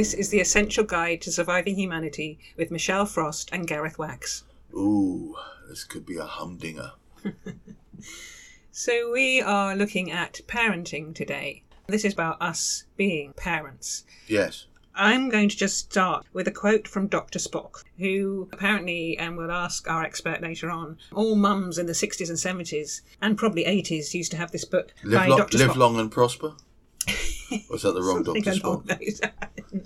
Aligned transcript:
This 0.00 0.14
is 0.14 0.30
the 0.30 0.40
essential 0.40 0.82
guide 0.82 1.20
to 1.20 1.30
surviving 1.30 1.74
humanity 1.74 2.38
with 2.56 2.70
Michelle 2.70 3.04
Frost 3.04 3.50
and 3.52 3.66
Gareth 3.66 3.98
Wax. 3.98 4.44
Ooh, 4.72 5.36
this 5.68 5.84
could 5.84 6.06
be 6.06 6.16
a 6.16 6.24
humdinger. 6.24 6.92
So, 8.70 9.12
we 9.12 9.42
are 9.42 9.76
looking 9.76 10.10
at 10.10 10.40
parenting 10.46 11.14
today. 11.14 11.64
This 11.86 12.06
is 12.06 12.14
about 12.14 12.40
us 12.40 12.84
being 12.96 13.34
parents. 13.34 14.06
Yes. 14.26 14.64
I'm 14.94 15.28
going 15.28 15.50
to 15.50 15.56
just 15.56 15.76
start 15.76 16.24
with 16.32 16.48
a 16.48 16.50
quote 16.50 16.88
from 16.88 17.06
Dr. 17.06 17.38
Spock, 17.38 17.84
who 17.98 18.48
apparently, 18.54 19.18
and 19.18 19.36
we'll 19.36 19.50
ask 19.50 19.86
our 19.86 20.02
expert 20.02 20.40
later 20.40 20.70
on, 20.70 20.96
all 21.12 21.34
mums 21.36 21.76
in 21.76 21.84
the 21.84 21.92
60s 21.92 22.30
and 22.30 22.38
70s 22.38 23.02
and 23.20 23.36
probably 23.36 23.64
80s 23.64 24.14
used 24.14 24.30
to 24.30 24.38
have 24.38 24.50
this 24.50 24.64
book 24.64 24.94
Live, 25.04 25.18
by 25.20 25.26
lo- 25.26 25.36
Dr. 25.36 25.58
live 25.58 25.70
Spock. 25.72 25.76
long 25.76 26.00
and 26.00 26.10
prosper? 26.10 26.54
Is 27.08 27.82
that 27.82 27.94
the 27.94 28.02
wrong 28.02 28.22
Dr. 28.22 28.40
Spock? 28.52 29.30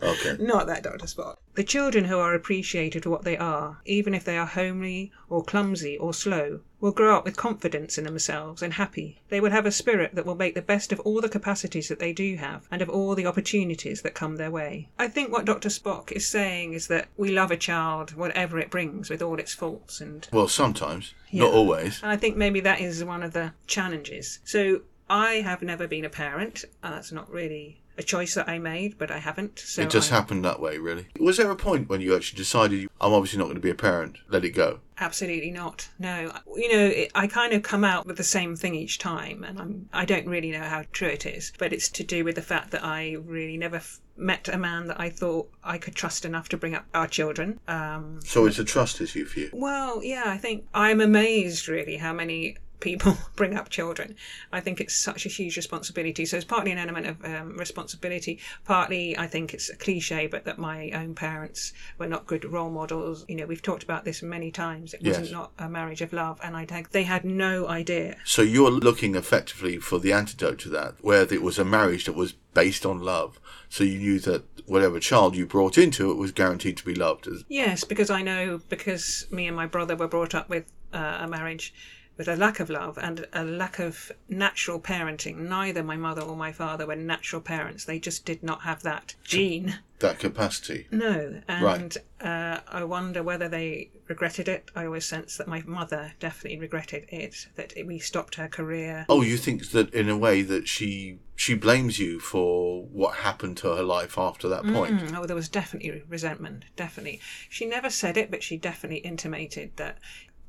Okay. 0.02 0.36
Not 0.42 0.66
that 0.66 0.82
Dr. 0.82 1.06
Spock. 1.06 1.36
The 1.54 1.64
children 1.64 2.04
who 2.06 2.18
are 2.18 2.34
appreciated 2.34 3.04
for 3.04 3.10
what 3.10 3.24
they 3.24 3.36
are, 3.36 3.78
even 3.84 4.14
if 4.14 4.24
they 4.24 4.36
are 4.38 4.46
homely 4.46 5.12
or 5.28 5.44
clumsy 5.44 5.96
or 5.98 6.12
slow, 6.12 6.60
will 6.80 6.90
grow 6.92 7.16
up 7.16 7.24
with 7.24 7.36
confidence 7.36 7.96
in 7.96 8.04
themselves 8.04 8.62
and 8.62 8.74
happy. 8.74 9.20
They 9.28 9.40
will 9.40 9.50
have 9.52 9.64
a 9.66 9.70
spirit 9.70 10.14
that 10.14 10.26
will 10.26 10.34
make 10.34 10.54
the 10.54 10.62
best 10.62 10.92
of 10.92 11.00
all 11.00 11.20
the 11.20 11.28
capacities 11.28 11.88
that 11.88 11.98
they 11.98 12.12
do 12.12 12.36
have 12.36 12.66
and 12.70 12.82
of 12.82 12.88
all 12.90 13.14
the 13.14 13.26
opportunities 13.26 14.02
that 14.02 14.14
come 14.14 14.36
their 14.36 14.50
way. 14.50 14.88
I 14.98 15.08
think 15.08 15.30
what 15.32 15.44
Dr. 15.44 15.68
Spock 15.68 16.12
is 16.12 16.26
saying 16.26 16.72
is 16.74 16.88
that 16.88 17.08
we 17.16 17.30
love 17.30 17.50
a 17.50 17.56
child, 17.56 18.14
whatever 18.16 18.58
it 18.58 18.70
brings, 18.70 19.08
with 19.08 19.22
all 19.22 19.38
its 19.38 19.54
faults 19.54 20.00
and 20.00 20.26
Well, 20.32 20.48
sometimes, 20.48 21.14
Yeah. 21.30 21.44
not 21.44 21.52
always. 21.54 22.00
and 22.02 22.10
I 22.10 22.16
think 22.16 22.36
maybe 22.36 22.60
that 22.60 22.80
is 22.80 23.02
one 23.04 23.22
of 23.22 23.32
the 23.32 23.52
challenges. 23.66 24.40
So 24.44 24.80
I 25.08 25.34
have 25.34 25.62
never 25.62 25.86
been 25.86 26.04
a 26.04 26.10
parent. 26.10 26.64
Uh, 26.82 26.90
that's 26.90 27.12
not 27.12 27.30
really 27.30 27.80
a 27.96 28.02
choice 28.02 28.34
that 28.34 28.48
I 28.48 28.58
made, 28.58 28.98
but 28.98 29.10
I 29.12 29.18
haven't. 29.18 29.58
So 29.60 29.82
it 29.82 29.90
just 29.90 30.10
I- 30.10 30.16
happened 30.16 30.44
that 30.44 30.58
way, 30.60 30.78
really. 30.78 31.06
Was 31.20 31.36
there 31.36 31.50
a 31.50 31.56
point 31.56 31.88
when 31.88 32.00
you 32.00 32.16
actually 32.16 32.38
decided, 32.38 32.88
I'm 33.00 33.12
obviously 33.12 33.38
not 33.38 33.44
going 33.44 33.54
to 33.56 33.60
be 33.60 33.70
a 33.70 33.74
parent, 33.74 34.16
let 34.28 34.44
it 34.44 34.50
go? 34.50 34.80
Absolutely 34.98 35.50
not. 35.52 35.88
No, 35.98 36.32
you 36.56 36.72
know, 36.72 36.86
it, 36.86 37.12
I 37.14 37.26
kind 37.28 37.52
of 37.52 37.62
come 37.62 37.84
out 37.84 38.06
with 38.06 38.16
the 38.16 38.24
same 38.24 38.56
thing 38.56 38.74
each 38.74 38.98
time, 38.98 39.44
and 39.44 39.60
I'm 39.60 39.88
I 39.92 40.04
don't 40.04 40.26
really 40.26 40.50
know 40.52 40.62
how 40.62 40.84
true 40.92 41.08
it 41.08 41.24
is, 41.26 41.52
but 41.58 41.72
it's 41.72 41.88
to 41.90 42.04
do 42.04 42.24
with 42.24 42.34
the 42.36 42.42
fact 42.42 42.70
that 42.72 42.84
I 42.84 43.16
really 43.24 43.56
never 43.56 43.76
f- 43.76 44.00
met 44.16 44.48
a 44.48 44.56
man 44.58 44.86
that 44.88 44.98
I 45.00 45.10
thought 45.10 45.48
I 45.64 45.78
could 45.78 45.94
trust 45.96 46.24
enough 46.24 46.48
to 46.50 46.56
bring 46.56 46.74
up 46.76 46.84
our 46.94 47.06
children. 47.08 47.58
Um, 47.68 48.20
So 48.24 48.46
it's 48.46 48.58
a 48.60 48.64
trust 48.64 49.00
issue 49.00 49.24
for 49.24 49.40
you. 49.40 49.50
well, 49.52 50.02
yeah, 50.02 50.24
I 50.26 50.36
think 50.38 50.64
I'm 50.74 51.00
amazed 51.00 51.68
really 51.68 51.96
how 51.96 52.12
many 52.12 52.56
people 52.80 53.16
bring 53.36 53.56
up 53.56 53.68
children. 53.68 54.16
I 54.52 54.60
think 54.60 54.80
it's 54.80 54.94
such 54.96 55.26
a 55.26 55.28
huge 55.28 55.56
responsibility. 55.56 56.24
So 56.26 56.36
it's 56.36 56.44
partly 56.44 56.72
an 56.72 56.78
element 56.78 57.06
of 57.06 57.24
um, 57.24 57.56
responsibility, 57.56 58.38
partly 58.64 59.16
I 59.16 59.26
think 59.26 59.54
it's 59.54 59.70
a 59.70 59.76
cliche, 59.76 60.26
but 60.26 60.44
that 60.44 60.58
my 60.58 60.90
own 60.90 61.14
parents 61.14 61.72
were 61.98 62.06
not 62.06 62.26
good 62.26 62.44
role 62.44 62.70
models. 62.70 63.24
You 63.28 63.36
know, 63.36 63.46
we've 63.46 63.62
talked 63.62 63.82
about 63.82 64.04
this 64.04 64.22
many 64.22 64.50
times. 64.50 64.94
It 64.94 65.02
wasn't 65.04 65.32
not 65.32 65.52
a 65.58 65.68
marriage 65.68 66.02
of 66.02 66.12
love, 66.12 66.40
and 66.42 66.56
I 66.56 66.64
think 66.64 66.90
they 66.90 67.04
had 67.04 67.24
no 67.24 67.66
idea. 67.68 68.16
So 68.24 68.42
you're 68.42 68.70
looking 68.70 69.14
effectively 69.14 69.78
for 69.78 69.98
the 69.98 70.12
antidote 70.12 70.58
to 70.60 70.68
that, 70.70 70.94
where 71.00 71.22
it 71.22 71.42
was 71.42 71.58
a 71.58 71.64
marriage 71.64 72.04
that 72.06 72.14
was 72.14 72.32
based 72.32 72.86
on 72.86 73.00
love. 73.00 73.40
So 73.68 73.84
you 73.84 73.98
knew 73.98 74.20
that 74.20 74.44
whatever 74.66 75.00
child 75.00 75.36
you 75.36 75.46
brought 75.46 75.76
into 75.76 76.10
it 76.10 76.14
was 76.14 76.32
guaranteed 76.32 76.76
to 76.78 76.84
be 76.84 76.94
loved. 76.94 77.26
As- 77.26 77.44
Yes, 77.48 77.84
because 77.84 78.10
I 78.10 78.22
know 78.22 78.60
because 78.68 79.26
me 79.30 79.46
and 79.46 79.56
my 79.56 79.66
brother 79.66 79.96
were 79.96 80.08
brought 80.08 80.34
up 80.34 80.48
with 80.48 80.70
uh, 80.92 81.18
a 81.20 81.28
marriage 81.28 81.74
with 82.16 82.28
a 82.28 82.36
lack 82.36 82.60
of 82.60 82.70
love 82.70 82.96
and 82.98 83.26
a 83.32 83.44
lack 83.44 83.78
of 83.78 84.12
natural 84.28 84.80
parenting. 84.80 85.36
Neither 85.36 85.82
my 85.82 85.96
mother 85.96 86.22
or 86.22 86.36
my 86.36 86.52
father 86.52 86.86
were 86.86 86.96
natural 86.96 87.42
parents. 87.42 87.84
They 87.84 87.98
just 87.98 88.24
did 88.24 88.42
not 88.42 88.62
have 88.62 88.82
that 88.82 89.14
gene. 89.24 89.78
That 89.98 90.18
capacity. 90.18 90.86
No, 90.90 91.40
and 91.48 91.62
Right. 91.64 91.96
uh, 92.20 92.60
I 92.68 92.84
wonder 92.84 93.22
whether 93.22 93.48
they 93.48 93.90
regretted 94.06 94.48
it. 94.48 94.70
I 94.76 94.84
always 94.84 95.06
sense 95.06 95.36
that 95.38 95.48
my 95.48 95.62
mother 95.66 96.12
definitely 96.20 96.58
regretted 96.58 97.06
it. 97.08 97.46
That 97.56 97.72
we 97.86 97.98
stopped 97.98 98.34
her 98.34 98.48
career. 98.48 99.06
Oh, 99.08 99.22
you 99.22 99.36
think 99.36 99.70
that 99.70 99.92
in 99.94 100.08
a 100.08 100.16
way 100.16 100.42
that 100.42 100.68
she 100.68 101.18
she 101.36 101.54
blames 101.54 101.98
you 101.98 102.20
for 102.20 102.84
what 102.84 103.16
happened 103.16 103.56
to 103.58 103.74
her 103.74 103.82
life 103.82 104.16
after 104.18 104.48
that 104.48 104.62
point? 104.64 105.00
Mm, 105.00 105.18
oh, 105.18 105.26
there 105.26 105.34
was 105.34 105.48
definitely 105.48 106.02
resentment. 106.08 106.64
Definitely, 106.76 107.20
she 107.48 107.64
never 107.66 107.90
said 107.90 108.16
it, 108.16 108.30
but 108.30 108.42
she 108.42 108.56
definitely 108.56 108.98
intimated 108.98 109.76
that. 109.76 109.98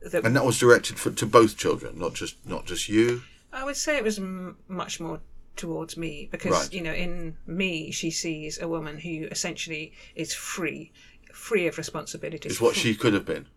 That 0.01 0.25
And 0.25 0.35
that 0.35 0.45
was 0.45 0.59
directed 0.59 1.00
for, 1.00 1.11
to 1.11 1.25
both 1.25 1.57
children, 1.57 1.97
not 1.97 2.13
just 2.13 2.35
not 2.45 2.66
just 2.66 2.88
you. 2.89 3.23
I 3.51 3.63
would 3.63 3.75
say 3.78 3.97
it 3.97 4.03
was 4.03 4.19
m- 4.19 4.57
much 4.67 5.00
more 5.00 5.22
towards 5.56 5.95
me 5.95 6.28
because 6.31 6.51
Right. 6.51 6.73
you 6.73 6.81
know 6.81 6.94
in 6.94 7.38
me 7.47 7.89
she 7.91 8.11
sees 8.11 8.59
a 8.59 8.67
woman 8.67 9.00
who 9.00 9.28
essentially 9.31 9.94
is 10.13 10.33
free 10.33 10.91
free 11.33 11.66
of 11.67 11.78
responsibilities 11.78 12.51
Is 12.53 12.61
what 12.61 12.75
she 12.75 12.94
could 12.94 13.13
have 13.13 13.25
been. 13.25 13.47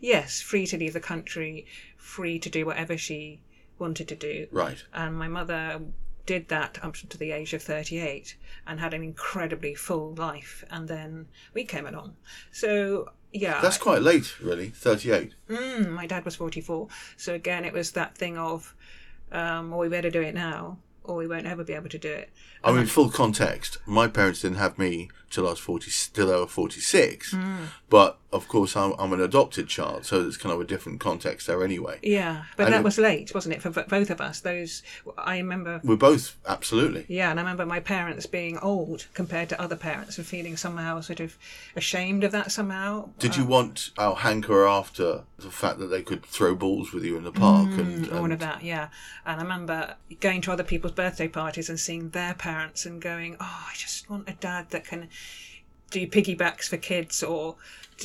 yes 0.00 0.40
free 0.40 0.66
to 0.66 0.76
leave 0.76 0.92
the 0.94 1.00
country 1.00 1.64
free 1.96 2.40
to 2.40 2.50
do 2.50 2.66
whatever 2.66 2.98
she 2.98 3.40
wanted 3.78 4.08
to 4.08 4.16
do 4.16 4.48
Right. 4.50 4.82
and 4.92 5.16
my 5.16 5.28
mother 5.28 5.80
did 6.26 6.48
that 6.48 6.82
up 6.82 6.94
to 6.96 7.16
the 7.18 7.30
age 7.30 7.54
of 7.54 7.62
38 7.62 8.36
and 8.66 8.80
had 8.80 8.92
an 8.92 9.04
incredibly 9.04 9.76
full 9.76 10.12
life 10.14 10.64
and 10.70 10.88
then 10.88 11.28
we 11.52 11.62
came 11.64 11.86
along 11.86 12.16
so 12.50 13.12
yeah 13.34 13.60
That's 13.60 13.76
quite 13.78 14.00
late, 14.00 14.40
really. 14.40 14.70
Thirty-eight. 14.70 15.34
Mm, 15.50 15.90
my 15.90 16.06
dad 16.06 16.24
was 16.24 16.36
44. 16.36 16.88
So 17.16 17.34
again, 17.34 17.64
it 17.64 17.72
was 17.72 17.90
that 17.92 18.16
thing 18.16 18.38
of, 18.38 18.74
um, 19.32 19.70
well, 19.70 19.80
we 19.80 19.88
better 19.88 20.08
do 20.10 20.22
it 20.22 20.34
now, 20.34 20.78
or 21.02 21.16
we 21.16 21.26
won't 21.26 21.46
ever 21.46 21.64
be 21.64 21.74
able 21.74 21.90
to 21.90 21.98
do 21.98 22.10
it. 22.10 22.30
I 22.62 22.72
mean, 22.72 22.86
full 22.86 23.10
context. 23.10 23.78
My 23.84 24.08
parents 24.08 24.40
didn't 24.40 24.56
have 24.58 24.78
me 24.78 25.10
till 25.34 25.46
I 25.46 25.50
was 25.50 25.58
forty, 25.58 25.90
till 26.12 26.32
I 26.32 26.36
was 26.40 26.50
forty-six. 26.50 27.32
Hmm. 27.32 27.64
But 27.90 28.18
of 28.32 28.48
course, 28.48 28.76
I'm, 28.76 28.94
I'm 28.98 29.12
an 29.12 29.20
adopted 29.20 29.68
child, 29.68 30.04
so 30.06 30.26
it's 30.26 30.36
kind 30.36 30.52
of 30.52 30.60
a 30.60 30.64
different 30.64 30.98
context 30.98 31.46
there 31.46 31.62
anyway. 31.62 32.00
Yeah, 32.02 32.44
but 32.56 32.64
And 32.64 32.74
that 32.74 32.80
it- 32.80 32.84
was 32.84 32.98
late, 32.98 33.32
wasn't 33.32 33.54
it, 33.54 33.62
for 33.62 33.70
both 33.70 34.10
of 34.10 34.20
us? 34.20 34.40
Those, 34.40 34.82
I 35.16 35.36
remember. 35.38 35.80
We're 35.84 35.94
both 35.96 36.36
absolutely. 36.46 37.04
Yeah, 37.08 37.30
and 37.30 37.38
I 37.38 37.42
remember 37.42 37.64
my 37.66 37.78
parents 37.78 38.26
being 38.26 38.58
old 38.58 39.06
compared 39.14 39.48
to 39.50 39.60
other 39.60 39.76
parents 39.76 40.18
and 40.18 40.26
feeling 40.26 40.56
somehow 40.56 41.00
sort 41.00 41.20
of 41.20 41.36
ashamed 41.76 42.24
of 42.24 42.32
that 42.32 42.50
somehow. 42.50 43.10
Did 43.20 43.36
you 43.36 43.44
want 43.44 43.90
our 43.98 44.16
hanker 44.16 44.66
after 44.66 45.22
the 45.38 45.50
fact 45.50 45.78
that 45.78 45.86
they 45.86 46.02
could 46.02 46.24
throw 46.26 46.54
balls 46.56 46.92
with 46.92 47.04
you 47.04 47.16
in 47.16 47.22
the 47.24 47.32
park 47.32 47.68
and, 47.78 48.10
all 48.12 48.32
of 48.32 48.38
that, 48.40 48.64
yeah. 48.64 48.88
And 49.26 49.38
I 49.40 49.42
remember 49.42 49.94
going 50.20 50.40
to 50.42 50.52
other 50.52 50.64
people's 50.64 50.92
birthday 50.92 51.28
parties 51.28 51.68
and 51.68 51.78
seeing 51.78 52.10
their 52.10 52.34
parents 52.34 52.86
and 52.86 53.00
going, 53.00 53.36
"Oh, 53.40 53.64
I 53.70 53.74
just 53.76 54.08
want 54.10 54.28
a 54.28 54.32
dad 54.32 54.70
that 54.70 54.84
can 54.84 55.08
do 55.90 56.06
piggybacks 56.06 56.68
for 56.68 56.76
kids." 56.76 57.22
Or 57.22 57.56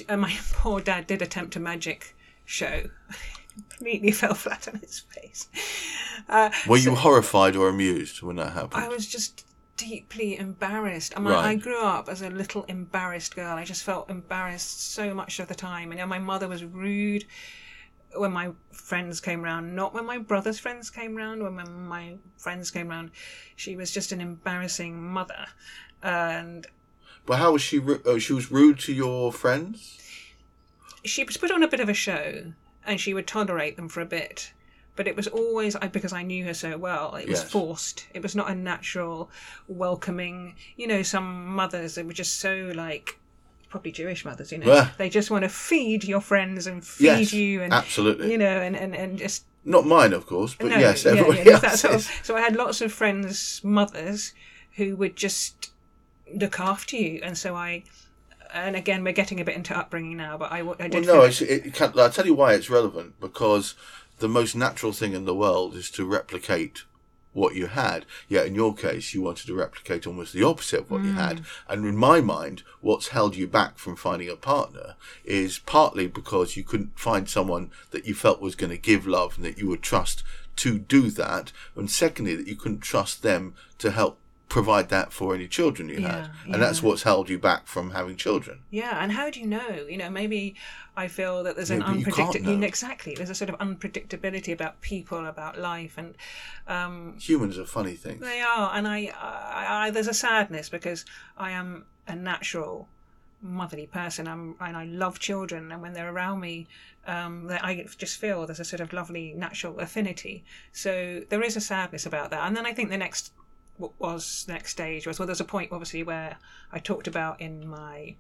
and 0.08 0.22
my 0.28 0.36
poor 0.54 0.80
dad 0.82 1.08
did 1.08 1.22
attempt 1.22 1.56
a 1.56 1.60
magic 1.60 2.16
show, 2.46 2.84
completely 3.56 4.12
fell 4.22 4.34
flat 4.34 4.68
on 4.68 4.80
his 4.80 5.00
face. 5.00 5.48
Uh, 6.28 6.50
Were 6.68 6.78
you 6.78 6.96
horrified 6.96 7.56
or 7.56 7.70
amused 7.70 8.22
when 8.22 8.36
that 8.38 8.54
happened? 8.54 8.84
I 8.84 8.88
was 8.88 9.08
just 9.08 9.46
deeply 9.78 10.38
embarrassed. 10.38 11.14
I 11.16 11.22
mean, 11.22 11.34
Right. 11.34 11.46
I 11.46 11.56
grew 11.56 11.82
up 11.82 12.10
as 12.10 12.22
a 12.22 12.30
little 12.30 12.66
embarrassed 12.66 13.36
girl. 13.36 13.58
I 13.58 13.64
just 13.64 13.84
felt 13.84 14.10
embarrassed 14.10 14.92
so 14.92 15.14
much 15.14 15.40
of 15.40 15.48
the 15.48 15.56
time. 15.56 15.92
And 15.92 16.00
you 16.00 16.06
know, 16.06 16.10
my 16.10 16.20
mother 16.20 16.48
was 16.50 16.64
rude 16.66 17.26
when 18.16 18.34
my 18.34 18.52
friends 18.74 19.22
came 19.22 19.42
round, 19.42 19.76
not 19.76 19.94
when 19.94 20.06
my 20.06 20.18
brother's 20.18 20.60
friends 20.60 20.90
came 20.90 21.16
round, 21.16 21.42
when 21.44 21.54
my, 21.56 21.64
my 21.64 22.16
friends 22.38 22.72
came 22.72 22.90
round. 22.90 23.12
She 23.56 23.76
was 23.78 23.92
just 23.92 24.12
an 24.12 24.20
embarrassing 24.20 25.02
mother. 25.02 25.46
And 26.04 26.68
but 27.30 27.38
how 27.38 27.54
was 27.54 27.62
she? 27.62 27.80
Ru- 27.80 28.02
oh, 28.06 28.18
she 28.20 28.34
was 28.34 28.52
rude 28.52 28.80
to 28.80 28.92
your 28.94 29.32
friends. 29.32 29.98
she 31.06 31.24
was 31.24 31.38
put 31.38 31.52
on 31.52 31.64
a 31.64 31.68
bit 31.68 31.80
of 31.80 31.88
a 31.88 31.94
show 31.94 32.52
and 32.86 33.00
she 33.00 33.14
would 33.14 33.28
tolerate 33.28 33.76
them 33.78 33.88
for 33.88 34.02
a 34.02 34.06
bit 34.06 34.52
but 34.98 35.08
it 35.08 35.16
was 35.16 35.28
always 35.28 35.74
I 35.78 35.88
because 35.88 36.12
I 36.12 36.24
knew 36.24 36.44
her 36.46 36.54
so 36.54 36.78
well 36.78 37.16
it 37.16 37.28
was 37.30 37.40
Yes. 37.42 37.52
forced 37.52 38.08
it 38.14 38.22
was 38.22 38.36
not 38.36 38.50
a 38.50 38.56
natural 38.56 39.30
welcoming 39.70 40.56
you 40.76 40.88
know 40.88 41.02
some 41.04 41.28
mothers 41.56 41.96
they 41.96 42.04
were 42.04 42.12
just 42.14 42.40
so 42.40 42.72
like 42.76 43.18
probably 43.70 43.92
Jewish 43.92 44.26
mothers 44.26 44.52
you 44.52 44.58
know 44.58 44.74
Yeah. 44.74 44.90
they 44.98 45.10
just 45.10 45.32
want 45.32 45.44
to 45.44 45.50
feed 45.50 46.04
your 46.04 46.20
friends 46.22 46.68
and 46.68 46.84
feed 46.86 47.06
Yes, 47.06 47.34
you 47.34 47.62
and 47.62 47.72
absolutely. 47.74 48.32
you 48.32 48.38
know 48.38 48.46
and, 48.66 48.76
and, 48.76 48.94
and 48.96 49.18
just 49.18 49.46
Not 49.64 49.86
mine, 49.86 50.12
of 50.14 50.26
course, 50.26 50.56
but 50.56 50.72
yes, 50.72 51.06
yeah, 51.06 51.12
everybody 51.12 51.44
yeah, 51.50 51.60
that 51.64 51.72
else. 51.72 51.82
sort 51.82 51.96
of- 51.96 52.10
so 52.24 52.36
I 52.36 52.42
had 52.42 52.56
lots 52.56 52.82
of 52.82 52.92
friends' 52.92 53.62
mothers 53.64 54.34
who 54.78 54.96
would 54.98 55.16
just 55.16 55.69
look 56.34 56.60
after 56.60 56.96
you, 56.96 57.20
and 57.24 57.38
so 57.38 57.56
I, 57.56 57.84
and 58.54 58.76
again, 58.76 59.04
we're 59.04 59.14
getting 59.14 59.40
a 59.40 59.46
bit 59.46 59.56
into 59.56 59.78
upbringing 59.78 60.18
now, 60.18 60.38
but 60.38 60.52
I, 60.52 60.62
Well, 60.62 60.76
did. 60.78 61.06
no, 61.06 61.22
feel- 61.22 61.24
it's, 61.24 61.42
it 61.42 61.74
can, 61.74 61.94
I'll 61.98 62.10
tell 62.10 62.26
you 62.26 62.34
why 62.34 62.54
it's 62.54 62.70
relevant 62.70 63.20
because 63.20 63.76
the 64.20 64.28
most 64.30 64.56
natural 64.56 64.92
thing 64.92 65.14
in 65.14 65.26
the 65.26 65.36
world 65.36 65.76
is 65.76 65.90
to 65.92 66.06
replicate 66.06 66.84
what 67.32 67.54
you 67.56 67.68
had. 67.68 68.06
Yet 68.28 68.48
in 68.48 68.56
your 68.56 68.74
case, 68.74 69.14
you 69.14 69.22
wanted 69.22 69.46
to 69.46 69.54
replicate 69.56 70.08
almost 70.08 70.34
the 70.34 70.44
opposite 70.44 70.80
of 70.82 70.92
what 70.92 71.04
you 71.04 71.12
Mm. 71.12 71.16
had. 71.16 71.42
And 71.70 71.86
in 71.86 71.96
my 71.96 72.22
mind, 72.22 72.64
what's 72.82 73.10
held 73.10 73.36
you 73.36 73.48
back 73.48 73.78
from 73.78 73.96
finding 73.96 74.30
a 74.30 74.36
partner 74.36 74.96
is 75.24 75.60
partly 75.60 76.08
because 76.08 76.58
you 76.58 76.64
couldn't 76.64 77.00
find 77.00 77.30
someone 77.30 77.70
that 77.92 78.06
you 78.08 78.16
felt 78.16 78.42
was 78.42 78.56
going 78.56 78.72
to 78.72 78.78
give 78.78 79.06
love 79.06 79.36
and 79.38 79.46
that 79.46 79.60
you 79.60 79.68
would 79.68 79.84
trust 79.84 80.24
to 80.58 80.80
do 80.80 81.12
that. 81.12 81.52
And 81.76 81.90
secondly, 81.90 82.36
that 82.36 82.48
you 82.48 82.56
couldn't 82.56 82.82
trust 82.82 83.22
them 83.22 83.54
to 83.78 83.92
help 83.92 84.18
provide 84.50 84.90
that 84.90 85.14
for 85.14 85.36
any 85.36 85.48
children 85.48 85.90
you 85.90 86.02
had. 86.02 86.26
Yeah, 86.46 86.54
And 86.54 86.62
that's 86.62 86.82
what's 86.84 87.04
held 87.04 87.30
you 87.30 87.38
back 87.40 87.68
from 87.68 87.92
having 87.92 88.18
children. 88.18 88.62
Yeah, 88.72 88.98
and 89.02 89.12
how 89.12 89.30
do 89.30 89.40
you 89.40 89.46
know? 89.48 89.86
You 89.88 89.98
know, 89.98 90.10
maybe 90.10 90.56
I 90.98 91.08
feel 91.08 91.44
that 91.44 91.56
there's 91.56 91.70
an 91.70 91.82
Yeah, 91.82 91.88
unpredictable. 91.88 92.64
exactly, 92.64 93.14
there's 93.16 93.30
a 93.30 93.36
sort 93.36 93.50
of 93.52 93.58
unpredictability 93.60 94.52
about 94.52 94.82
people, 94.82 95.26
about 95.28 95.60
life, 95.60 95.94
and 95.98 96.16
um, 96.68 97.16
Humans 97.20 97.58
are 97.60 97.66
funny 97.66 97.94
things. 97.96 98.22
they 98.22 98.42
are. 98.42 98.72
And 98.74 98.88
I, 98.88 99.14
I, 99.22 99.86
I, 99.88 99.92
there's 99.92 100.08
a 100.08 100.14
sadness 100.16 100.68
because 100.68 101.06
I 101.38 101.52
am 101.52 101.86
a 102.08 102.16
natural 102.16 102.88
motherly 103.42 103.86
person. 103.88 104.28
I'm, 104.28 104.56
and 104.60 104.76
I 104.76 104.86
love 104.86 105.20
children, 105.20 105.72
and 105.72 105.82
when 105.82 105.94
they're 105.94 106.12
around 106.12 106.40
me, 106.42 106.68
um, 107.08 107.46
that 107.48 107.64
I 107.64 107.86
just 107.98 108.20
feel 108.20 108.46
there's 108.46 108.60
a 108.60 108.66
sort 108.66 108.82
of 108.82 108.94
lovely 108.94 109.34
natural 109.34 109.80
affinity. 109.80 110.44
So 110.74 111.22
there 111.30 111.42
is 111.42 111.56
a 111.56 111.62
sadness 111.62 112.06
about 112.06 112.32
that. 112.32 112.46
And 112.46 112.58
then 112.58 112.66
I 112.66 112.74
think 112.74 112.90
the 112.90 112.98
next 112.98 113.32
was 113.98 114.46
next 114.48 114.72
stage 114.72 115.08
was 115.08 115.20
well, 115.20 115.26
there's 115.26 115.40
a 115.42 115.46
point 115.46 115.72
obviously 115.72 116.04
where 116.04 116.38
I 116.72 116.80
talked 116.80 117.08
about 117.08 117.40
in 117.42 117.68
my 117.68 118.16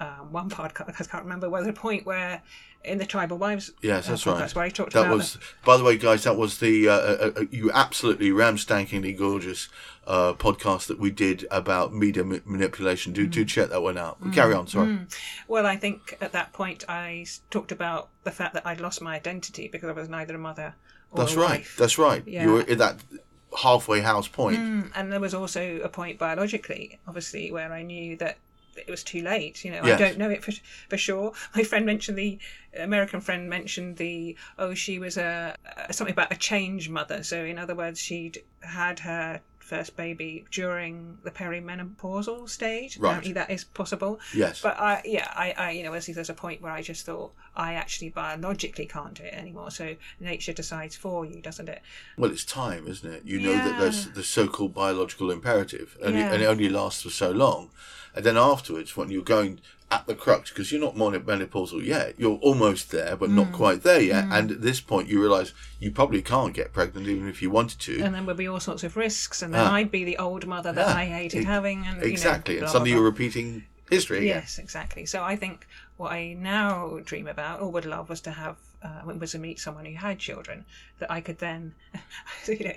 um, 0.00 0.32
one 0.32 0.48
podcast, 0.50 0.88
I 0.88 1.04
can't 1.04 1.24
remember, 1.24 1.48
was 1.50 1.66
a 1.66 1.72
point 1.72 2.06
where 2.06 2.42
in 2.82 2.96
the 2.96 3.04
Tribal 3.04 3.36
Wives 3.36 3.70
Yes, 3.82 4.06
uh, 4.08 4.12
that's 4.12 4.26
right. 4.26 4.36
podcast 4.36 4.54
where 4.54 4.64
I 4.64 4.70
talked 4.70 4.94
about 4.94 5.02
That 5.02 5.06
about 5.08 5.16
was, 5.18 5.38
by 5.64 5.76
the 5.76 5.84
way, 5.84 5.98
guys. 5.98 6.24
That 6.24 6.36
was 6.38 6.58
the 6.58 6.88
uh, 6.88 6.92
uh, 6.92 7.30
uh, 7.36 7.44
you 7.50 7.70
absolutely 7.70 8.32
ram-stankingly 8.32 9.12
gorgeous 9.12 9.68
uh, 10.06 10.32
podcast 10.32 10.86
that 10.86 10.98
we 10.98 11.10
did 11.10 11.46
about 11.50 11.92
media 11.92 12.24
ma- 12.24 12.38
manipulation. 12.46 13.12
Do 13.12 13.26
Mm. 13.26 13.30
do 13.30 13.44
check 13.44 13.68
that 13.68 13.82
one 13.82 13.98
out. 13.98 14.16
Carry 14.32 14.54
on. 14.54 14.66
Sorry. 14.66 15.00
Well, 15.46 15.66
I 15.66 15.76
think 15.76 16.16
at 16.22 16.32
that 16.32 16.54
point 16.54 16.84
I 16.88 17.26
talked 17.50 17.70
about 17.70 18.08
the 18.24 18.30
fact 18.30 18.54
that 18.54 18.66
I'd 18.66 18.80
lost 18.80 19.02
my 19.02 19.14
identity 19.16 19.68
because 19.68 19.90
I 19.90 19.92
was 19.92 20.08
neither 20.08 20.34
a 20.34 20.38
mother 20.38 20.74
That's 21.14 21.34
right. 21.36 21.66
That's 21.76 21.98
right. 21.98 22.22
Yeah. 22.26 22.44
You 22.44 22.52
were 22.52 22.60
at 22.60 22.78
that 22.78 22.96
halfway 23.58 24.00
house 24.00 24.28
point. 24.28 24.58
Mm, 24.58 24.90
and 24.94 25.12
there 25.12 25.20
was 25.20 25.34
also 25.34 25.80
a 25.82 25.88
point 25.88 26.18
biologically, 26.18 26.98
obviously, 27.06 27.50
where 27.52 27.72
I 27.72 27.82
knew 27.82 28.16
that 28.16 28.38
it 28.76 28.90
was 28.90 29.02
too 29.02 29.22
late. 29.22 29.64
You 29.64 29.72
know, 29.72 29.82
I 29.82 29.96
don't 29.96 30.18
know 30.18 30.30
it 30.30 30.44
for, 30.44 30.52
for 30.88 30.96
sure. 30.96 31.32
My 31.54 31.62
friend 31.62 31.84
mentioned 31.84 32.16
the 32.16 32.38
American 32.78 33.20
friend 33.20 33.48
mentioned 33.48 33.96
the 33.96 34.36
oh 34.58 34.74
she 34.74 34.98
was 34.98 35.16
a, 35.16 35.56
a 35.88 35.92
something 35.92 36.12
about 36.12 36.32
a 36.32 36.36
change 36.36 36.88
mother. 36.88 37.22
So 37.22 37.44
in 37.44 37.58
other 37.58 37.74
words, 37.74 38.00
she'd 38.00 38.42
had 38.60 39.00
her 39.00 39.40
first 39.70 39.96
baby 39.96 40.44
during 40.50 41.16
the 41.22 41.30
perimenopausal 41.30 42.50
stage. 42.50 42.98
Right. 42.98 43.10
Apparently 43.10 43.32
that 43.34 43.50
is 43.50 43.62
possible. 43.62 44.18
Yes. 44.34 44.60
But 44.60 44.76
I, 44.80 45.00
yeah, 45.04 45.28
I, 45.34 45.54
I, 45.56 45.70
you 45.70 45.84
know, 45.84 45.90
obviously 45.90 46.12
there's 46.12 46.28
a 46.28 46.34
point 46.34 46.60
where 46.60 46.72
I 46.72 46.82
just 46.82 47.06
thought 47.06 47.32
I 47.54 47.74
actually 47.74 48.10
biologically 48.10 48.86
can't 48.86 49.14
do 49.14 49.22
it 49.22 49.32
anymore. 49.32 49.70
So 49.70 49.94
nature 50.18 50.52
decides 50.52 50.96
for 50.96 51.24
you, 51.24 51.40
doesn't 51.40 51.68
it? 51.68 51.82
Well, 52.18 52.32
it's 52.32 52.44
time, 52.44 52.88
isn't 52.88 53.08
it? 53.08 53.22
You 53.24 53.40
know 53.40 53.54
that 53.54 53.78
there's 53.78 54.10
the 54.10 54.24
so-called 54.24 54.74
biological 54.74 55.30
imperative, 55.30 55.96
and, 56.04 56.16
Yeah. 56.16 56.30
it, 56.30 56.34
and 56.34 56.42
it 56.42 56.46
only 56.46 56.68
lasts 56.68 57.02
for 57.02 57.10
so 57.10 57.30
long. 57.30 57.70
And 58.14 58.24
then 58.24 58.36
afterwards, 58.36 58.96
when 58.96 59.10
you're 59.10 59.22
going 59.22 59.60
at 59.90 60.06
the 60.06 60.14
crux, 60.14 60.50
because 60.50 60.70
you're 60.70 60.80
not 60.80 60.94
menopausal 60.94 61.84
yet, 61.84 62.14
you're 62.16 62.38
almost 62.38 62.90
there, 62.92 63.16
but 63.16 63.28
Mm. 63.30 63.34
not 63.34 63.52
quite 63.52 63.82
there 63.82 64.00
yet. 64.00 64.24
And 64.30 64.50
at 64.52 64.62
this 64.62 64.80
point, 64.80 65.08
you 65.08 65.20
realise 65.20 65.52
you 65.80 65.90
probably 65.90 66.22
can't 66.22 66.54
get 66.54 66.72
pregnant, 66.72 67.08
even 67.08 67.28
if 67.28 67.42
you 67.42 67.50
wanted 67.50 67.80
to. 67.80 67.94
And 68.00 68.14
then 68.14 68.24
there'll 68.26 68.36
be 68.36 68.46
all 68.48 68.60
sorts 68.60 68.84
of 68.84 68.96
risks, 68.96 69.42
and 69.42 69.52
then 69.52 69.66
Ah. 69.66 69.72
I'd 69.74 69.90
be 69.90 70.04
the 70.04 70.16
old 70.18 70.46
mother 70.46 70.72
that 70.72 70.88
Yeah. 70.90 70.96
I 70.96 71.04
hated 71.06 71.42
E- 71.42 71.44
having, 71.44 71.86
and 71.86 72.02
exactly. 72.02 72.54
You 72.54 72.60
know, 72.60 72.66
and 72.66 72.68
blah, 72.68 72.72
suddenly 72.72 72.90
blah, 72.92 72.96
you're 73.00 73.04
repeating 73.10 73.64
history 73.90 74.18
again. 74.18 74.28
Yes, 74.28 74.58
exactly. 74.58 75.04
So 75.06 75.24
I 75.24 75.34
think 75.34 75.66
what 75.96 76.12
I 76.12 76.34
now 76.34 77.00
dream 77.04 77.26
about, 77.26 77.60
or 77.60 77.72
would 77.72 77.84
love, 77.84 78.08
was 78.08 78.20
to 78.22 78.30
have, 78.30 78.56
uh, 78.84 79.00
was 79.18 79.32
to 79.32 79.38
meet 79.40 79.58
someone 79.58 79.84
who 79.86 79.96
had 79.96 80.20
children 80.20 80.64
that 81.00 81.10
I 81.10 81.20
could 81.20 81.38
then, 81.38 81.74
you 82.46 82.64
know, 82.64 82.74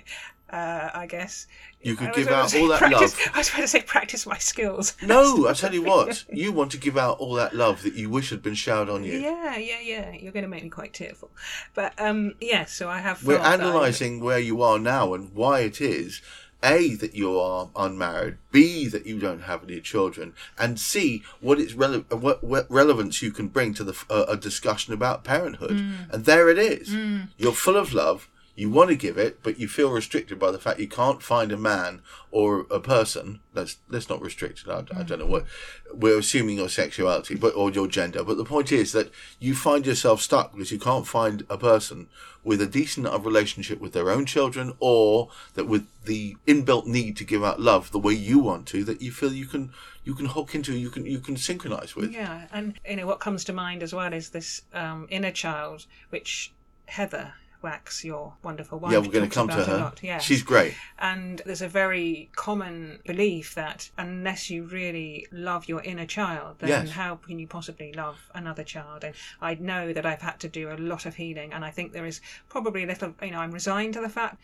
uh, 0.50 0.90
I 0.94 1.06
guess 1.06 1.46
You 1.82 1.96
could 1.96 2.12
give 2.12 2.28
out 2.28 2.54
all 2.54 2.68
that 2.68 2.78
practice, 2.78 3.18
love. 3.18 3.34
I 3.34 3.38
was 3.38 3.48
about 3.48 3.60
to 3.62 3.68
say 3.68 3.82
practice 3.82 4.26
my 4.26 4.38
skills. 4.38 4.94
No, 5.02 5.48
I 5.48 5.52
tell 5.54 5.72
you 5.74 5.82
what, 5.82 6.24
you 6.32 6.52
want 6.52 6.70
to 6.72 6.78
give 6.78 6.96
out 6.96 7.18
all 7.18 7.34
that 7.34 7.54
love 7.54 7.82
that 7.82 7.94
you 7.94 8.08
wish 8.10 8.30
had 8.30 8.42
been 8.42 8.54
showered 8.54 8.88
on 8.88 9.04
you. 9.04 9.18
Yeah, 9.18 9.56
yeah, 9.56 9.80
yeah. 9.82 10.12
You're 10.12 10.32
going 10.32 10.44
to 10.44 10.48
make 10.48 10.62
me 10.62 10.70
quite 10.70 10.92
tearful, 10.92 11.30
but 11.74 11.92
um, 12.00 12.34
yes. 12.40 12.72
so 12.72 12.88
I 12.88 12.98
have. 12.98 13.24
We're 13.24 13.38
felt 13.38 13.44
that 13.58 13.60
I- 13.60 13.68
analysing 13.68 14.20
where 14.20 14.38
you 14.38 14.62
are 14.62 14.78
now 14.78 15.14
and 15.14 15.32
why 15.34 15.60
it 15.60 15.80
is 15.80 16.20
A, 16.62 16.94
that 16.96 17.14
you 17.14 17.38
are 17.38 17.70
unmarried, 17.76 18.36
B, 18.52 18.86
that 18.88 19.06
you 19.06 19.18
don't 19.18 19.42
have 19.42 19.64
any 19.64 19.80
children, 19.80 20.34
and 20.58 20.78
C, 20.78 21.22
what 21.40 21.58
its 21.58 21.72
rele- 21.72 22.04
what, 22.18 22.44
what 22.44 22.70
relevance 22.70 23.22
you 23.22 23.32
can 23.32 23.48
bring 23.48 23.74
to 23.74 23.84
the 23.84 24.04
uh, 24.08 24.26
a 24.28 24.36
discussion 24.36 24.94
about 24.94 25.24
parenthood. 25.24 25.78
Mm. 25.78 26.12
And 26.12 26.24
there 26.24 26.48
it 26.48 26.58
is. 26.58 26.94
You're 27.38 27.52
full 27.52 27.76
of 27.76 27.92
love. 27.92 28.28
You 28.56 28.70
want 28.70 28.90
to 28.90 28.96
give 28.96 29.18
it, 29.18 29.42
but 29.42 29.58
you 29.58 29.66
feel 29.66 29.90
restricted 29.90 30.38
by 30.38 30.52
the 30.52 30.60
fact 30.60 30.78
you 30.78 30.86
can't 30.86 31.22
find 31.22 31.50
a 31.50 31.56
man 31.56 32.02
or 32.30 32.66
a 32.70 32.78
person. 32.78 33.40
That's 33.52 33.78
that's 33.90 34.08
not 34.08 34.22
restricted. 34.22 34.68
I, 34.68 34.84
I 34.96 35.02
don't 35.02 35.18
know 35.18 35.26
what 35.26 35.46
we're 35.92 36.18
assuming 36.18 36.58
your 36.58 36.68
sexuality, 36.68 37.34
but 37.34 37.54
or 37.56 37.70
your 37.70 37.88
gender. 37.88 38.22
But 38.22 38.36
the 38.36 38.44
point 38.44 38.70
is 38.70 38.92
that 38.92 39.10
you 39.40 39.54
find 39.54 39.84
yourself 39.84 40.20
stuck 40.20 40.52
because 40.52 40.70
you 40.70 40.78
can't 40.78 41.06
find 41.06 41.44
a 41.50 41.58
person 41.58 42.08
with 42.44 42.60
a 42.60 42.66
decent 42.66 43.06
enough 43.06 43.24
relationship 43.24 43.80
with 43.80 43.92
their 43.92 44.10
own 44.10 44.26
children, 44.26 44.74
or 44.78 45.30
that 45.54 45.66
with 45.66 45.88
the 46.04 46.36
inbuilt 46.46 46.86
need 46.86 47.16
to 47.16 47.24
give 47.24 47.42
out 47.42 47.60
love 47.60 47.90
the 47.90 47.98
way 47.98 48.12
you 48.12 48.38
want 48.38 48.66
to, 48.68 48.84
that 48.84 49.02
you 49.02 49.10
feel 49.10 49.32
you 49.32 49.46
can 49.46 49.72
you 50.04 50.14
can 50.14 50.26
hook 50.26 50.54
into, 50.54 50.76
you 50.76 50.90
can 50.90 51.06
you 51.06 51.18
can 51.18 51.36
synchronize 51.36 51.96
with. 51.96 52.12
Yeah, 52.12 52.46
and 52.52 52.78
you 52.88 52.96
know 52.96 53.06
what 53.06 53.18
comes 53.18 53.42
to 53.44 53.52
mind 53.52 53.82
as 53.82 53.92
well 53.92 54.12
is 54.12 54.30
this 54.30 54.62
um, 54.72 55.08
inner 55.10 55.32
child, 55.32 55.86
which 56.10 56.52
Heather 56.86 57.34
Wax, 57.64 58.04
your 58.04 58.34
wonderful 58.42 58.78
wife, 58.78 58.92
Yeah, 58.92 58.98
we're 58.98 59.10
going 59.10 59.28
to 59.28 59.34
come 59.34 59.48
to 59.48 59.64
her. 59.64 59.78
lot. 59.78 60.00
Yeah, 60.02 60.18
She's 60.18 60.42
great. 60.42 60.74
and 60.98 61.40
there's 61.46 61.62
a 61.62 61.68
very 61.68 62.30
common 62.36 63.00
belief 63.06 63.54
that 63.54 63.90
unless 63.98 64.50
you 64.50 64.64
really 64.64 65.26
love 65.32 65.66
your 65.66 65.80
inner 65.82 66.06
child, 66.06 66.58
then 66.60 66.68
Yes. 66.68 66.90
how 66.90 67.16
can 67.16 67.38
you 67.38 67.46
possibly 67.48 67.92
love 67.92 68.30
another 68.34 68.62
child? 68.64 69.02
And 69.02 69.14
I 69.40 69.54
know 69.54 69.92
that 69.94 70.04
I've 70.06 70.20
had 70.22 70.38
to 70.40 70.48
do 70.48 70.70
a 70.70 70.76
lot 70.76 71.06
of 71.06 71.16
healing, 71.16 71.52
and 71.54 71.64
I 71.64 71.70
think 71.70 71.92
there 71.92 72.06
is 72.06 72.20
probably 72.50 72.84
a 72.84 72.86
little, 72.86 73.14
you 73.22 73.30
know, 73.30 73.38
I'm 73.40 73.50
resigned 73.52 73.94
to 73.94 74.00
the 74.02 74.08
fact, 74.10 74.36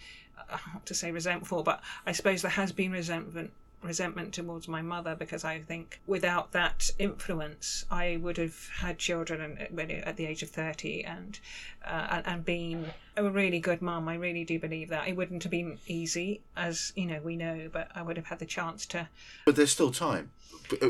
uh, 0.50 0.56
not 0.72 0.86
to 0.86 0.94
say 0.94 1.12
resentful, 1.12 1.62
but 1.62 1.80
I 2.06 2.12
suppose 2.12 2.40
there 2.42 2.50
has 2.52 2.72
been 2.72 2.90
resentment 2.90 3.52
resentment 3.82 4.34
towards 4.34 4.68
my 4.68 4.82
mother 4.82 5.14
because 5.14 5.44
I 5.44 5.60
think 5.60 6.00
without 6.06 6.52
that 6.52 6.90
influence 6.98 7.84
I 7.90 8.18
would 8.20 8.36
have 8.36 8.68
had 8.78 8.98
children 8.98 9.66
when- 9.70 9.90
at 9.90 10.16
the 10.16 10.26
age 10.26 10.42
of 10.42 10.50
30 10.50 11.04
and 11.04 11.38
uh, 11.84 12.06
and, 12.10 12.26
and 12.26 12.44
been 12.44 12.92
a 13.16 13.24
really 13.30 13.58
good 13.58 13.80
mum 13.80 14.08
I 14.08 14.14
really 14.16 14.44
do 14.44 14.58
believe 14.58 14.90
that 14.90 15.08
it 15.08 15.16
wouldn't 15.16 15.42
have 15.44 15.50
been 15.50 15.78
easy 15.86 16.42
as 16.56 16.92
you 16.94 17.06
know 17.06 17.20
we 17.22 17.36
know 17.36 17.70
but 17.72 17.88
I 17.94 18.02
would 18.02 18.16
have 18.16 18.26
had 18.26 18.38
the 18.38 18.46
chance 18.46 18.84
to 18.86 19.08
But 19.46 19.56
there's 19.56 19.72
still 19.72 19.90
time. 19.92 20.30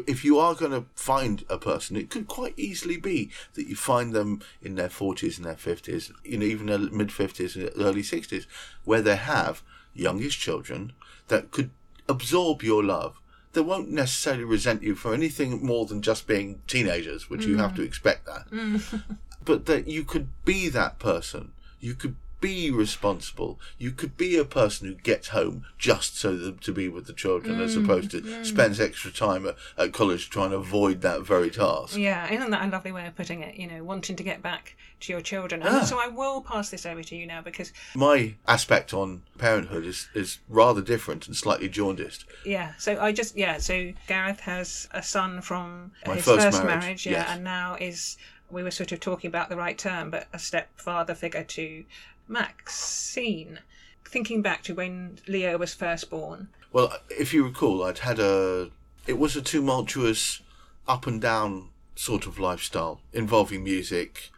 If 0.07 0.25
you 0.25 0.39
are 0.39 0.55
going 0.55 0.73
to 0.73 0.85
find 0.95 1.45
a 1.49 1.57
person, 1.57 1.97
it 1.97 2.11
could 2.11 2.27
quite 2.27 2.53
easily 2.59 2.99
be 2.99 3.31
that 3.55 3.67
you 3.67 3.77
find 3.77 4.13
them 4.13 4.43
in 4.61 4.75
their 4.75 4.89
40s 4.89 5.39
and 5.39 5.47
their 5.47 5.55
50s, 5.55 6.13
you 6.23 6.37
know, 6.37 6.45
even 6.45 6.67
mid 6.67 7.09
50s 7.09 7.57
and 7.57 7.71
early 7.77 8.03
60s, 8.03 8.47
where 8.85 9.01
they 9.01 9.17
have 9.17 9.63
youngest 9.95 10.39
children 10.39 10.93
that 11.29 11.51
could 11.51 11.71
absorb 12.11 12.63
your 12.63 12.83
love. 12.85 13.17
They 13.53 13.61
won't 13.61 13.91
necessarily 13.91 14.45
resent 14.45 14.83
you 14.83 14.95
for 14.95 15.15
anything 15.15 15.65
more 15.65 15.87
than 15.87 16.03
just 16.03 16.27
being 16.27 16.61
teenagers, 16.67 17.29
which 17.31 17.47
you 17.47 17.57
have 17.57 17.75
to 17.77 17.83
mm. 17.83 17.87
expect 17.87 18.27
that. 18.27 18.51
Mm. 18.51 19.03
but 19.45 19.67
that 19.67 19.89
you 19.89 20.05
could 20.05 20.29
be 20.45 20.69
that 20.69 20.99
person. 20.99 21.53
You 21.81 21.95
could 21.95 22.17
be 22.41 22.71
responsible. 22.71 23.59
You 23.79 23.91
could 23.91 24.17
be 24.17 24.37
a 24.37 24.45
person 24.45 24.87
who 24.89 24.95
gets 24.95 25.29
home 25.29 25.65
just 25.79 26.19
so 26.19 26.37
that, 26.37 26.61
to 26.63 26.73
be 26.73 26.89
with 26.89 27.07
the 27.07 27.13
children, 27.13 27.61
as 27.61 27.77
opposed 27.77 28.11
to 28.13 28.45
spends 28.45 28.81
extra 28.81 29.11
time 29.11 29.47
at, 29.47 29.57
at 29.77 29.93
college 29.93 30.31
trying 30.31 30.51
to 30.51 30.57
avoid 30.57 31.01
that 31.03 31.23
very 31.23 31.51
task. 31.51 31.97
yeah 31.97 32.31
isn't 32.33 32.51
that 32.51 32.67
a 32.67 32.71
lovely 32.71 32.93
way 32.93 33.07
of 33.07 33.15
putting 33.17 33.43
it 33.43 33.57
you 33.57 33.67
know 33.67 33.83
wanting 33.85 34.17
to 34.17 34.23
get 34.23 34.43
back 34.43 34.77
to 35.01 35.13
your 35.13 35.21
children 35.21 35.63
Ah. 35.65 35.83
so 35.85 35.99
I 35.99 36.09
will 36.09 36.41
pass 36.43 36.71
this 36.71 36.85
over 36.87 37.03
to 37.03 37.17
you 37.17 37.27
now 37.27 37.41
because 37.43 37.73
My 37.95 38.35
aspect 38.47 38.93
on 38.95 39.23
parenthood 39.39 39.85
is, 39.85 40.09
is 40.15 40.39
rather 40.49 40.81
different 40.83 41.27
and 41.27 41.37
slightly 41.37 41.69
jaundiced. 41.69 42.25
Yeah, 42.45 42.73
so 42.79 42.99
I 43.01 43.13
just 43.13 43.37
yeah, 43.37 43.59
so 43.59 43.93
Gareth 44.07 44.41
has 44.41 44.89
a 44.93 45.03
son 45.03 45.41
from 45.41 45.93
My 46.07 46.17
his 46.17 46.25
first 46.25 46.41
first, 46.45 46.65
marriage, 46.65 46.83
marriage, 46.83 47.07
yeah, 47.07 47.13
yes. 47.13 47.29
and 47.31 47.45
now 47.45 47.77
is 47.81 48.17
we 48.51 48.63
were 48.63 48.71
sort 48.71 48.91
of 48.93 48.99
talking 49.01 49.29
about 49.29 49.49
the 49.49 49.57
right 49.57 49.79
term, 49.79 50.11
but 50.11 50.27
a 50.33 50.39
stepfather 50.39 51.15
figure 51.15 51.45
to 51.45 51.85
Maxine. 52.31 53.59
Thinking 54.07 54.41
back 54.41 54.63
to 54.65 54.75
when 54.75 55.19
Leo 55.27 55.59
was 55.59 55.75
first 55.75 56.11
born, 56.11 56.49
Well, 56.73 56.97
if 57.11 57.35
you 57.35 57.45
recall, 57.45 57.85
I'd 57.85 57.99
had 57.99 58.19
a. 58.19 58.71
It 59.07 59.19
was 59.19 59.37
a 59.37 59.43
tumultuous, 59.43 60.41
up 60.87 61.07
and 61.07 61.21
down 61.21 61.71
sort 61.95 62.27
of 62.27 62.39
lifestyle 62.39 63.01
involving 63.13 63.63
music 63.65 64.31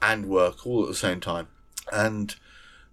and 0.00 0.26
work 0.26 0.66
all 0.66 0.82
at 0.82 0.88
the 0.88 0.94
same 0.94 1.20
time. 1.20 1.48
And 1.92 2.34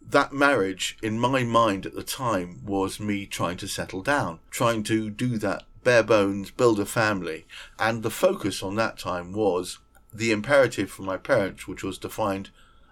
that 0.01 0.33
marriage, 0.33 0.97
in 1.01 1.19
my 1.19 1.43
mind 1.43 1.85
at 1.85 1.95
the 1.95 2.03
time, 2.03 2.61
was 2.65 2.99
me 2.99 3.25
trying 3.25 3.57
to 3.57 3.67
settle 3.67 4.01
down, 4.01 4.39
trying 4.49 4.83
to 4.83 5.09
do 5.09 5.37
that 5.37 5.63
bare 5.83 6.03
bones, 6.03 6.51
build 6.51 6.79
a 6.79 6.85
family. 6.85 7.45
And 7.79 8.03
the 8.03 8.09
focus 8.09 8.61
on 8.61 8.75
that 8.75 8.97
time 8.97 9.33
was 9.33 9.79
the 10.13 10.31
imperative 10.31 10.89
from 10.89 11.05
my 11.05 11.17
parents, 11.17 11.67
which 11.67 11.83
was 11.83 11.97
to 11.99 12.09
find 12.09 12.49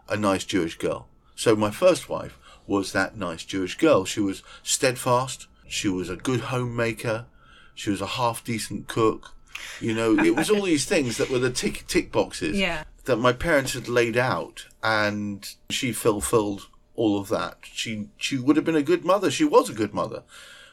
a 0.07 0.15
nice 0.15 0.45
Jewish 0.45 0.77
girl. 0.77 1.07
So 1.35 1.55
my 1.55 1.71
first 1.71 2.09
wife 2.09 2.37
was 2.67 2.91
that 2.93 3.15
nice 3.17 3.43
Jewish 3.45 3.77
girl. 3.77 4.05
She 4.05 4.19
was 4.19 4.41
steadfast. 4.63 5.47
She 5.67 5.87
was 5.87 6.09
a 6.09 6.15
good 6.15 6.41
homemaker. 6.41 7.25
She 7.73 7.89
was 7.89 8.01
a 8.01 8.05
half 8.07 8.43
decent 8.43 8.87
cook. 8.87 9.33
You 9.79 9.93
know, 9.93 10.17
it 10.17 10.35
was 10.35 10.49
all 10.49 10.63
these 10.63 10.85
things 10.85 11.17
that 11.17 11.29
were 11.29 11.39
the 11.39 11.49
tick 11.49 11.85
tick 11.87 12.11
boxes 12.11 12.57
Yeah. 12.57 12.83
that 13.05 13.17
my 13.17 13.33
parents 13.33 13.73
had 13.73 13.87
laid 13.87 14.17
out, 14.17 14.65
and 14.83 15.47
she 15.69 15.91
fulfilled 15.91 16.67
all 16.95 17.17
of 17.19 17.29
that. 17.29 17.57
She 17.63 18.09
she 18.17 18.37
would 18.37 18.55
have 18.57 18.65
been 18.65 18.75
a 18.75 18.81
good 18.83 19.03
mother. 19.05 19.31
She 19.31 19.45
was 19.45 19.69
a 19.69 19.73
good 19.73 19.93
mother, 19.93 20.23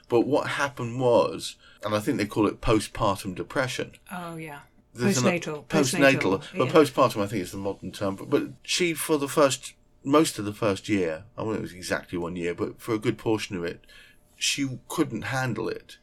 but 0.08 0.22
what 0.22 0.48
happened 0.50 1.00
was, 1.00 1.56
and 1.84 1.94
I 1.94 2.00
think 2.00 2.18
they 2.18 2.26
call 2.26 2.46
it 2.46 2.60
postpartum 2.60 3.34
depression. 3.34 3.92
Oh 4.10 4.36
yeah. 4.36 4.60
There's 4.94 5.18
an- 5.18 5.24
Postnatal. 5.24 5.64
postnatal, 5.68 6.42
but 6.56 6.66
yeah. 6.66 6.72
postpartum 6.72 7.22
I 7.22 7.26
think 7.28 7.42
is 7.42 7.52
the 7.52 7.56
modern 7.58 7.92
term. 7.92 8.16
But, 8.16 8.28
but 8.30 8.42
she, 8.62 8.92
for 8.94 9.16
the 9.16 9.28
first, 9.28 9.72
most 10.04 10.38
of 10.38 10.44
the 10.44 10.52
first 10.52 10.88
year, 10.88 11.24
I 11.36 11.44
mean 11.44 11.56
it 11.56 11.60
was 11.60 11.72
exactly 11.72 12.18
one 12.18 12.36
year, 12.36 12.54
but 12.54 12.80
for 12.80 12.94
a 12.94 12.98
good 12.98 13.18
portion 13.18 13.56
of 13.56 13.64
it, 13.64 13.86
she 14.36 14.78
couldn't 14.88 15.22
handle 15.22 15.68
it, 15.68 15.98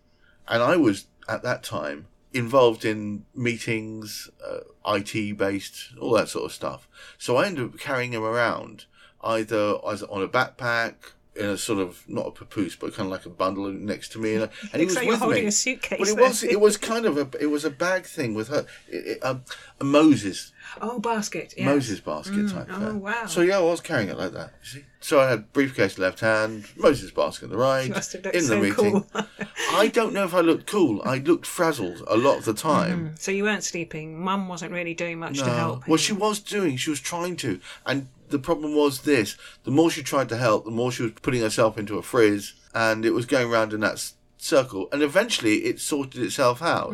and 0.48 0.64
I 0.64 0.78
was 0.78 1.08
at 1.28 1.44
that 1.44 1.64
time 1.64 2.08
involved 2.34 2.86
in 2.86 3.26
meetings, 3.36 4.30
uh, 4.46 4.60
IT 4.86 5.38
based, 5.38 5.94
all 6.00 6.14
that 6.14 6.30
sort 6.30 6.46
of 6.46 6.52
stuff. 6.52 6.88
So 7.18 7.38
I 7.38 7.48
ended 7.48 7.66
up 7.66 7.80
carrying 7.80 8.14
him 8.14 8.24
around 8.24 8.86
either 9.22 9.78
as 9.88 10.04
on 10.04 10.22
a 10.22 10.28
backpack. 10.28 10.96
In 11.40 11.46
a 11.46 11.58
sort 11.58 11.80
of 11.80 12.04
not 12.08 12.28
a 12.28 12.32
papoose, 12.32 12.76
but 12.76 12.94
kind 12.94 13.08
of 13.08 13.12
like 13.12 13.26
a 13.26 13.30
bundle 13.30 13.70
next 13.72 14.12
to 14.14 14.20
me, 14.20 14.36
and, 14.36 14.44
and 14.74 14.80
he 14.80 14.86
was 14.86 14.96
like 14.96 15.06
you're 15.06 15.14
with 15.14 15.22
holding 15.22 15.44
me. 15.44 15.48
a 15.48 15.52
suitcase 15.52 16.00
But 16.00 16.08
it 16.10 16.18
was 16.18 16.44
it 16.44 16.60
was 16.60 16.76
kind 16.78 17.06
of 17.06 17.18
a 17.18 17.30
it 17.42 17.48
was 17.48 17.64
a 17.66 17.70
bag 17.70 18.06
thing 18.06 18.34
with 18.34 18.50
her, 18.50 18.66
it, 18.90 18.96
it, 19.08 19.26
um, 19.26 19.44
a 19.80 19.84
Moses 19.84 20.52
Oh, 20.82 21.00
basket. 21.00 21.54
Yes. 21.58 21.66
Moses 21.66 22.00
basket 22.00 22.50
type. 22.50 22.68
oh, 22.70 22.80
thing. 22.80 23.00
wow. 23.02 23.26
So 23.26 23.42
yeah, 23.42 23.58
I 23.58 23.62
was 23.62 23.82
carrying 23.82 24.10
it 24.10 24.18
like 24.18 24.34
that. 24.34 24.54
You 24.62 24.70
see. 24.70 24.86
So 25.00 25.20
I 25.20 25.30
had 25.30 25.52
briefcase 25.54 25.98
left 25.98 26.20
hand, 26.20 26.66
Moses 26.78 27.10
basket 27.10 27.46
in 27.46 27.52
the 27.52 27.58
right, 27.58 27.88
You 28.14 28.20
in 28.32 28.32
the 28.34 28.42
so 28.42 28.60
meeting. 28.62 28.76
cool. 28.76 29.08
I 29.72 29.88
don't 29.88 30.14
know 30.14 30.26
if 30.26 30.34
I 30.36 30.42
looked 30.42 30.68
cool. 30.68 31.02
I 31.06 31.18
looked 31.20 31.46
frazzled 31.48 32.04
a 32.08 32.18
lot 32.18 32.38
of 32.38 32.46
the 32.46 32.54
time. 32.54 33.16
so 33.18 33.32
you 33.32 33.44
weren't 33.46 33.64
sleeping. 33.64 34.20
Mum 34.22 34.48
wasn't 34.48 34.72
really 34.74 34.94
doing 34.94 35.18
much 35.20 35.40
to 35.40 35.50
help. 35.50 35.88
Well, 35.88 35.98
she 35.98 36.14
was 36.14 36.40
doing. 36.40 36.76
She 36.78 36.90
was 36.92 37.00
trying 37.00 37.36
to, 37.38 37.60
and 37.86 38.08
the 38.30 38.40
problem 38.40 38.76
was 38.76 39.02
this: 39.02 39.38
the 39.64 39.72
more 39.72 39.90
she 39.92 40.04
tried 40.04 40.30
to 40.30 40.38
help, 40.38 40.66
the 40.66 40.72
more 40.72 40.92
she 40.92 41.04
was 41.04 41.12
putting 41.22 41.42
herself 41.42 41.78
into 41.78 41.98
a 41.98 42.02
frizz, 42.02 42.54
and 42.74 43.06
it 43.06 43.12
was 43.12 43.26
going 43.26 43.50
round 43.50 43.74
in 43.74 43.80
that 43.82 43.94
s- 43.94 44.14
circle. 44.38 44.88
And 44.92 45.02
eventually, 45.02 45.66
it 45.66 45.80
sorted 45.80 46.22
itself 46.22 46.62
out. 46.62 46.94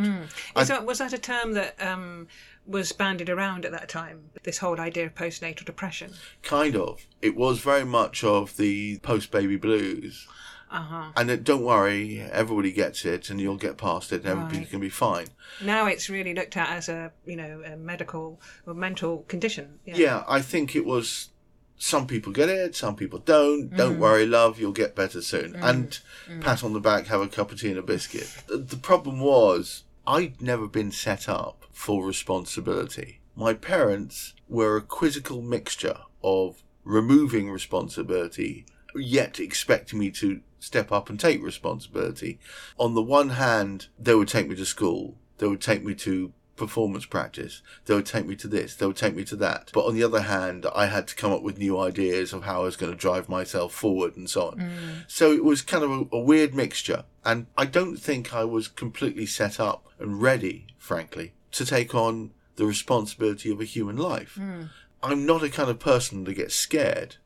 Is 0.58 0.68
that, 0.68 0.86
was 0.86 0.98
that 1.00 1.14
a 1.14 1.18
term 1.18 1.54
that 1.54 1.76
um, 1.82 2.28
was 2.66 2.92
bandied 2.92 3.30
around 3.30 3.66
at 3.66 3.72
that 3.72 3.90
time? 3.90 4.30
This 4.44 4.58
whole 4.60 4.80
idea 4.80 5.06
of 5.06 5.16
postnatal 5.16 5.66
depression. 5.66 6.14
Kind 6.42 6.76
of. 6.76 7.06
It 7.22 7.36
was 7.36 7.60
very 7.60 7.86
much 7.86 8.24
of 8.24 8.58
the 8.58 9.00
post-baby 9.00 9.58
blues. 9.58 10.28
Uh 10.72 10.82
huh. 10.82 11.12
And 11.16 11.30
it, 11.30 11.44
don't 11.44 11.64
worry, 11.64 12.20
everybody 12.20 12.72
gets 12.72 13.06
it, 13.06 13.30
and 13.30 13.40
you'll 13.40 13.58
get 13.58 13.78
past 13.78 14.12
it, 14.12 14.22
and 14.22 14.28
everybody 14.28 14.60
Right. 14.60 14.70
can 14.70 14.80
be 14.80 14.90
fine. 14.90 15.28
Now 15.62 15.86
it's 15.86 16.10
really 16.10 16.34
looked 16.34 16.58
at 16.58 16.70
as 16.70 16.90
a 16.90 17.12
you 17.26 17.36
know 17.36 17.62
a 17.66 17.78
medical 17.78 18.42
or 18.66 18.74
mental 18.74 19.20
condition. 19.28 19.80
Yeah. 19.86 19.96
Yeah, 19.96 20.24
I 20.28 20.42
think 20.42 20.76
it 20.76 20.86
was. 20.86 21.30
Some 21.78 22.08
people 22.08 22.32
get 22.32 22.48
it, 22.48 22.74
some 22.74 22.96
people 22.96 23.20
don't. 23.20 23.70
Don't 23.76 23.94
mm-hmm. 23.94 24.02
worry, 24.02 24.26
love, 24.26 24.60
you'll 24.60 24.72
get 24.72 24.96
better 24.96 25.22
soon. 25.22 25.52
Mm-hmm. 25.52 25.64
And 25.64 25.90
mm-hmm. 25.90 26.40
pat 26.40 26.64
on 26.64 26.72
the 26.72 26.80
back, 26.80 27.08
have 27.08 27.20
a 27.20 27.28
cup 27.28 27.52
of 27.52 27.60
tea 27.60 27.70
and 27.70 27.78
a 27.78 27.82
biscuit. 27.82 28.30
The, 28.48 28.58
the 28.58 28.78
problem 28.78 29.20
was, 29.20 29.84
I'd 30.08 30.42
never 30.42 30.68
been 30.68 30.92
set 30.92 31.28
up 31.28 31.66
for 31.74 32.06
responsibility. 32.06 33.20
My 33.36 33.54
parents 33.54 34.34
were 34.48 34.78
a 34.78 34.82
quizzical 34.82 35.42
mixture 35.42 35.98
of 36.24 36.64
removing 36.86 37.52
responsibility, 37.52 38.66
yet 38.96 39.40
expecting 39.40 40.00
me 40.00 40.12
to 40.12 40.40
step 40.66 40.92
up 40.92 41.10
and 41.10 41.20
take 41.20 41.44
responsibility. 41.44 42.40
On 42.80 42.96
the 42.96 43.02
one 43.02 43.30
hand, 43.30 43.88
they 44.00 44.16
would 44.16 44.28
take 44.28 44.48
me 44.48 44.56
to 44.56 44.66
school, 44.66 45.16
they 45.38 45.48
would 45.48 45.62
take 45.62 45.84
me 45.84 45.94
to 45.96 46.34
performance 46.56 47.06
practice. 47.06 47.62
They 47.86 47.94
would 47.94 48.06
take 48.06 48.26
me 48.26 48.36
to 48.38 48.48
this, 48.48 48.76
they 48.76 48.86
would 48.86 48.96
take 48.96 49.16
me 49.16 49.26
to 49.26 49.36
that. 49.38 49.72
But 49.74 49.86
on 49.86 49.94
the 49.94 50.04
other 50.04 50.22
hand, 50.22 50.66
I 50.74 50.88
had 50.88 51.08
to 51.10 51.16
come 51.16 51.32
up 51.32 51.44
with 51.44 51.58
new 51.58 51.78
ideas 51.78 52.34
of 52.34 52.44
how 52.44 52.62
I 52.62 52.66
was 52.66 52.78
going 52.78 52.92
to 52.92 52.98
drive 52.98 53.30
myself 53.30 53.74
forward 53.74 54.16
and 54.16 54.30
so 54.30 54.48
on. 54.48 54.58
Mm. 54.58 55.06
So 55.08 55.32
it 55.32 55.44
was 55.44 55.62
kind 55.62 55.84
of 55.84 55.92
a, 55.92 56.06
a 56.14 56.20
weird 56.20 56.56
mixture. 56.56 57.04
And 57.24 57.48
I 57.58 57.66
don't 57.66 57.98
think 57.98 58.34
I 58.34 58.46
was 58.46 58.68
completely 58.68 59.26
set 59.26 59.60
up 59.60 59.86
and 60.00 60.22
ready, 60.22 60.68
frankly, 60.78 61.34
to 61.52 61.66
take 61.66 61.94
on 61.94 62.32
the 62.56 62.66
responsibility 62.66 63.52
of 63.52 63.60
a 63.60 63.66
human 63.66 63.98
life. 63.98 64.38
Mm. 64.40 64.70
I'm 65.04 65.26
not 65.26 65.44
a 65.44 65.50
kind 65.50 65.70
of 65.70 65.80
person 65.80 66.24
that 66.24 66.34
gets 66.34 66.56
scared, 66.56 67.18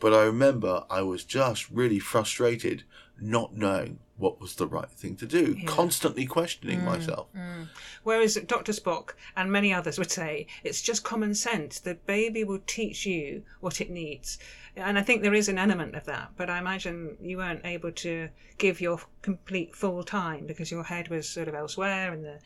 but 0.00 0.14
I 0.14 0.24
remember 0.24 0.84
I 0.90 1.02
was 1.02 1.24
just 1.24 1.70
really 1.70 1.98
frustrated 1.98 2.84
not 3.20 3.54
knowing 3.54 3.98
what 4.16 4.40
was 4.40 4.54
the 4.54 4.66
right 4.66 4.90
thing 4.90 5.16
to 5.16 5.26
do, 5.26 5.56
constantly 5.64 6.26
questioning 6.26 6.80
mm, 6.80 6.84
myself. 6.84 7.28
Mm. 7.34 7.68
Whereas 8.02 8.34
Dr. 8.46 8.72
Spock 8.72 9.12
and 9.34 9.50
many 9.50 9.72
others 9.72 9.98
would 9.98 10.10
say 10.10 10.46
it's 10.62 10.82
just 10.82 11.04
common 11.04 11.34
sense. 11.34 11.80
The 11.80 11.94
baby 11.94 12.44
will 12.44 12.60
teach 12.66 13.06
you 13.06 13.42
what 13.60 13.80
it 13.80 13.90
needs. 13.90 14.38
And 14.76 14.98
I 14.98 15.02
think 15.02 15.22
there 15.22 15.34
is 15.34 15.48
an 15.48 15.58
element 15.58 15.94
of 15.94 16.04
that, 16.04 16.32
but 16.36 16.50
I 16.50 16.58
imagine 16.58 17.16
you 17.20 17.38
weren't 17.38 17.64
able 17.64 17.92
to 17.92 18.28
give 18.58 18.80
your 18.80 19.00
complete 19.22 19.74
full 19.74 20.02
time 20.04 20.46
because 20.46 20.70
your 20.70 20.84
head 20.84 21.08
was 21.08 21.28
sort 21.28 21.48
of 21.48 21.54
elsewhere 21.54 22.12
in 22.12 22.22
the 22.22 22.38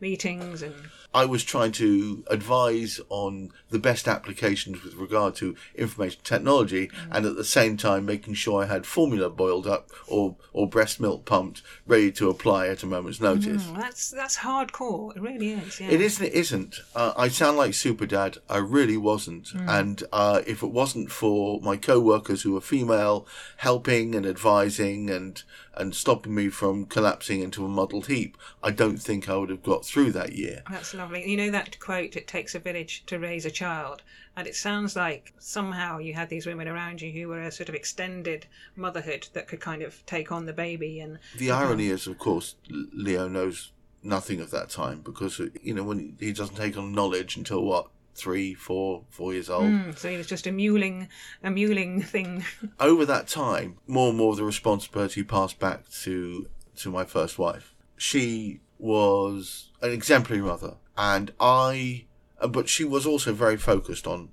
meetings 0.00 0.62
and 0.62 0.74
I 1.12 1.24
was 1.24 1.42
trying 1.42 1.72
to 1.72 2.22
advise 2.28 3.00
on 3.08 3.50
the 3.70 3.80
best 3.80 4.06
applications 4.06 4.84
with 4.84 4.94
regard 4.94 5.34
to 5.36 5.56
information 5.74 6.20
technology, 6.22 6.90
and 7.10 7.26
at 7.26 7.36
the 7.36 7.44
same 7.44 7.76
time 7.76 8.06
making 8.06 8.34
sure 8.34 8.62
I 8.62 8.66
had 8.66 8.86
formula 8.86 9.28
boiled 9.28 9.66
up 9.66 9.90
or 10.06 10.36
or 10.52 10.68
breast 10.68 11.00
milk 11.00 11.24
pumped, 11.24 11.62
ready 11.86 12.12
to 12.12 12.30
apply 12.30 12.68
at 12.68 12.84
a 12.84 12.86
moment's 12.86 13.20
notice. 13.20 13.66
Well, 13.66 13.80
that's 13.80 14.10
that's 14.10 14.36
hardcore. 14.38 15.16
It 15.16 15.22
really 15.22 15.52
is. 15.52 15.80
Yeah. 15.80 15.90
It 15.90 16.00
isn't. 16.00 16.26
It 16.26 16.32
isn't. 16.32 16.76
Uh, 16.94 17.12
I 17.16 17.28
sound 17.28 17.56
like 17.56 17.74
super 17.74 18.06
dad. 18.06 18.38
I 18.48 18.58
really 18.58 18.96
wasn't. 18.96 19.52
And 19.54 20.04
uh, 20.12 20.42
if 20.46 20.62
it 20.62 20.70
wasn't 20.70 21.10
for 21.10 21.60
my 21.60 21.76
co-workers 21.76 22.42
who 22.42 22.52
were 22.52 22.60
female, 22.60 23.26
helping 23.56 24.14
and 24.14 24.24
advising 24.26 25.10
and 25.10 25.42
and 25.74 25.94
stopping 25.94 26.34
me 26.34 26.48
from 26.48 26.86
collapsing 26.86 27.40
into 27.40 27.64
a 27.64 27.68
muddled 27.68 28.06
heap, 28.06 28.36
I 28.62 28.70
don't 28.70 28.98
think 28.98 29.28
I 29.28 29.36
would 29.36 29.50
have 29.50 29.62
got 29.62 29.84
through 29.84 30.12
that 30.12 30.32
year. 30.32 30.62
That's 30.70 30.94
lovely. 30.94 31.28
You 31.28 31.36
know 31.36 31.50
that 31.50 31.78
quote, 31.78 32.16
it 32.16 32.26
takes 32.26 32.54
a 32.54 32.58
village 32.58 33.04
to 33.06 33.18
raise 33.18 33.44
a 33.44 33.50
child. 33.50 34.02
And 34.36 34.46
it 34.46 34.54
sounds 34.54 34.96
like 34.96 35.34
somehow 35.38 35.98
you 35.98 36.14
had 36.14 36.28
these 36.28 36.46
women 36.46 36.68
around 36.68 37.02
you 37.02 37.12
who 37.12 37.28
were 37.28 37.42
a 37.42 37.52
sort 37.52 37.68
of 37.68 37.74
extended 37.74 38.46
motherhood 38.76 39.28
that 39.32 39.48
could 39.48 39.60
kind 39.60 39.82
of 39.82 40.04
take 40.06 40.32
on 40.32 40.46
the 40.46 40.52
baby 40.52 41.00
and 41.00 41.18
The 41.36 41.50
irony 41.50 41.88
is, 41.88 42.06
of 42.06 42.18
course, 42.18 42.56
Leo 42.68 43.28
knows 43.28 43.72
nothing 44.02 44.40
of 44.40 44.50
that 44.50 44.70
time 44.70 45.00
because 45.02 45.40
you 45.62 45.74
know 45.74 45.84
when 45.84 46.16
he 46.18 46.32
doesn't 46.32 46.56
take 46.56 46.76
on 46.78 46.94
knowledge 46.94 47.36
until 47.36 47.62
what 47.62 47.88
three, 48.14 48.54
four, 48.54 49.04
four 49.08 49.32
years 49.32 49.48
old. 49.48 49.64
Mm, 49.64 49.98
so 49.98 50.08
it 50.08 50.18
was 50.18 50.26
just 50.26 50.46
a 50.46 50.50
mewling 50.50 51.08
a 51.42 51.48
mewling 51.48 52.04
thing. 52.04 52.44
over 52.80 53.04
that 53.06 53.28
time, 53.28 53.78
more 53.86 54.08
and 54.08 54.18
more 54.18 54.32
of 54.32 54.36
the 54.36 54.44
responsibility 54.44 55.22
passed 55.22 55.58
back 55.58 55.88
to 56.02 56.48
to 56.76 56.90
my 56.90 57.04
first 57.04 57.38
wife. 57.38 57.74
She 57.96 58.60
was 58.78 59.70
an 59.82 59.92
exemplary 59.92 60.42
mother, 60.42 60.76
and 60.96 61.32
I, 61.38 62.06
uh, 62.40 62.48
but 62.48 62.68
she 62.68 62.84
was 62.84 63.06
also 63.06 63.32
very 63.32 63.56
focused 63.56 64.06
on 64.06 64.30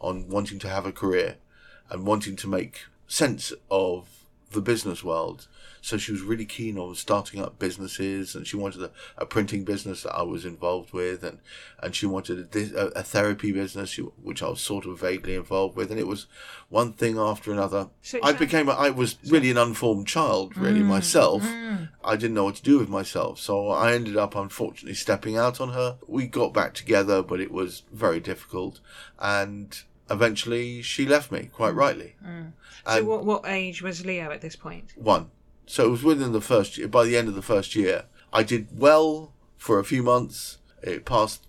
on 0.00 0.28
wanting 0.28 0.58
to 0.60 0.68
have 0.68 0.86
a 0.86 0.92
career 0.92 1.36
and 1.90 2.06
wanting 2.06 2.36
to 2.36 2.48
make 2.48 2.84
sense 3.06 3.52
of 3.70 4.19
the 4.50 4.60
business 4.60 5.04
world. 5.04 5.46
So 5.82 5.96
she 5.96 6.12
was 6.12 6.20
really 6.20 6.44
keen 6.44 6.78
on 6.78 6.94
starting 6.94 7.40
up 7.40 7.58
businesses, 7.58 8.34
and 8.34 8.46
she 8.46 8.56
wanted 8.56 8.82
a, 8.82 8.90
a 9.16 9.24
printing 9.24 9.64
business 9.64 10.02
that 10.02 10.14
I 10.14 10.22
was 10.22 10.44
involved 10.44 10.92
with, 10.92 11.22
and 11.24 11.38
and 11.82 11.94
she 11.94 12.04
wanted 12.04 12.54
a, 12.54 12.98
a, 12.98 13.02
therapy 13.02 13.50
business, 13.50 13.96
which 14.22 14.42
I 14.42 14.48
was 14.48 14.60
sort 14.60 14.84
of 14.84 15.00
vaguely 15.00 15.34
involved 15.34 15.76
with, 15.76 15.90
and 15.90 15.98
it 15.98 16.06
was 16.06 16.26
one 16.68 16.92
thing 16.92 17.16
after 17.18 17.50
another. 17.50 17.88
I 18.22 18.32
became 18.32 18.68
a, 18.68 18.72
I 18.72 18.90
was 18.90 19.16
really 19.26 19.50
an 19.50 19.56
unformed 19.56 20.06
child, 20.06 20.56
really 20.56 20.80
mm, 20.80 20.86
myself. 20.86 21.44
Mm. 21.44 21.88
I 22.04 22.16
didn't 22.16 22.34
know 22.34 22.44
what 22.44 22.56
to 22.56 22.62
do 22.62 22.78
with 22.78 22.90
myself, 22.90 23.38
so 23.38 23.70
I 23.70 23.94
ended 23.94 24.18
up 24.18 24.34
unfortunately 24.34 24.94
stepping 24.94 25.38
out 25.38 25.62
on 25.62 25.70
her. 25.70 25.96
We 26.06 26.26
got 26.26 26.52
back 26.52 26.74
together, 26.74 27.22
but 27.22 27.40
it 27.40 27.50
was 27.50 27.84
very 27.90 28.20
difficult, 28.20 28.80
and 29.18 29.82
eventually 30.10 30.82
she 30.82 31.06
left 31.06 31.30
me, 31.30 31.50
quite 31.52 31.72
hmm. 31.72 31.78
rightly. 31.78 32.16
Hmm. 32.24 32.42
so 32.86 33.04
what 33.04 33.24
what 33.24 33.42
age 33.46 33.82
was 33.82 34.04
Leo 34.04 34.30
at 34.30 34.40
this 34.40 34.56
point? 34.56 34.92
one. 34.96 35.30
So 35.66 35.86
it 35.86 35.90
was 35.90 36.02
within 36.02 36.32
the 36.32 36.40
first 36.40 36.76
year. 36.76 36.88
By 36.88 37.04
the 37.04 37.16
end 37.16 37.28
of 37.28 37.36
the 37.36 37.42
first 37.42 37.76
year, 37.76 38.06
I 38.32 38.42
did 38.42 38.76
well 38.76 39.32
for 39.56 39.78
a 39.78 39.84
few 39.84 40.02
months. 40.02 40.58
It 40.82 41.04
passed, 41.04 41.46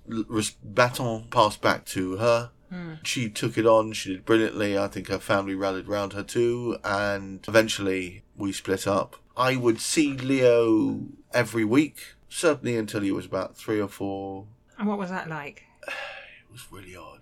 baton 0.64 1.28
passed 1.32 1.60
back 1.62 1.86
to 1.86 2.18
her. 2.18 2.52
Hmm. 2.70 2.94
She 3.04 3.30
took 3.30 3.58
it 3.58 3.66
on. 3.66 3.94
She 3.94 4.10
did 4.10 4.26
brilliantly. 4.26 4.78
I 4.78 4.88
think 4.88 5.08
her 5.08 5.18
family 5.18 5.56
rallied 5.56 5.88
round 5.88 6.14
her 6.14 6.22
too. 6.22 6.78
And 6.84 7.44
eventually 7.48 8.24
we 8.38 8.52
split 8.52 8.86
up. 8.86 9.16
I 9.36 9.56
would 9.56 9.82
see 9.82 10.14
Leo 10.14 11.00
every 11.34 11.66
week, 11.66 12.16
certainly 12.30 12.78
until 12.78 13.02
he 13.02 13.12
was 13.12 13.26
about 13.26 13.58
three 13.58 13.82
or 13.82 13.88
four. 13.88 14.46
And 14.78 14.88
what 14.88 15.00
was 15.00 15.10
that 15.10 15.30
like? 15.30 15.64
It 16.44 16.54
was 16.54 16.68
really 16.70 16.98
odd. 16.98 17.21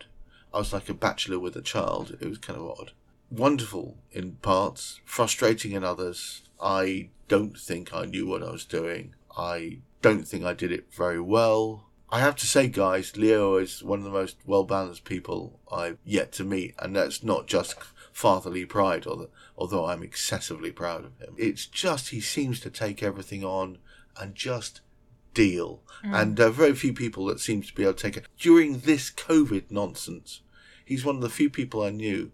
I 0.53 0.57
was 0.57 0.73
like 0.73 0.89
a 0.89 0.93
bachelor 0.93 1.39
with 1.39 1.55
a 1.55 1.61
child. 1.61 2.17
It 2.19 2.27
was 2.27 2.37
kind 2.39 2.59
of 2.59 2.65
odd. 2.79 2.91
wonderful 3.31 3.97
in 4.11 4.33
parts, 4.37 4.99
frustrating 5.05 5.73
in 5.73 5.83
others. 5.83 6.41
I 6.59 7.09
don't 7.27 7.57
think 7.57 7.93
I 7.93 8.05
knew 8.05 8.25
what 8.27 8.41
I 8.41 8.51
was 8.51 8.65
doing. 8.65 9.13
I 9.37 9.79
don't 10.01 10.27
think 10.27 10.43
I 10.43 10.53
did 10.53 10.71
it 10.71 10.91
very 10.91 11.21
well. 11.21 11.85
I 12.11 12.19
have 12.21 12.35
to 12.37 12.47
say, 12.47 12.67
guys, 12.67 13.15
Leo 13.15 13.57
is 13.57 13.83
one 13.83 13.99
of 13.99 14.05
the 14.05 14.11
most 14.11 14.37
well 14.47 14.63
balanced 14.63 15.05
people 15.05 15.59
I've 15.71 15.99
yet 16.03 16.31
to 16.33 16.43
meet, 16.43 16.73
and 16.79 16.95
that's 16.95 17.23
not 17.23 17.45
just 17.45 17.75
fatherly 18.11 18.65
pride, 18.65 19.05
although 19.55 19.85
I'm 19.85 20.01
excessively 20.01 20.71
proud 20.71 21.05
of 21.05 21.17
him. 21.19 21.35
It's 21.37 21.67
just 21.67 22.09
he 22.09 22.19
seems 22.19 22.59
to 22.61 22.71
take 22.71 23.03
everything 23.03 23.45
on 23.45 23.77
and 24.19 24.33
just 24.33 24.81
deal. 25.33 25.81
Mm. 26.03 26.21
And 26.21 26.39
uh, 26.39 26.49
very 26.49 26.73
few 26.73 26.93
people 26.93 27.25
that 27.25 27.39
seem 27.39 27.61
to 27.61 27.73
be 27.73 27.83
able 27.83 27.93
to 27.93 28.01
take 28.01 28.17
it. 28.17 28.27
During 28.37 28.79
this 28.79 29.11
COVID 29.11 29.65
nonsense, 29.69 30.41
he's 30.85 31.05
one 31.05 31.17
of 31.17 31.21
the 31.21 31.29
few 31.29 31.49
people 31.49 31.83
I 31.83 31.89
knew 31.89 32.31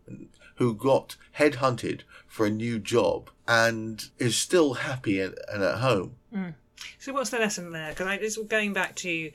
who 0.55 0.73
got 0.73 1.17
headhunted 1.37 2.01
for 2.27 2.45
a 2.45 2.51
new 2.51 2.79
job 2.79 3.29
and 3.47 4.09
is 4.17 4.37
still 4.37 4.75
happy 4.75 5.19
and, 5.19 5.35
and 5.51 5.63
at 5.63 5.79
home. 5.79 6.15
Mm. 6.33 6.53
So 6.99 7.13
what's 7.13 7.29
the 7.29 7.39
lesson 7.39 7.71
there? 7.71 7.93
Because 7.93 8.37
going 8.47 8.73
back 8.73 8.95
to 8.97 9.31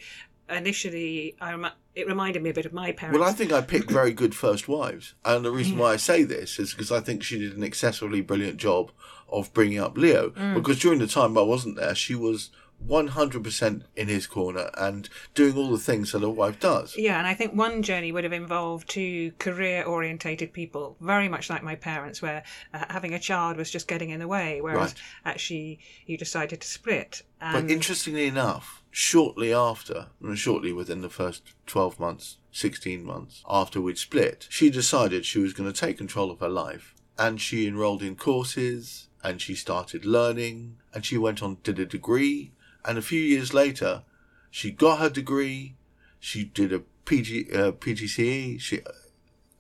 initially, 0.49 1.37
I 1.41 1.71
it 1.95 2.07
reminded 2.07 2.43
me 2.43 2.51
a 2.51 2.55
bit 2.55 2.67
of 2.67 2.73
my 2.73 2.93
parents. 2.93 3.19
Well, 3.19 3.29
I 3.29 3.33
think 3.33 3.53
I 3.53 3.61
picked 3.61 3.91
very 3.91 4.13
good 4.13 4.35
first 4.35 4.69
wives, 4.69 5.15
and 5.25 5.45
the 5.45 5.51
reason 5.51 5.77
why 5.77 5.93
I 5.93 5.97
say 5.97 6.23
this 6.23 6.59
is 6.59 6.73
because 6.73 6.93
I 6.93 7.01
think 7.01 7.23
she 7.23 7.39
did 7.39 7.57
an 7.57 7.63
excessively 7.63 8.21
brilliant 8.21 8.59
job 8.59 8.93
of 9.29 9.53
bringing 9.53 9.79
up 9.79 9.97
Leo. 9.97 10.31
Mm. 10.31 10.55
Because 10.55 10.79
during 10.79 10.99
the 10.99 11.07
time 11.07 11.37
I 11.37 11.43
wasn't 11.43 11.77
there, 11.77 11.95
she 11.95 12.15
was 12.15 12.51
100% 12.87 13.83
in 13.97 14.09
his 14.09 14.27
corner 14.27 14.71
and 14.77 15.09
doing 15.35 15.57
all 15.57 15.71
the 15.71 15.79
things 15.79 16.13
that 16.13 16.23
a 16.23 16.31
wife 16.31 16.59
does. 16.61 16.97
Yeah, 16.97 17.19
and 17.19 17.27
I 17.27 17.35
think 17.35 17.55
one 17.55 17.83
journey 17.83 18.13
would 18.13 18.25
have 18.25 18.33
involved 18.33 18.89
two 18.89 19.33
career 19.39 19.85
orientated 19.85 20.53
people, 20.53 20.97
very 21.01 21.29
much 21.29 21.51
like 21.51 21.63
my 21.63 21.75
parents, 21.75 22.23
where 22.23 22.43
uh, 22.73 22.85
having 22.89 23.15
a 23.15 23.19
child 23.19 23.57
was 23.57 23.71
just 23.71 23.89
getting 23.89 24.11
in 24.11 24.21
the 24.21 24.29
way, 24.29 24.61
whereas 24.61 24.95
right. 25.25 25.33
actually 25.33 25.79
you 26.07 26.17
decided 26.17 26.61
to 26.61 26.69
split. 26.69 27.23
And... 27.41 27.67
But 27.67 27.73
interestingly 27.73 28.27
enough, 28.27 28.83
shortly 28.91 29.53
after, 29.53 30.09
shortly 30.35 30.73
within 30.73 31.03
the 31.03 31.11
first 31.11 31.55
12 31.67 32.01
months, 32.01 32.39
16 32.53 33.05
months 33.05 33.45
after 33.49 33.81
we'd 33.81 33.99
split, 33.99 34.47
she 34.51 34.71
decided 34.71 35.25
she 35.25 35.39
was 35.39 35.53
going 35.53 35.71
to 35.71 35.79
take 35.79 35.99
control 35.99 36.31
of 36.31 36.41
her 36.41 36.49
life 36.49 36.95
and 37.19 37.41
she 37.41 37.67
enrolled 37.67 38.03
in 38.03 38.17
courses 38.17 39.09
and 39.23 39.41
she 39.41 39.55
started 39.55 40.05
learning 40.05 40.77
and 40.95 41.05
she 41.05 41.19
went 41.19 41.43
on 41.43 41.59
did 41.63 41.79
a 41.79 41.85
degree 41.85 42.53
and 42.85 42.99
a 42.99 43.03
few 43.03 43.21
years 43.21 43.53
later, 43.55 44.03
she 44.51 44.71
got 44.71 44.99
her 44.99 45.11
degree. 45.11 45.77
She 46.19 46.45
did 46.45 46.73
a 46.73 46.81
PG, 47.05 47.53
uh, 47.53 47.73
PGCE. 47.73 48.61
She 48.61 48.81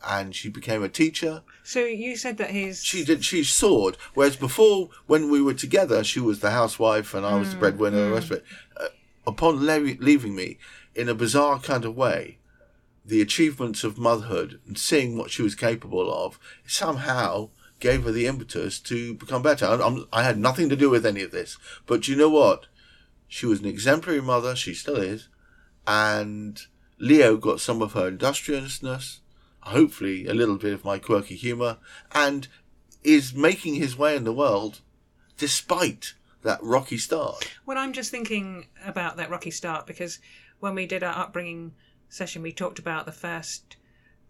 and 0.07 0.35
she 0.35 0.49
became 0.49 0.83
a 0.83 0.89
teacher. 0.89 1.43
So 1.63 1.85
you 1.85 2.17
said 2.17 2.39
that 2.39 2.51
his 2.51 2.83
she 2.83 3.05
did 3.05 3.25
she 3.25 3.45
soared. 3.45 3.97
Whereas 4.15 4.37
before, 4.37 4.89
when 5.07 5.31
we 5.31 5.43
were 5.43 5.55
together, 5.55 6.03
she 6.05 6.21
was 6.21 6.41
the 6.41 6.51
housewife 6.51 7.15
and 7.15 7.27
I 7.27 7.37
was 7.37 7.49
mm, 7.49 7.53
the 7.53 7.59
breadwinner. 7.59 7.99
Mm. 7.99 8.09
The 8.09 8.15
rest 8.15 8.31
of 8.31 8.37
it. 8.39 8.45
Uh, 8.77 8.87
upon 9.27 9.65
le- 9.65 9.97
leaving 9.99 10.35
me, 10.35 10.59
in 10.95 11.09
a 11.09 11.15
bizarre 11.15 11.59
kind 11.59 11.85
of 11.85 11.97
way, 11.97 12.39
the 13.05 13.21
achievements 13.21 13.85
of 13.85 13.99
motherhood 13.99 14.61
and 14.67 14.79
seeing 14.79 15.17
what 15.17 15.31
she 15.31 15.43
was 15.43 15.55
capable 15.55 16.13
of 16.13 16.39
somehow 16.67 17.51
gave 17.79 18.05
her 18.05 18.13
the 18.13 18.27
impetus 18.27 18.79
to 18.79 19.15
become 19.15 19.43
better. 19.43 19.67
I, 19.67 20.05
I 20.13 20.23
had 20.23 20.39
nothing 20.39 20.69
to 20.69 20.77
do 20.77 20.91
with 20.91 21.07
any 21.07 21.23
of 21.23 21.31
this, 21.31 21.59
but 21.87 22.09
you 22.09 22.17
know 22.17 22.29
what? 22.29 22.67
She 23.31 23.47
was 23.47 23.61
an 23.61 23.67
exemplary 23.67 24.21
mother, 24.21 24.57
she 24.57 24.75
still 24.75 24.97
is, 24.97 25.29
and 25.87 26.61
Leo 26.99 27.37
got 27.37 27.61
some 27.61 27.81
of 27.81 27.93
her 27.93 28.09
industriousness, 28.09 29.21
hopefully 29.61 30.27
a 30.27 30.35
little 30.35 30.57
bit 30.57 30.75
of 30.75 30.85
my 30.85 30.99
quirky 30.99 31.37
humour, 31.37 31.79
and 32.13 32.49
is 33.05 33.33
making 33.33 33.77
his 33.77 33.97
way 33.97 34.17
in 34.17 34.25
the 34.25 34.33
world 34.33 34.81
despite 35.39 36.15
that 36.43 36.61
rocky 36.61 36.99
start. 36.99 37.49
Well, 37.65 37.79
I'm 37.79 37.93
just 37.93 38.11
thinking 38.11 38.67
about 38.85 39.17
that 39.17 39.31
rocky 39.31 39.53
start 39.53 39.87
because 39.87 40.19
when 40.59 40.75
we 40.75 40.87
did 40.87 41.05
our 41.05 41.17
upbringing 41.17 41.73
session, 42.09 42.43
we 42.43 42.51
talked 42.51 42.81
about 42.81 43.07
the 43.07 43.13
first 43.13 43.77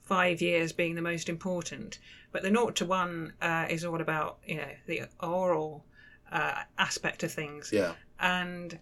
five 0.02 0.42
years 0.42 0.72
being 0.72 0.94
the 0.94 1.02
most 1.02 1.30
important, 1.30 1.98
but 2.32 2.42
the 2.42 2.50
naught 2.50 2.76
to 2.76 2.84
one 2.84 3.32
uh, 3.40 3.66
is 3.70 3.82
all 3.82 4.02
about 4.02 4.40
you 4.46 4.56
know 4.56 4.72
the 4.86 5.04
oral 5.20 5.86
uh, 6.32 6.62
aspect 6.78 7.22
of 7.22 7.32
things. 7.32 7.70
Yeah. 7.72 7.92
And 8.18 8.78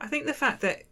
I 0.00 0.08
think 0.08 0.26
the 0.26 0.34
fact 0.34 0.60
that 0.62 0.82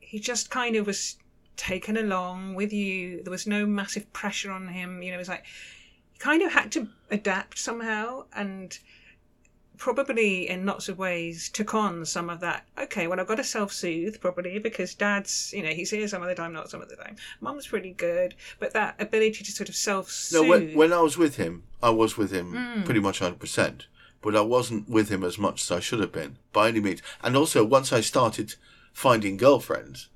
he 0.00 0.18
just 0.18 0.50
kind 0.50 0.76
of 0.76 0.86
was 0.86 1.16
taken 1.56 1.96
along 1.96 2.54
with 2.54 2.72
you, 2.72 3.22
there 3.22 3.30
was 3.30 3.46
no 3.46 3.66
massive 3.66 4.12
pressure 4.12 4.50
on 4.50 4.68
him. 4.68 5.02
You 5.02 5.10
know, 5.10 5.16
it 5.16 5.18
was 5.18 5.28
like 5.28 5.44
he 6.12 6.18
kind 6.18 6.42
of 6.42 6.52
had 6.52 6.72
to 6.72 6.88
adapt 7.10 7.58
somehow 7.58 8.24
and 8.34 8.78
probably 9.82 10.48
in 10.48 10.64
lots 10.64 10.88
of 10.88 10.96
ways 10.96 11.48
took 11.48 11.74
on 11.74 12.04
some 12.04 12.30
of 12.30 12.38
that. 12.40 12.64
Okay, 12.78 13.08
well, 13.08 13.18
I've 13.18 13.26
got 13.26 13.36
to 13.36 13.44
self 13.44 13.72
soothe 13.72 14.20
probably 14.20 14.58
because 14.60 14.94
dad's, 14.94 15.52
you 15.52 15.62
know, 15.62 15.70
he's 15.70 15.90
here 15.90 16.06
some 16.06 16.22
of 16.22 16.28
the 16.28 16.34
time, 16.34 16.52
not 16.52 16.70
some 16.70 16.80
of 16.80 16.88
the 16.88 16.96
time. 16.96 17.16
Mum's 17.40 17.66
pretty 17.66 17.92
good, 17.92 18.34
but 18.60 18.72
that 18.74 18.94
ability 19.00 19.42
to 19.44 19.50
sort 19.50 19.68
of 19.68 19.74
self 19.74 20.08
soothe. 20.08 20.42
No, 20.42 20.48
when, 20.48 20.74
when, 20.74 20.92
I 20.92 21.00
was 21.00 21.18
with 21.18 21.36
him, 21.36 21.64
I 21.82 21.90
was 21.90 22.16
with 22.16 22.32
him 22.32 22.52
mm. 22.52 22.84
pretty 22.84 23.00
much 23.00 23.20
100% 23.20 23.86
but 24.22 24.36
I 24.36 24.40
wasn't 24.40 24.88
with 24.88 25.08
him 25.10 25.24
as 25.24 25.38
much 25.38 25.62
as 25.62 25.70
I 25.70 25.80
should 25.80 26.00
have 26.00 26.12
been 26.12 26.38
by 26.52 26.68
any 26.68 26.80
means. 26.80 27.02
And 27.22 27.36
also, 27.36 27.64
once 27.64 27.92
I 27.92 28.00
started 28.00 28.54
finding 28.92 29.36
girlfriends, 29.36 30.08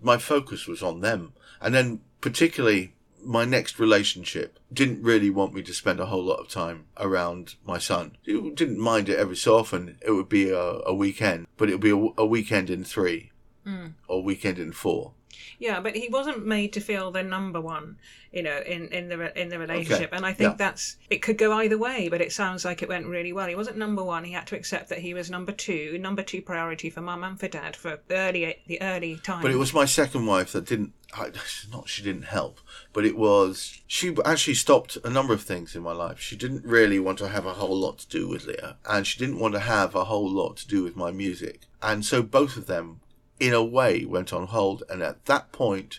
my 0.00 0.16
focus 0.16 0.66
was 0.66 0.82
on 0.82 1.00
them. 1.00 1.32
And 1.60 1.74
then, 1.74 2.00
particularly, 2.20 2.94
my 3.24 3.44
next 3.44 3.78
relationship 3.78 4.58
didn't 4.72 5.02
really 5.02 5.30
want 5.30 5.54
me 5.54 5.62
to 5.62 5.74
spend 5.74 6.00
a 6.00 6.06
whole 6.06 6.24
lot 6.24 6.40
of 6.40 6.48
time 6.48 6.86
around 6.98 7.54
my 7.64 7.78
son. 7.78 8.16
He 8.22 8.50
didn't 8.50 8.78
mind 8.78 9.08
it 9.08 9.18
every 9.18 9.36
so 9.36 9.56
often. 9.56 9.98
It 10.00 10.12
would 10.12 10.28
be 10.28 10.50
a, 10.50 10.80
a 10.86 10.94
weekend, 10.94 11.46
but 11.56 11.68
it 11.68 11.72
would 11.72 11.80
be 11.80 11.90
a, 11.90 12.22
a 12.22 12.26
weekend 12.26 12.70
in 12.70 12.84
three 12.84 13.30
mm. 13.66 13.92
or 14.08 14.22
weekend 14.22 14.58
in 14.58 14.72
four. 14.72 15.12
Yeah, 15.58 15.80
but 15.80 15.96
he 15.96 16.08
wasn't 16.08 16.46
made 16.46 16.72
to 16.74 16.80
feel 16.80 17.10
the 17.10 17.22
number 17.22 17.60
one, 17.60 17.96
you 18.32 18.42
know, 18.42 18.60
in, 18.66 18.88
in 18.88 19.08
the 19.08 19.40
in 19.40 19.48
the 19.48 19.58
relationship. 19.58 20.08
Okay. 20.08 20.16
And 20.16 20.26
I 20.26 20.32
think 20.32 20.52
yeah. 20.52 20.56
that's 20.56 20.96
it 21.10 21.22
could 21.22 21.38
go 21.38 21.52
either 21.52 21.78
way, 21.78 22.08
but 22.08 22.20
it 22.20 22.32
sounds 22.32 22.64
like 22.64 22.82
it 22.82 22.88
went 22.88 23.06
really 23.06 23.32
well. 23.32 23.46
He 23.48 23.54
wasn't 23.54 23.76
number 23.76 24.02
one. 24.02 24.24
He 24.24 24.32
had 24.32 24.46
to 24.48 24.56
accept 24.56 24.88
that 24.88 24.98
he 24.98 25.14
was 25.14 25.30
number 25.30 25.52
two, 25.52 25.98
number 25.98 26.22
two 26.22 26.42
priority 26.42 26.90
for 26.90 27.00
mum 27.00 27.24
and 27.24 27.38
for 27.38 27.48
dad 27.48 27.76
for 27.76 27.98
early 28.10 28.56
the 28.66 28.80
early 28.82 29.16
time. 29.16 29.42
But 29.42 29.50
it 29.50 29.58
was 29.58 29.74
my 29.74 29.84
second 29.84 30.26
wife 30.26 30.52
that 30.52 30.66
didn't. 30.66 30.92
Not 31.70 31.90
she 31.90 32.02
didn't 32.02 32.22
help, 32.22 32.58
but 32.94 33.04
it 33.04 33.18
was 33.18 33.82
she 33.86 34.16
actually 34.24 34.54
stopped 34.54 34.96
a 35.04 35.10
number 35.10 35.34
of 35.34 35.42
things 35.42 35.76
in 35.76 35.82
my 35.82 35.92
life. 35.92 36.18
She 36.18 36.36
didn't 36.36 36.64
really 36.64 36.98
want 36.98 37.18
to 37.18 37.28
have 37.28 37.44
a 37.44 37.52
whole 37.52 37.76
lot 37.76 37.98
to 37.98 38.08
do 38.08 38.28
with 38.28 38.46
Leo, 38.46 38.76
and 38.88 39.06
she 39.06 39.18
didn't 39.18 39.38
want 39.38 39.52
to 39.52 39.60
have 39.60 39.94
a 39.94 40.04
whole 40.04 40.28
lot 40.28 40.56
to 40.56 40.66
do 40.66 40.82
with 40.82 40.96
my 40.96 41.10
music. 41.10 41.60
And 41.82 42.02
so 42.02 42.22
both 42.22 42.56
of 42.56 42.66
them 42.66 43.01
in 43.42 43.52
a 43.52 43.64
way 43.64 44.04
went 44.04 44.32
on 44.32 44.46
hold. 44.46 44.84
And 44.88 45.02
at 45.02 45.24
that 45.24 45.50
point, 45.50 45.98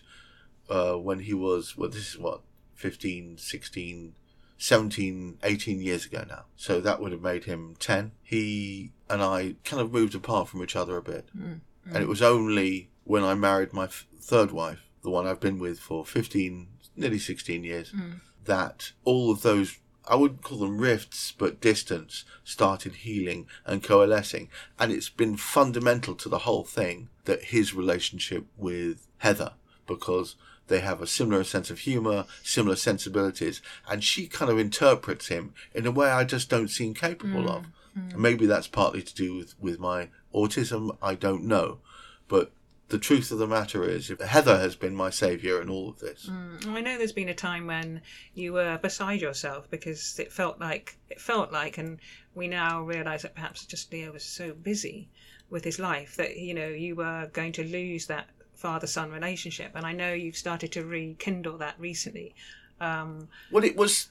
uh, 0.69 0.93
when 0.93 1.19
he 1.19 1.33
was, 1.33 1.75
well, 1.77 1.89
this 1.89 2.13
is 2.13 2.17
what, 2.17 2.39
15, 2.75 3.37
16, 3.37 4.13
17, 4.57 5.37
18 5.43 5.81
years 5.81 6.05
ago 6.05 6.23
now. 6.27 6.45
So 6.55 6.79
that 6.79 7.01
would 7.01 7.11
have 7.11 7.21
made 7.21 7.43
him 7.43 7.75
10. 7.79 8.13
He 8.21 8.93
and 9.09 9.21
I 9.21 9.55
kind 9.65 9.81
of 9.81 9.91
moved 9.91 10.15
apart 10.15 10.47
from 10.47 10.63
each 10.63 10.77
other 10.77 10.95
a 10.95 11.01
bit. 11.01 11.27
Mm, 11.37 11.43
mm. 11.45 11.59
And 11.87 11.97
it 11.97 12.07
was 12.07 12.21
only 12.21 12.89
when 13.03 13.25
I 13.25 13.33
married 13.33 13.73
my 13.73 13.85
f- 13.85 14.07
third 14.17 14.51
wife, 14.51 14.79
the 15.01 15.09
one 15.09 15.27
I've 15.27 15.41
been 15.41 15.59
with 15.59 15.79
for 15.79 16.05
15, 16.05 16.67
nearly 16.95 17.19
16 17.19 17.65
years, 17.65 17.91
mm. 17.91 18.21
that 18.45 18.93
all 19.03 19.31
of 19.31 19.41
those 19.41 19.79
I 20.05 20.15
wouldn't 20.15 20.43
call 20.43 20.59
them 20.59 20.79
rifts, 20.79 21.33
but 21.37 21.61
distance 21.61 22.25
started 22.43 22.93
healing 22.93 23.47
and 23.65 23.81
coalescing. 23.81 24.49
And 24.77 24.91
it's 24.91 25.09
been 25.09 25.37
fundamental 25.37 26.15
to 26.15 26.27
the 26.27 26.39
whole 26.39 26.65
thing 26.65 27.07
that 27.25 27.45
his 27.45 27.73
relationship 27.73 28.45
with 28.57 29.07
Heather, 29.19 29.53
because 29.87 30.35
they 30.67 30.79
have 30.79 31.01
a 31.01 31.07
similar 31.07 31.43
sense 31.43 31.69
of 31.69 31.79
humor, 31.79 32.25
similar 32.41 32.75
sensibilities, 32.75 33.61
and 33.87 34.03
she 34.03 34.27
kind 34.27 34.51
of 34.51 34.57
interprets 34.57 35.27
him 35.27 35.53
in 35.73 35.85
a 35.85 35.91
way 35.91 36.09
I 36.09 36.23
just 36.23 36.49
don't 36.49 36.69
seem 36.69 36.93
capable 36.93 37.43
mm. 37.43 37.49
of. 37.49 37.65
Mm. 37.97 38.15
Maybe 38.15 38.45
that's 38.45 38.67
partly 38.67 39.01
to 39.01 39.13
do 39.13 39.35
with, 39.35 39.55
with 39.59 39.79
my 39.79 40.09
autism, 40.33 40.97
I 41.01 41.15
don't 41.15 41.43
know. 41.43 41.79
But 42.27 42.51
the 42.89 42.97
truth 42.97 43.31
of 43.31 43.39
the 43.39 43.47
matter 43.47 43.83
is, 43.83 44.11
Heather 44.25 44.57
has 44.57 44.75
been 44.75 44.95
my 44.95 45.09
saviour 45.09 45.61
in 45.61 45.69
all 45.69 45.89
of 45.89 45.99
this. 45.99 46.29
Mm, 46.29 46.67
I 46.67 46.81
know 46.81 46.97
there's 46.97 47.11
been 47.11 47.29
a 47.29 47.35
time 47.35 47.67
when 47.67 48.01
you 48.33 48.53
were 48.53 48.77
beside 48.77 49.21
yourself 49.21 49.69
because 49.69 50.19
it 50.19 50.31
felt 50.31 50.59
like 50.59 50.97
it 51.09 51.19
felt 51.19 51.51
like, 51.51 51.77
and 51.77 51.99
we 52.35 52.47
now 52.47 52.81
realise 52.81 53.23
that 53.23 53.35
perhaps 53.35 53.65
just 53.65 53.91
Leo 53.91 54.11
was 54.11 54.23
so 54.23 54.53
busy 54.53 55.09
with 55.49 55.63
his 55.63 55.79
life 55.79 56.15
that 56.15 56.37
you 56.37 56.53
know 56.53 56.67
you 56.67 56.95
were 56.95 57.29
going 57.33 57.51
to 57.53 57.63
lose 57.63 58.07
that 58.07 58.27
father-son 58.53 59.11
relationship, 59.11 59.71
and 59.75 59.85
I 59.85 59.93
know 59.93 60.13
you've 60.13 60.37
started 60.37 60.71
to 60.73 60.85
rekindle 60.85 61.57
that 61.59 61.75
recently. 61.77 62.35
Um, 62.79 63.27
well, 63.51 63.63
it 63.63 63.75
was 63.75 64.09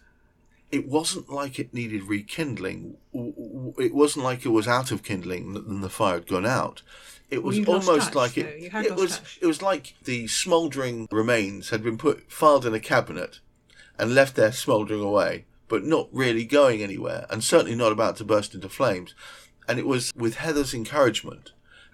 it 0.73 0.89
wasn't 0.89 1.29
like 1.29 1.59
it 1.59 1.75
needed 1.75 2.05
rekindling. 2.05 2.97
It 3.79 3.95
wasn't 3.95 4.25
like 4.25 4.45
it 4.45 4.49
was 4.49 4.67
out 4.67 4.91
of 4.91 5.03
kindling 5.03 5.55
and 5.55 5.85
the 5.85 5.91
fire 5.91 6.15
had 6.15 6.27
gone 6.27 6.47
out. 6.47 6.83
It 7.31 7.43
was 7.43 7.61
well, 7.61 7.77
almost 7.77 8.09
touch, 8.09 8.15
like 8.15 8.39
it. 8.39 8.75
it 8.75 8.97
was. 8.97 9.19
Touch. 9.19 9.39
It 9.41 9.47
was 9.47 9.63
like 9.63 9.95
the 10.05 10.27
smouldering 10.29 11.09
remains 11.11 11.71
had 11.71 11.83
been 11.83 11.99
put 11.99 12.31
filed 12.33 12.67
in 12.67 12.75
a 12.75 12.81
cabinet 12.81 13.41
and 13.99 14.15
left 14.15 14.35
there 14.35 14.53
smouldering 14.53 15.03
away, 15.03 15.45
but 15.69 15.85
not 15.85 16.09
really 16.11 16.45
going 16.45 16.83
anywhere, 16.83 17.27
and 17.31 17.45
certainly 17.45 17.75
not 17.75 17.93
about 17.93 18.17
to 18.17 18.25
burst 18.25 18.55
into 18.55 18.69
flames. 18.69 19.15
And 19.69 19.79
it 19.79 19.87
was 19.87 20.13
with 20.15 20.37
Heather's 20.37 20.75
encouragement 20.75 21.53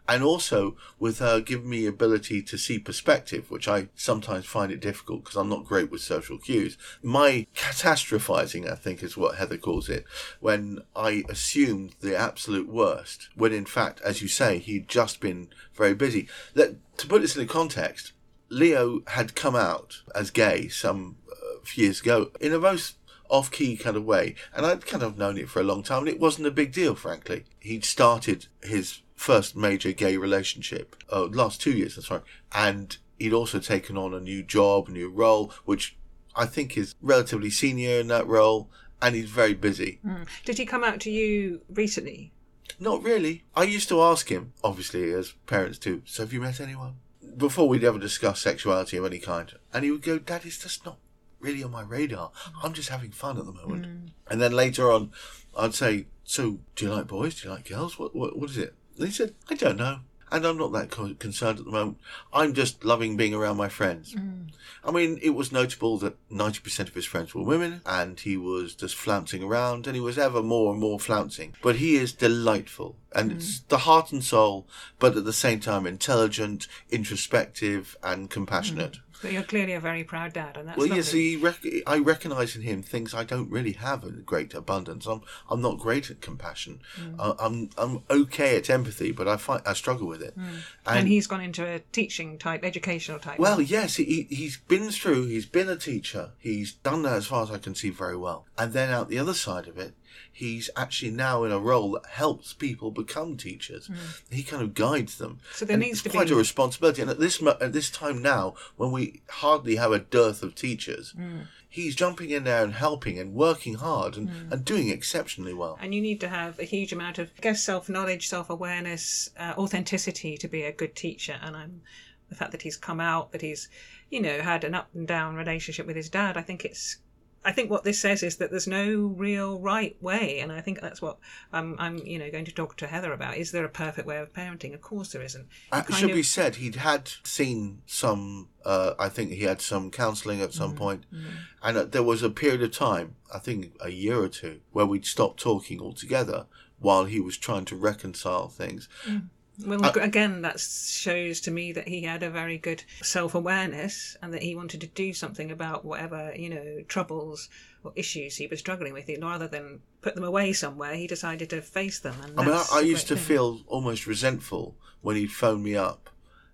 and 0.08 0.22
also 0.22 0.74
with 0.98 1.18
her 1.18 1.40
giving 1.40 1.68
me 1.68 1.86
ability 1.86 2.42
to 2.42 2.56
see 2.56 2.78
perspective, 2.78 3.50
which 3.50 3.68
I 3.68 3.88
sometimes 3.94 4.46
find 4.46 4.72
it 4.72 4.80
difficult 4.80 5.22
because 5.22 5.36
I'm 5.36 5.50
not 5.50 5.66
great 5.66 5.90
with 5.90 6.00
social 6.00 6.38
cues. 6.38 6.78
My 7.02 7.46
catastrophizing, 7.54 8.70
I 8.70 8.74
think, 8.74 9.02
is 9.02 9.18
what 9.18 9.36
Heather 9.36 9.58
calls 9.58 9.90
it, 9.90 10.06
when 10.40 10.82
I 10.96 11.24
assumed 11.28 11.94
the 12.00 12.16
absolute 12.16 12.68
worst, 12.68 13.28
when 13.34 13.52
in 13.52 13.66
fact, 13.66 14.00
as 14.00 14.22
you 14.22 14.28
say, 14.28 14.58
he'd 14.58 14.88
just 14.88 15.20
been 15.20 15.48
very 15.74 15.94
busy. 15.94 16.26
Let, 16.54 16.76
to 16.98 17.06
put 17.06 17.20
this 17.20 17.36
in 17.36 17.46
context, 17.46 18.12
Leo 18.48 19.02
had 19.08 19.34
come 19.34 19.54
out 19.54 20.02
as 20.14 20.30
gay 20.30 20.68
some 20.68 21.16
uh, 21.30 21.60
few 21.64 21.84
years 21.84 22.00
ago 22.00 22.30
in 22.40 22.54
a 22.54 22.58
most 22.58 22.96
off 23.28 23.50
key 23.50 23.76
kind 23.76 23.96
of 23.96 24.04
way. 24.04 24.34
And 24.54 24.64
I'd 24.64 24.86
kind 24.86 25.02
of 25.02 25.18
known 25.18 25.38
it 25.38 25.48
for 25.48 25.60
a 25.60 25.64
long 25.64 25.82
time 25.82 26.00
and 26.00 26.08
it 26.08 26.20
wasn't 26.20 26.46
a 26.46 26.52
big 26.52 26.72
deal, 26.72 26.94
frankly. 26.94 27.44
He'd 27.60 27.84
started 27.84 28.46
his 28.62 29.02
first 29.14 29.56
major 29.56 29.92
gay 29.92 30.16
relationship, 30.16 30.96
oh, 31.10 31.24
last 31.24 31.60
two 31.60 31.72
years, 31.72 31.96
that's 31.96 32.10
right. 32.10 32.22
And 32.52 32.96
he'd 33.18 33.32
also 33.32 33.58
taken 33.58 33.96
on 33.96 34.14
a 34.14 34.20
new 34.20 34.42
job, 34.42 34.88
a 34.88 34.92
new 34.92 35.10
role, 35.10 35.52
which 35.64 35.96
I 36.34 36.46
think 36.46 36.76
is 36.76 36.94
relatively 37.02 37.50
senior 37.50 38.00
in 38.00 38.08
that 38.08 38.26
role. 38.26 38.70
And 39.00 39.14
he's 39.14 39.30
very 39.30 39.54
busy. 39.54 40.00
Mm. 40.04 40.26
Did 40.44 40.58
he 40.58 40.66
come 40.66 40.82
out 40.82 41.00
to 41.00 41.10
you 41.10 41.60
recently? 41.72 42.32
Not 42.80 43.02
really. 43.02 43.44
I 43.54 43.62
used 43.62 43.88
to 43.90 44.02
ask 44.02 44.28
him, 44.28 44.52
obviously, 44.62 45.12
as 45.12 45.34
parents 45.46 45.78
do, 45.78 46.02
so 46.04 46.24
have 46.24 46.32
you 46.32 46.40
met 46.40 46.60
anyone? 46.60 46.96
Before 47.36 47.68
we'd 47.68 47.84
ever 47.84 47.98
discuss 47.98 48.40
sexuality 48.40 48.96
of 48.96 49.04
any 49.04 49.18
kind. 49.18 49.52
And 49.72 49.84
he 49.84 49.92
would 49.92 50.02
go, 50.02 50.18
Dad, 50.18 50.42
it's 50.44 50.58
just 50.58 50.84
not 50.84 50.98
really 51.40 51.62
on 51.62 51.70
my 51.70 51.82
radar. 51.82 52.30
I'm 52.62 52.72
just 52.72 52.88
having 52.88 53.10
fun 53.10 53.38
at 53.38 53.46
the 53.46 53.52
moment. 53.52 53.86
Mm. 53.86 54.10
And 54.30 54.40
then 54.40 54.52
later 54.52 54.90
on, 54.90 55.12
I'd 55.56 55.74
say, 55.74 56.06
So, 56.24 56.58
do 56.76 56.86
you 56.86 56.92
like 56.92 57.06
boys? 57.06 57.40
Do 57.40 57.48
you 57.48 57.54
like 57.54 57.68
girls? 57.68 57.98
What, 57.98 58.14
what, 58.14 58.38
what 58.38 58.50
is 58.50 58.58
it? 58.58 58.74
And 58.96 59.06
he 59.06 59.12
said, 59.12 59.34
I 59.48 59.54
don't 59.54 59.76
know. 59.76 60.00
And 60.30 60.46
I'm 60.46 60.58
not 60.58 60.72
that 60.72 60.90
concerned 61.18 61.58
at 61.58 61.64
the 61.64 61.70
moment. 61.70 61.98
I'm 62.34 62.52
just 62.52 62.84
loving 62.84 63.16
being 63.16 63.32
around 63.32 63.56
my 63.56 63.68
friends. 63.68 64.14
Mm. 64.14 64.50
I 64.84 64.90
mean, 64.90 65.18
it 65.22 65.30
was 65.30 65.52
notable 65.52 65.96
that 65.98 66.16
90% 66.30 66.80
of 66.80 66.94
his 66.94 67.06
friends 67.06 67.34
were 67.34 67.42
women, 67.42 67.80
and 67.86 68.20
he 68.20 68.36
was 68.36 68.74
just 68.74 68.94
flouncing 68.94 69.42
around, 69.42 69.86
and 69.86 69.96
he 69.96 70.02
was 70.02 70.18
ever 70.18 70.42
more 70.42 70.72
and 70.72 70.80
more 70.80 71.00
flouncing. 71.00 71.54
But 71.62 71.76
he 71.76 71.96
is 71.96 72.12
delightful, 72.12 72.96
and 73.14 73.30
mm. 73.30 73.36
it's 73.36 73.60
the 73.60 73.78
heart 73.78 74.12
and 74.12 74.22
soul, 74.22 74.66
but 74.98 75.16
at 75.16 75.24
the 75.24 75.32
same 75.32 75.60
time 75.60 75.86
intelligent, 75.86 76.68
introspective, 76.90 77.96
and 78.02 78.28
compassionate. 78.28 78.98
But 79.20 79.32
you're 79.32 79.42
clearly 79.42 79.72
a 79.72 79.80
very 79.80 80.04
proud 80.04 80.32
dad, 80.32 80.56
and 80.56 80.68
that's 80.68 80.78
well. 80.78 80.86
Yes, 80.86 81.12
yeah, 81.12 81.38
rec- 81.40 81.64
I 81.86 81.98
recognise 81.98 82.54
in 82.54 82.62
him 82.62 82.82
things 82.82 83.14
I 83.14 83.24
don't 83.24 83.50
really 83.50 83.72
have 83.72 84.04
in 84.04 84.22
great 84.22 84.54
abundance. 84.54 85.06
I'm 85.06 85.22
I'm 85.50 85.60
not 85.60 85.78
great 85.78 86.10
at 86.10 86.20
compassion. 86.20 86.80
Mm. 87.00 87.16
I, 87.18 87.46
am 87.46 87.70
I'm 87.76 88.02
okay 88.10 88.56
at 88.56 88.70
empathy, 88.70 89.10
but 89.12 89.26
I 89.26 89.36
find 89.36 89.62
I 89.66 89.72
struggle 89.72 90.06
with 90.06 90.22
it. 90.22 90.38
Mm. 90.38 90.44
And, 90.86 90.98
and, 91.00 91.08
he's 91.08 91.26
gone 91.26 91.40
into 91.40 91.66
a 91.66 91.80
teaching 91.92 92.38
type, 92.38 92.64
educational 92.64 93.18
type. 93.18 93.38
Well, 93.38 93.60
yes, 93.60 93.96
he 93.96 94.26
he's 94.30 94.56
been 94.56 94.90
through. 94.90 95.26
He's 95.26 95.46
been 95.46 95.68
a 95.68 95.76
teacher. 95.76 96.30
He's 96.38 96.72
done 96.72 97.02
that 97.02 97.14
as 97.14 97.26
far 97.26 97.42
as 97.42 97.50
I 97.50 97.58
can 97.58 97.74
see 97.74 97.90
very 97.90 98.16
well. 98.16 98.46
And 98.56 98.72
then 98.72 98.90
out 98.90 99.08
the 99.08 99.18
other 99.18 99.34
side 99.34 99.66
of 99.66 99.78
it, 99.78 99.94
he's 100.32 100.70
actually 100.76 101.10
now 101.10 101.44
in 101.44 101.52
a 101.52 101.58
role 101.58 101.92
that 101.92 102.06
helps 102.06 102.52
people 102.52 102.90
become 102.90 103.36
teachers. 103.36 103.88
Mm. 103.88 104.22
He 104.30 104.42
kind 104.42 104.62
of 104.62 104.74
guides 104.74 105.18
them. 105.18 105.40
So 105.52 105.64
there 105.64 105.74
and 105.74 105.82
needs 105.82 106.02
to 106.02 106.08
be 106.08 106.14
quite 106.14 106.28
be 106.28 106.34
a 106.34 106.36
responsibility. 106.36 107.02
And 107.02 107.10
at 107.10 107.18
this 107.18 107.42
at 107.42 107.72
this 107.72 107.90
time 107.90 108.22
now, 108.22 108.54
when 108.76 108.92
we 108.92 109.22
hardly 109.28 109.76
have 109.76 109.92
a 109.92 109.98
dearth 109.98 110.42
of 110.42 110.54
teachers. 110.54 111.14
Mm. 111.18 111.46
He's 111.70 111.94
jumping 111.94 112.30
in 112.30 112.44
there 112.44 112.64
and 112.64 112.72
helping 112.72 113.18
and 113.18 113.34
working 113.34 113.74
hard 113.74 114.16
and, 114.16 114.30
mm. 114.30 114.52
and 114.52 114.64
doing 114.64 114.88
exceptionally 114.88 115.52
well. 115.52 115.78
And 115.80 115.94
you 115.94 116.00
need 116.00 116.18
to 116.20 116.28
have 116.28 116.58
a 116.58 116.64
huge 116.64 116.92
amount 116.92 117.18
of, 117.18 117.30
I 117.36 117.40
guess, 117.42 117.62
self 117.62 117.90
knowledge, 117.90 118.26
self 118.26 118.48
awareness, 118.48 119.28
uh, 119.38 119.52
authenticity 119.58 120.38
to 120.38 120.48
be 120.48 120.62
a 120.62 120.72
good 120.72 120.96
teacher. 120.96 121.38
And 121.42 121.54
I'm 121.54 121.82
the 122.28 122.34
fact 122.34 122.52
that 122.52 122.62
he's 122.62 122.76
come 122.76 123.00
out, 123.00 123.32
that 123.32 123.42
he's, 123.42 123.68
you 124.10 124.20
know, 124.20 124.40
had 124.40 124.64
an 124.64 124.74
up 124.74 124.88
and 124.94 125.06
down 125.06 125.34
relationship 125.34 125.86
with 125.86 125.96
his 125.96 126.08
dad. 126.08 126.36
I 126.36 126.42
think 126.42 126.64
it's 126.64 126.98
I 127.44 127.52
think 127.52 127.70
what 127.70 127.84
this 127.84 128.00
says 128.00 128.22
is 128.22 128.36
that 128.36 128.50
there's 128.50 128.66
no 128.66 129.14
real 129.16 129.60
right 129.60 129.96
way, 130.02 130.40
and 130.40 130.50
I 130.52 130.60
think 130.60 130.80
that's 130.80 131.00
what 131.00 131.18
I'm, 131.52 131.76
I'm 131.78 131.98
you 131.98 132.18
know, 132.18 132.30
going 132.30 132.44
to 132.44 132.52
talk 132.52 132.76
to 132.78 132.86
Heather 132.86 133.12
about. 133.12 133.36
Is 133.36 133.52
there 133.52 133.64
a 133.64 133.68
perfect 133.68 134.06
way 134.06 134.18
of 134.18 134.32
parenting? 134.32 134.74
Of 134.74 134.82
course, 134.82 135.12
there 135.12 135.22
isn't. 135.22 135.46
Uh, 135.70 135.82
it 135.88 135.94
should 135.94 136.10
of... 136.10 136.16
be 136.16 136.22
said 136.22 136.56
he'd 136.56 136.76
had 136.76 137.10
seen 137.22 137.82
some. 137.86 138.48
Uh, 138.64 138.94
I 138.98 139.08
think 139.08 139.30
he 139.30 139.44
had 139.44 139.60
some 139.60 139.90
counselling 139.90 140.40
at 140.42 140.52
some 140.52 140.74
mm, 140.74 140.76
point, 140.76 141.04
mm. 141.14 141.24
and 141.62 141.76
uh, 141.76 141.84
there 141.84 142.02
was 142.02 142.22
a 142.22 142.30
period 142.30 142.62
of 142.62 142.72
time, 142.72 143.16
I 143.32 143.38
think 143.38 143.72
a 143.80 143.90
year 143.90 144.20
or 144.20 144.28
two, 144.28 144.60
where 144.72 144.86
we'd 144.86 145.06
stopped 145.06 145.40
talking 145.40 145.80
altogether 145.80 146.46
while 146.80 147.04
he 147.04 147.20
was 147.20 147.36
trying 147.36 147.64
to 147.66 147.76
reconcile 147.76 148.48
things. 148.48 148.88
Mm. 149.06 149.28
Well, 149.66 149.84
uh, 149.84 149.92
again, 150.00 150.42
that 150.42 150.60
shows 150.60 151.40
to 151.42 151.50
me 151.50 151.72
that 151.72 151.88
he 151.88 152.02
had 152.02 152.22
a 152.22 152.30
very 152.30 152.58
good 152.58 152.84
self 153.02 153.34
awareness 153.34 154.16
and 154.22 154.32
that 154.32 154.42
he 154.42 154.54
wanted 154.54 154.80
to 154.82 154.86
do 154.86 155.12
something 155.12 155.50
about 155.50 155.84
whatever, 155.84 156.32
you 156.36 156.50
know, 156.50 156.82
troubles 156.86 157.48
or 157.84 157.92
issues 157.96 158.36
he 158.36 158.46
was 158.46 158.60
struggling 158.60 158.92
with. 158.92 159.10
Rather 159.20 159.48
than 159.48 159.80
put 160.00 160.14
them 160.14 160.24
away 160.24 160.52
somewhere, 160.52 160.94
he 160.94 161.06
decided 161.06 161.50
to 161.50 161.60
face 161.60 161.98
them. 161.98 162.14
And 162.22 162.38
I 162.38 162.44
mean, 162.44 162.54
I, 162.54 162.66
I 162.74 162.80
used 162.80 163.08
to 163.08 163.16
thing. 163.16 163.24
feel 163.24 163.60
almost 163.66 164.06
resentful 164.06 164.76
when 165.00 165.16
he'd 165.16 165.32
phone 165.32 165.62
me 165.62 165.76
up 165.76 166.10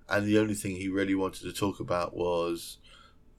and 0.09 0.27
the 0.27 0.38
only 0.38 0.55
thing 0.55 0.77
he 0.77 0.88
really 0.88 1.14
wanted 1.14 1.43
to 1.43 1.53
talk 1.53 1.81
about 1.81 2.14
was, 2.14 2.79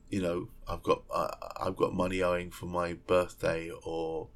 you 0.10 0.22
know, 0.22 0.48
I've 0.68 0.84
got 0.84 1.04
uh, 1.14 1.30
I've 1.58 1.76
got 1.76 1.94
money 1.94 2.22
owing 2.22 2.50
for 2.52 2.66
my 2.66 2.94
birthday 2.94 3.72
or, 3.84 4.28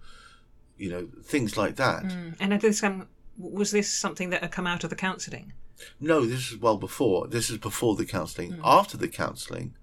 you 0.77 0.89
know, 0.89 1.07
things 1.23 1.57
like 1.57 1.75
that. 1.77 2.03
Mm. 2.03 2.35
And 2.39 2.53
at 2.53 2.61
this 2.61 2.81
time, 2.81 3.07
was 3.39 3.71
this 3.71 3.91
something 3.91 4.29
that 4.29 4.41
had 4.41 4.51
come 4.51 4.67
out 4.67 4.83
of 4.83 4.89
the 4.89 4.95
counselling? 4.95 5.53
No, 5.99 6.25
this 6.25 6.51
is 6.51 6.57
well 6.57 6.77
before. 6.77 7.27
This 7.27 7.49
is 7.49 7.57
before 7.57 7.95
the 7.95 8.05
counselling. 8.05 8.53
Mm. 8.53 8.61
After 8.63 8.97
the 8.97 9.07
counselling, 9.07 9.75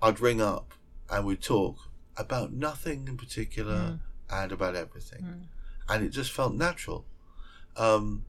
I'd 0.00 0.20
ring 0.20 0.40
up 0.40 0.72
and 1.10 1.26
we'd 1.26 1.42
talk 1.42 1.76
about 2.16 2.52
nothing 2.52 3.06
in 3.06 3.16
particular 3.16 3.74
mm. 3.74 4.00
and 4.30 4.52
about 4.52 4.76
everything, 4.76 5.22
mm. 5.22 5.42
and 5.88 6.04
it 6.04 6.10
just 6.10 6.32
felt 6.32 6.54
natural. 6.54 7.04
Um, 7.76 8.24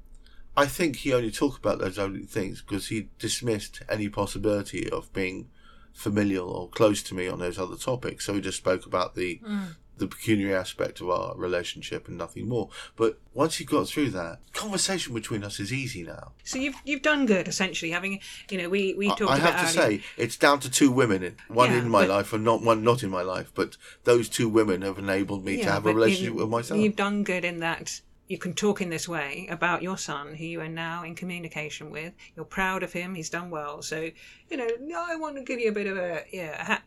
I 0.56 0.66
think 0.66 0.98
he 0.98 1.14
only 1.14 1.32
talked 1.32 1.58
about 1.58 1.80
those 1.80 1.98
only 1.98 2.24
things 2.24 2.62
because 2.62 2.90
he 2.90 3.08
dismissed 3.20 3.82
any 3.88 4.10
possibility 4.10 4.90
of 4.90 5.12
being 5.14 5.50
familial 5.94 6.50
or 6.50 6.70
close 6.70 7.02
to 7.04 7.16
me 7.16 7.28
on 7.28 7.40
those 7.40 7.58
other 7.58 7.78
topics. 7.78 8.26
So 8.26 8.34
he 8.34 8.42
just 8.42 8.58
spoke 8.58 8.86
about 8.86 9.16
the 9.16 9.40
mm 9.48 9.76
the 9.98 10.08
pecuniary 10.08 10.54
aspect 10.54 11.00
of 11.02 11.10
our 11.10 11.36
relationship 11.38 12.08
and 12.08 12.18
nothing 12.18 12.48
more. 12.48 12.70
But 12.96 13.20
once 13.34 13.60
you've 13.60 13.70
got 13.70 13.88
through 13.88 14.10
that, 14.12 14.40
conversation 14.54 15.14
between 15.14 15.44
us 15.44 15.60
is 15.60 15.72
easy 15.72 16.04
now. 16.04 16.34
So 16.44 16.58
you've 16.58 16.76
you've 16.84 17.02
done 17.02 17.26
good 17.26 17.48
essentially. 17.48 17.92
Having 17.92 18.20
you 18.50 18.58
know 18.58 18.70
we 18.70 18.94
we 18.96 19.10
talked. 19.10 19.24
I, 19.24 19.36
I 19.36 19.38
have 19.38 19.74
to 19.74 19.80
earlier. 19.80 20.00
say 20.00 20.04
it's 20.18 20.38
down 20.38 20.60
to 20.62 20.72
two 20.72 20.92
women, 20.92 21.38
one 21.48 21.72
yeah, 21.72 21.80
in 21.80 21.90
my 21.90 22.02
but, 22.02 22.10
life 22.10 22.34
and 22.34 22.44
not 22.44 22.62
one 22.62 22.84
not 22.84 23.04
in 23.04 23.10
my 23.10 23.22
life. 23.22 23.52
But 23.54 23.78
those 24.04 24.28
two 24.28 24.50
women 24.50 24.82
have 24.82 24.98
enabled 24.98 25.46
me 25.46 25.58
yeah, 25.58 25.66
to 25.66 25.72
have 25.72 25.86
a 25.86 25.94
relationship 25.94 26.34
with 26.34 26.50
myself. 26.50 26.80
You've 26.80 26.96
done 26.96 27.24
good 27.24 27.46
in 27.46 27.60
that 27.60 28.02
you 28.28 28.38
can 28.38 28.54
talk 28.54 28.80
in 28.80 28.90
this 28.90 29.10
way 29.10 29.46
about 29.52 29.82
your 29.82 29.98
son 29.98 30.36
who 30.36 30.46
you 30.46 30.62
are 30.62 30.70
now 30.70 31.04
in 31.04 31.14
communication 31.14 31.92
with 31.92 32.14
you're 32.34 32.46
proud 32.46 32.82
of 32.82 32.94
him 32.94 33.14
he's 33.14 33.30
done 33.30 33.50
well 33.50 33.82
so 33.82 34.10
you 34.50 34.56
know 34.56 34.70
i 35.06 35.18
want 35.18 35.36
to 35.36 35.44
give 35.44 35.60
you 35.60 35.68
a 35.68 35.74
bit 35.74 35.86
of 35.86 35.98
a 35.98 36.24
yeah 36.32 36.80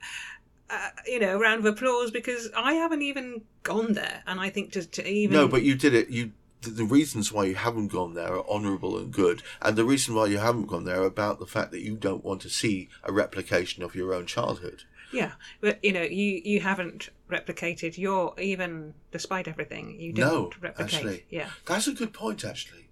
uh, 0.70 0.88
you 1.06 1.20
know, 1.20 1.36
a 1.36 1.38
round 1.38 1.60
of 1.60 1.66
applause 1.66 2.10
because 2.10 2.50
I 2.56 2.74
haven't 2.74 3.02
even 3.02 3.42
gone 3.62 3.92
there, 3.92 4.22
and 4.26 4.40
I 4.40 4.50
think 4.50 4.72
to, 4.72 4.84
to 4.84 5.06
even 5.06 5.36
no, 5.36 5.48
but 5.48 5.62
you 5.62 5.74
did 5.74 5.94
it. 5.94 6.08
You 6.08 6.32
the 6.62 6.84
reasons 6.84 7.30
why 7.30 7.44
you 7.44 7.54
haven't 7.54 7.88
gone 7.88 8.14
there 8.14 8.32
are 8.32 8.48
honourable 8.48 8.96
and 8.96 9.12
good, 9.12 9.42
and 9.60 9.76
the 9.76 9.84
reason 9.84 10.14
why 10.14 10.26
you 10.26 10.38
haven't 10.38 10.66
gone 10.66 10.84
there 10.84 11.02
are 11.02 11.06
about 11.06 11.38
the 11.38 11.46
fact 11.46 11.70
that 11.72 11.82
you 11.82 11.96
don't 11.96 12.24
want 12.24 12.40
to 12.42 12.48
see 12.48 12.88
a 13.02 13.12
replication 13.12 13.82
of 13.82 13.94
your 13.94 14.14
own 14.14 14.26
childhood. 14.26 14.84
Yeah, 15.12 15.32
but 15.60 15.84
you 15.84 15.92
know, 15.92 16.02
you 16.02 16.40
you 16.44 16.60
haven't 16.60 17.10
replicated 17.30 17.98
your 17.98 18.34
even 18.40 18.94
despite 19.12 19.46
everything. 19.46 20.00
You 20.00 20.12
don't 20.12 20.32
no, 20.32 20.50
replicate. 20.60 20.94
Actually, 20.94 21.24
yeah, 21.28 21.50
that's 21.66 21.86
a 21.86 21.92
good 21.92 22.12
point 22.12 22.44
actually, 22.44 22.88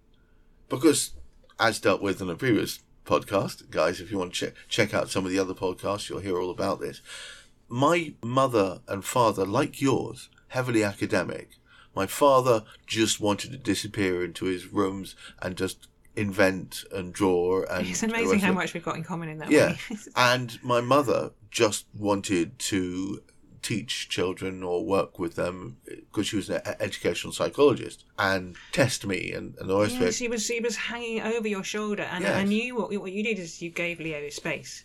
because 0.68 1.12
as 1.58 1.80
dealt 1.80 2.02
with 2.02 2.20
in 2.20 2.28
a 2.28 2.36
previous 2.36 2.80
podcast, 3.06 3.70
guys, 3.70 4.00
if 4.00 4.10
you 4.10 4.18
want 4.18 4.34
to 4.34 4.46
check 4.46 4.54
check 4.68 4.94
out 4.94 5.10
some 5.10 5.24
of 5.24 5.30
the 5.30 5.38
other 5.38 5.54
podcasts, 5.54 6.10
you'll 6.10 6.20
hear 6.20 6.38
all 6.38 6.50
about 6.50 6.80
this 6.80 7.00
my 7.72 8.12
mother 8.22 8.80
and 8.86 9.02
father, 9.02 9.46
like 9.46 9.80
yours, 9.80 10.28
heavily 10.48 10.84
academic. 10.84 11.52
My 11.96 12.06
father 12.06 12.64
just 12.86 13.18
wanted 13.18 13.50
to 13.52 13.56
disappear 13.56 14.22
into 14.22 14.44
his 14.44 14.66
rooms 14.66 15.16
and 15.40 15.56
just 15.56 15.88
invent 16.14 16.84
and 16.92 17.14
draw 17.14 17.62
and 17.70 17.86
it's 17.86 18.02
amazing 18.02 18.38
how 18.38 18.52
much 18.52 18.74
we've 18.74 18.84
got 18.84 18.96
in 18.96 19.02
common 19.02 19.30
in 19.30 19.38
that 19.38 19.50
yeah. 19.50 19.68
way. 19.68 19.96
and 20.16 20.62
my 20.62 20.82
mother 20.82 21.30
just 21.50 21.86
wanted 21.94 22.58
to 22.58 23.22
teach 23.62 24.10
children 24.10 24.62
or 24.62 24.84
work 24.84 25.18
with 25.18 25.36
them 25.36 25.78
because 25.86 26.26
she 26.26 26.36
was 26.36 26.50
an 26.50 26.60
educational 26.78 27.32
psychologist 27.32 28.04
and 28.18 28.54
test 28.72 29.06
me 29.06 29.32
and, 29.32 29.54
and 29.58 29.70
rest 29.70 29.96
of 29.96 30.02
it. 30.02 30.12
She 30.12 30.28
was 30.28 30.44
she 30.44 30.60
was 30.60 30.76
hanging 30.76 31.22
over 31.22 31.48
your 31.48 31.64
shoulder 31.64 32.02
and 32.02 32.24
yes. 32.24 32.36
I 32.36 32.44
knew 32.44 32.76
what 32.76 32.94
what 33.00 33.12
you 33.12 33.22
did 33.22 33.38
is 33.38 33.62
you 33.62 33.70
gave 33.70 33.98
Leo 33.98 34.28
space 34.28 34.84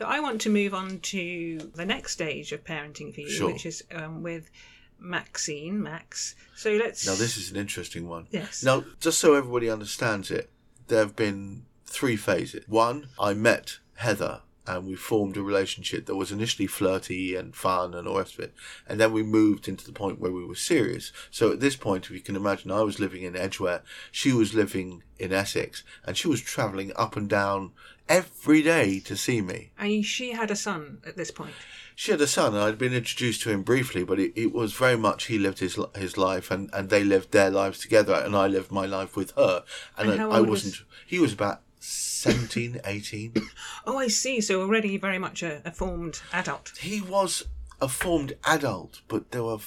so 0.00 0.06
I 0.06 0.20
want 0.20 0.40
to 0.42 0.48
move 0.48 0.72
on 0.72 1.00
to 1.00 1.58
the 1.74 1.84
next 1.84 2.12
stage 2.12 2.52
of 2.52 2.64
parenting 2.64 3.14
for 3.14 3.20
you, 3.20 3.30
sure. 3.30 3.52
which 3.52 3.66
is 3.66 3.84
um, 3.94 4.22
with 4.22 4.50
Maxine, 4.98 5.82
Max. 5.82 6.36
So 6.56 6.70
let's. 6.72 7.06
Now, 7.06 7.16
this 7.16 7.36
is 7.36 7.50
an 7.50 7.58
interesting 7.58 8.08
one. 8.08 8.26
Yes. 8.30 8.62
Now, 8.64 8.82
just 8.98 9.18
so 9.18 9.34
everybody 9.34 9.68
understands 9.68 10.30
it, 10.30 10.48
there 10.86 11.00
have 11.00 11.16
been 11.16 11.66
three 11.84 12.16
phases. 12.16 12.64
One, 12.66 13.08
I 13.18 13.34
met 13.34 13.78
Heather 13.96 14.40
and 14.66 14.86
we 14.86 14.94
formed 14.94 15.36
a 15.36 15.42
relationship 15.42 16.06
that 16.06 16.16
was 16.16 16.30
initially 16.30 16.66
flirty 16.66 17.34
and 17.34 17.54
fun 17.56 17.94
and 17.94 18.06
all 18.06 18.14
the 18.14 18.20
rest 18.20 18.34
of 18.34 18.40
it. 18.40 18.54
And 18.88 19.00
then 19.00 19.12
we 19.12 19.22
moved 19.22 19.68
into 19.68 19.84
the 19.84 19.92
point 19.92 20.20
where 20.20 20.30
we 20.32 20.44
were 20.44 20.54
serious. 20.54 21.12
So 21.30 21.50
at 21.52 21.60
this 21.60 21.76
point, 21.76 22.04
if 22.06 22.10
you 22.12 22.20
can 22.20 22.36
imagine, 22.36 22.70
I 22.70 22.82
was 22.82 23.00
living 23.00 23.22
in 23.22 23.34
Edgware, 23.36 23.82
she 24.12 24.32
was 24.32 24.54
living 24.54 25.02
in 25.18 25.32
Essex, 25.32 25.82
and 26.04 26.16
she 26.16 26.28
was 26.28 26.40
travelling 26.40 26.92
up 26.96 27.16
and 27.16 27.28
down 27.28 27.72
every 28.08 28.62
day 28.62 29.00
to 29.00 29.16
see 29.16 29.40
me. 29.40 29.70
And 29.78 30.04
she 30.04 30.32
had 30.32 30.50
a 30.50 30.56
son 30.56 30.98
at 31.06 31.16
this 31.16 31.30
point. 31.30 31.52
She 31.94 32.10
had 32.12 32.20
a 32.20 32.26
son, 32.26 32.54
and 32.54 32.62
I'd 32.62 32.78
been 32.78 32.94
introduced 32.94 33.42
to 33.42 33.50
him 33.50 33.62
briefly, 33.62 34.04
but 34.04 34.18
it, 34.18 34.32
it 34.34 34.52
was 34.54 34.72
very 34.72 34.96
much 34.96 35.26
he 35.26 35.38
lived 35.38 35.58
his 35.58 35.78
his 35.96 36.16
life, 36.16 36.50
and, 36.50 36.70
and 36.72 36.88
they 36.88 37.04
lived 37.04 37.32
their 37.32 37.50
lives 37.50 37.78
together, 37.78 38.14
and 38.14 38.34
I 38.34 38.46
lived 38.46 38.70
my 38.72 38.86
life 38.86 39.16
with 39.16 39.32
her. 39.32 39.64
And, 39.98 40.10
And 40.10 40.22
I, 40.22 40.36
I 40.36 40.40
wasn't. 40.40 40.74
was- 40.78 40.84
He 41.06 41.18
was 41.18 41.32
about 41.34 41.60
17, 41.80 42.80
18. 42.84 43.34
Oh, 43.86 43.98
I 43.98 44.08
see. 44.08 44.40
So 44.40 44.60
already 44.60 44.96
very 44.98 45.18
much 45.18 45.42
a, 45.42 45.62
a 45.64 45.72
formed 45.72 46.20
adult. 46.32 46.72
he 46.78 47.00
was 47.00 47.44
a 47.80 47.88
formed 47.88 48.34
adult, 48.44 49.00
but 49.08 49.30
there 49.30 49.42
were 49.42 49.58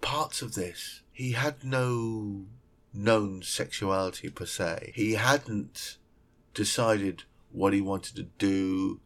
parts 0.00 0.42
of 0.42 0.54
this. 0.54 1.00
He 1.12 1.32
had 1.32 1.62
no 1.62 2.46
known 2.92 3.42
sexuality 3.42 4.28
per 4.30 4.46
se. 4.46 4.92
He 4.94 5.14
hadn't 5.14 5.96
decided 6.54 7.22
what 7.52 7.72
he 7.72 7.80
wanted 7.80 8.16
to 8.16 8.24
do. 8.24 9.00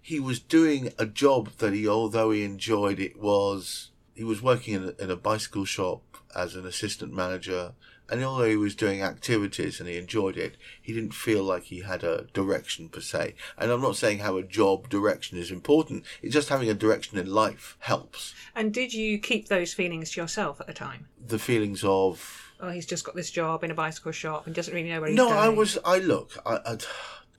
He 0.00 0.18
was 0.18 0.40
doing 0.40 0.92
a 0.98 1.04
job 1.06 1.50
that 1.58 1.74
he, 1.74 1.86
although 1.86 2.30
he 2.30 2.42
enjoyed 2.44 2.98
it, 2.98 3.20
was 3.20 3.90
he 4.14 4.24
was 4.24 4.42
working 4.42 4.74
in 4.74 4.84
a, 4.84 5.02
in 5.02 5.10
a 5.10 5.16
bicycle 5.16 5.64
shop 5.66 6.02
as 6.34 6.56
an 6.56 6.66
assistant 6.66 7.12
manager. 7.12 7.74
And 8.10 8.24
although 8.24 8.48
he 8.48 8.56
was 8.56 8.74
doing 8.74 9.02
activities 9.02 9.80
and 9.80 9.88
he 9.88 9.98
enjoyed 9.98 10.36
it, 10.36 10.56
he 10.80 10.92
didn't 10.92 11.12
feel 11.12 11.42
like 11.42 11.64
he 11.64 11.80
had 11.80 12.02
a 12.02 12.26
direction 12.32 12.88
per 12.88 13.00
se. 13.00 13.34
And 13.58 13.70
I'm 13.70 13.82
not 13.82 13.96
saying 13.96 14.20
how 14.20 14.36
a 14.36 14.42
job 14.42 14.88
direction 14.88 15.36
is 15.38 15.50
important. 15.50 16.04
It's 16.22 16.32
just 16.32 16.48
having 16.48 16.70
a 16.70 16.74
direction 16.74 17.18
in 17.18 17.26
life 17.26 17.76
helps. 17.80 18.34
And 18.54 18.72
did 18.72 18.94
you 18.94 19.18
keep 19.18 19.48
those 19.48 19.74
feelings 19.74 20.12
to 20.12 20.20
yourself 20.20 20.60
at 20.60 20.66
the 20.66 20.72
time? 20.72 21.08
The 21.24 21.38
feelings 21.38 21.84
of 21.84 22.44
Oh, 22.60 22.70
he's 22.70 22.86
just 22.86 23.04
got 23.04 23.14
this 23.14 23.30
job 23.30 23.62
in 23.62 23.70
a 23.70 23.74
bicycle 23.74 24.12
shop 24.12 24.46
and 24.46 24.54
doesn't 24.54 24.74
really 24.74 24.88
know 24.88 25.00
where 25.00 25.10
he's 25.10 25.16
no, 25.16 25.26
going. 25.26 25.36
No, 25.36 25.42
I 25.42 25.48
was. 25.48 25.78
I 25.84 25.98
look. 25.98 26.36
I, 26.44 26.58
I, 26.66 26.78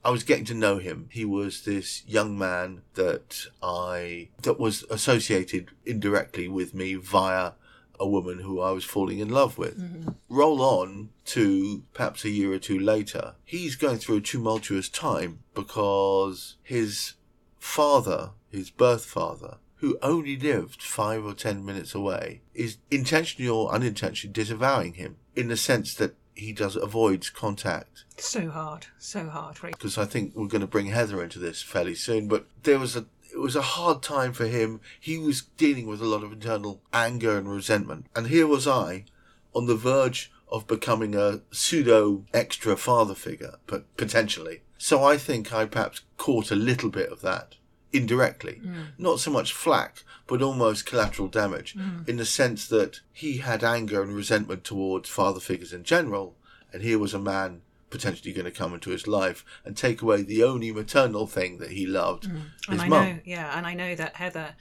I 0.06 0.12
was 0.12 0.24
getting 0.24 0.46
to 0.46 0.54
know 0.54 0.78
him. 0.78 1.10
He 1.12 1.26
was 1.26 1.64
this 1.64 2.04
young 2.08 2.38
man 2.38 2.84
that 2.94 3.48
I 3.62 4.30
that 4.44 4.60
was 4.60 4.84
associated 4.90 5.72
indirectly 5.86 6.48
with 6.48 6.74
me 6.74 6.96
via 6.96 7.54
a 8.00 8.08
woman 8.08 8.40
who 8.40 8.62
I 8.62 8.72
was 8.72 8.86
falling 8.86 9.20
in 9.20 9.30
love 9.30 9.58
with. 9.58 9.80
Mm-hmm. 9.80 10.10
Roll 10.30 10.62
on 10.62 11.10
to 11.26 11.84
perhaps 11.94 12.24
a 12.24 12.30
year 12.30 12.54
or 12.54 12.60
two 12.60 12.80
later. 12.80 13.36
He's 13.44 13.76
going 13.76 13.98
through 13.98 14.18
a 14.18 14.22
tumultuous 14.22 14.90
time 14.90 15.40
because 15.54 16.56
his 16.64 17.14
father, 17.58 18.32
his 18.50 18.70
birth 18.70 19.06
father, 19.06 19.58
who 19.76 19.98
only 20.02 20.38
lived 20.38 20.82
five 20.82 21.26
or 21.26 21.34
ten 21.34 21.66
minutes 21.66 21.96
away, 21.96 22.42
is 22.54 22.78
intentionally 22.92 23.50
or 23.50 23.72
unintentionally 23.72 24.34
disavowing 24.34 24.94
him 24.94 25.18
in 25.36 25.48
the 25.48 25.58
sense 25.58 25.94
that 25.96 26.16
he 26.40 26.54
does 26.54 26.76
avoids 26.76 27.30
contact. 27.30 28.06
So 28.18 28.50
hard, 28.50 28.88
so 28.98 29.30
hard. 29.30 29.58
Because 29.62 29.98
I 29.98 30.06
think 30.06 30.36
we're 30.36 30.48
going 30.48 30.62
to 30.62 30.68
bring 30.68 30.88
Heather 30.88 31.22
into 31.24 31.40
this 31.40 31.62
fairly 31.62 31.96
soon, 31.96 32.28
but 32.28 32.48
there 32.64 32.80
was 32.80 32.96
a 32.96 33.06
it 33.32 33.40
was 33.40 33.56
a 33.56 33.62
hard 33.62 34.02
time 34.02 34.34
for 34.34 34.48
him. 34.48 34.82
He 35.00 35.18
was 35.18 35.44
dealing 35.58 35.88
with 35.88 36.02
a 36.02 36.06
lot 36.06 36.24
of 36.24 36.32
internal 36.32 36.82
anger 36.94 37.38
and 37.38 37.50
resentment, 37.50 38.08
and 38.16 38.28
here 38.28 38.48
was 38.48 38.68
I, 38.68 39.06
on 39.54 39.66
the 39.66 39.76
verge 39.76 40.32
of 40.52 40.68
becoming 40.68 41.16
a 41.16 41.42
pseudo 41.52 42.26
extra 42.34 42.76
father 42.76 43.16
figure, 43.16 43.56
but 43.68 43.86
potentially. 43.98 44.62
So 44.78 45.04
I 45.04 45.18
think 45.18 45.54
I 45.54 45.66
perhaps 45.66 46.02
caught 46.18 46.52
a 46.52 46.56
little 46.56 46.90
bit 46.90 47.12
of 47.12 47.22
that 47.22 47.56
indirectly. 47.92 48.56
Hmm. 48.64 48.82
Not 48.98 49.20
so 49.20 49.32
much 49.32 49.54
flack, 49.54 50.04
but 50.28 50.42
almost 50.42 50.86
collateral 50.86 51.28
damage 51.28 51.74
hmm. 51.74 52.04
in 52.08 52.18
the 52.18 52.26
sense 52.26 52.68
that 52.68 53.02
he 53.12 53.38
had 53.38 53.64
anger 53.64 54.02
and 54.02 54.16
resentment 54.16 54.64
towards 54.64 55.10
father 55.10 55.40
figures 55.40 55.74
in 55.74 55.84
general, 55.84 56.36
and 56.72 56.82
here 56.82 57.00
was 57.00 57.14
a 57.14 57.20
man 57.20 57.62
potentially 57.90 58.34
going 58.34 58.46
to 58.46 58.52
come 58.52 58.74
into 58.74 58.90
his 58.92 59.08
life 59.08 59.44
and 59.66 59.76
take 59.76 60.02
away 60.02 60.22
the 60.22 60.44
only 60.44 60.72
maternal 60.72 61.28
thing 61.28 61.58
that 61.58 61.72
he 61.72 61.86
loved, 61.86 62.26
and 62.26 62.52
his 62.68 62.82
I 62.82 62.88
mum. 62.88 63.06
know, 63.06 63.20
yeah, 63.26 63.58
and 63.58 63.66
I 63.66 63.74
know 63.74 63.96
that 63.96 64.16
Heather 64.16 64.56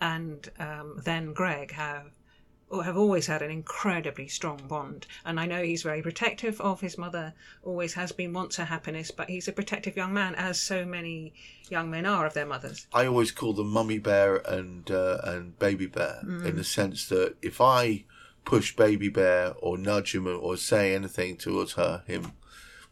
and 0.00 0.50
um, 0.58 1.00
then 1.04 1.32
Greg 1.32 1.72
have 1.72 2.10
have 2.80 2.96
always 2.96 3.26
had 3.26 3.42
an 3.42 3.50
incredibly 3.50 4.26
strong 4.28 4.58
bond. 4.66 5.06
And 5.26 5.38
I 5.38 5.44
know 5.44 5.62
he's 5.62 5.82
very 5.82 6.00
protective 6.00 6.58
of 6.60 6.80
his 6.80 6.96
mother, 6.96 7.34
always 7.62 7.92
has 7.94 8.12
been, 8.12 8.32
wants 8.32 8.56
her 8.56 8.64
happiness, 8.64 9.10
but 9.10 9.28
he's 9.28 9.46
a 9.46 9.52
protective 9.52 9.94
young 9.94 10.14
man, 10.14 10.34
as 10.36 10.58
so 10.58 10.86
many 10.86 11.34
young 11.68 11.90
men 11.90 12.06
are 12.06 12.24
of 12.24 12.32
their 12.32 12.46
mothers. 12.46 12.86
I 12.92 13.06
always 13.06 13.30
call 13.30 13.52
them 13.52 13.68
mummy 13.68 13.98
bear 13.98 14.36
and 14.36 14.90
uh, 14.90 15.18
and 15.24 15.58
baby 15.58 15.86
bear 15.86 16.20
in 16.22 16.56
the 16.56 16.64
sense 16.64 17.06
that 17.08 17.34
if 17.42 17.60
I 17.60 18.04
push 18.44 18.74
baby 18.74 19.08
bear 19.08 19.52
or 19.60 19.76
nudge 19.76 20.14
him 20.14 20.26
or 20.26 20.56
say 20.56 20.94
anything 20.94 21.36
towards 21.36 21.74
her, 21.74 22.02
him, 22.06 22.32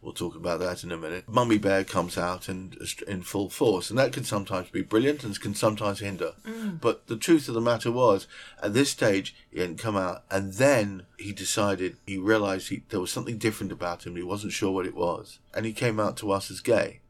we'll 0.01 0.13
talk 0.13 0.35
about 0.35 0.59
that 0.59 0.83
in 0.83 0.91
a 0.91 0.97
minute. 0.97 1.25
Mummy 1.27 1.57
bear 1.57 1.83
comes 1.83 2.17
out 2.17 2.49
and 2.49 2.77
in 3.07 3.21
full 3.21 3.49
force, 3.49 3.89
and 3.89 3.99
that 3.99 4.13
can 4.13 4.23
sometimes 4.23 4.69
be 4.69 4.81
brilliant 4.81 5.23
and 5.23 5.39
can 5.39 5.53
sometimes 5.53 5.99
hinder. 5.99 6.33
But 6.81 7.07
the 7.07 7.17
truth 7.17 7.47
of 7.47 7.53
the 7.53 7.61
matter 7.61 7.91
was, 7.91 8.27
at 8.61 8.73
this 8.73 8.89
stage, 8.89 9.35
he 9.51 9.59
hadn't 9.59 9.77
come 9.77 9.95
out, 9.95 10.23
and 10.31 10.53
then 10.53 11.03
he 11.17 11.31
decided 11.33 11.97
he 12.05 12.17
realised 12.17 12.69
he, 12.69 12.83
there 12.89 12.99
was 12.99 13.11
something 13.11 13.37
different 13.37 13.71
about 13.71 14.05
him. 14.05 14.15
He 14.15 14.23
wasn't 14.23 14.53
sure 14.53 14.71
what 14.71 14.85
it 14.85 14.95
was, 14.95 15.39
and 15.53 15.65
he 15.65 15.73
came 15.73 15.99
out 15.99 16.17
to 16.17 16.31
us 16.31 16.49
as 16.49 16.59
gay. 16.59 17.01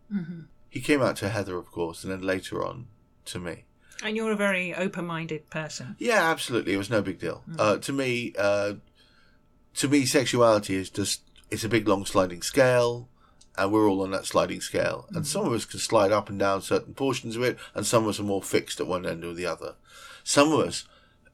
He 0.70 0.82
came 0.82 1.02
out 1.02 1.16
to 1.18 1.30
Heather, 1.30 1.58
of 1.58 1.72
course, 1.72 2.04
and 2.04 2.12
then 2.12 2.22
later 2.22 2.66
on 2.66 2.88
to 3.26 3.40
me. 3.40 3.64
And 4.04 4.18
you're 4.18 4.32
a 4.32 4.36
very 4.36 4.74
open 4.74 5.06
minded 5.06 5.50
person. 5.50 5.96
Yeah, 6.00 6.30
absolutely. 6.30 6.74
It 6.74 6.78
was 6.78 6.90
no 6.90 7.02
big 7.02 7.20
deal. 7.20 7.44
Uh, 7.58 7.78
to 7.78 7.94
me, 7.94 8.34
uh, 8.38 8.74
to 9.76 9.88
me, 9.88 10.06
sexuality 10.06 10.76
is 10.76 10.90
just 10.90 11.22
it's 11.52 11.64
a 11.64 11.70
big 11.70 11.88
long 11.88 12.06
sliding 12.06 12.42
scale, 12.42 13.10
and 13.58 13.72
we're 13.72 13.90
all 13.90 14.02
on 14.02 14.12
that 14.12 14.26
sliding 14.26 14.62
scale. 14.62 15.06
And 15.10 15.18
mm-hmm. 15.18 15.26
some 15.26 15.46
of 15.46 15.54
us 15.54 15.66
can 15.66 15.80
slide 15.80 16.12
up 16.12 16.30
and 16.30 16.40
down 16.40 16.62
certain 16.62 16.94
portions 16.94 17.36
of 17.36 17.44
it, 17.44 17.58
and 17.76 17.86
some 17.86 18.04
of 18.04 18.10
us 18.10 18.20
are 18.20 18.24
more 18.24 18.42
fixed 18.42 18.80
at 18.80 18.88
one 18.88 19.06
end 19.06 19.24
or 19.24 19.34
the 19.34 19.46
other. 19.46 19.76
Some 20.24 20.52
of 20.52 20.60
us 20.60 20.86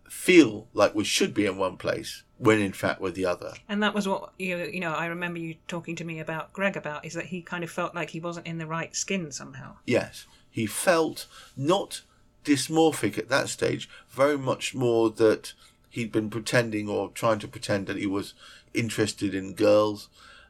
feel 0.10 0.68
like 0.74 0.96
we 0.96 1.04
should 1.04 1.34
be 1.34 1.46
in 1.46 1.58
one 1.58 1.78
place 1.78 2.24
when 2.38 2.60
in 2.60 2.72
fact 2.72 3.02
we're 3.02 3.12
the 3.12 3.26
other. 3.26 3.54
And 3.68 3.82
that 3.84 3.94
was 3.94 4.08
what 4.08 4.32
you 4.38 4.58
you 4.58 4.80
know, 4.80 4.94
I 4.94 5.08
remember 5.08 5.40
you 5.40 5.56
talking 5.68 5.96
to 5.98 6.06
me 6.06 6.20
about 6.20 6.54
Greg 6.54 6.78
about 6.78 7.06
is 7.06 7.14
that 7.14 7.26
he 7.26 7.42
kind 7.42 7.64
of 7.64 7.72
felt 7.72 7.96
like 7.96 8.12
he 8.12 8.20
wasn't 8.20 8.48
in 8.48 8.58
the 8.58 8.66
right 8.66 8.96
skin 8.96 9.32
somehow. 9.32 9.76
Yes, 9.86 10.26
he 10.50 10.66
felt 10.66 11.28
not 11.56 12.02
dysmorphic 12.46 13.18
at 13.18 13.30
that 13.30 13.50
stage, 13.50 13.90
very 14.10 14.38
much 14.38 14.74
more 14.74 15.10
that 15.10 15.54
he'd 15.90 16.12
been 16.12 16.30
pretending 16.30 16.88
or 16.88 17.10
trying 17.10 17.40
to 17.40 17.48
pretend 17.48 17.88
that 17.88 17.98
he 17.98 18.06
was 18.06 18.34
interested 18.74 19.34
in 19.36 19.54
girls. 19.54 20.10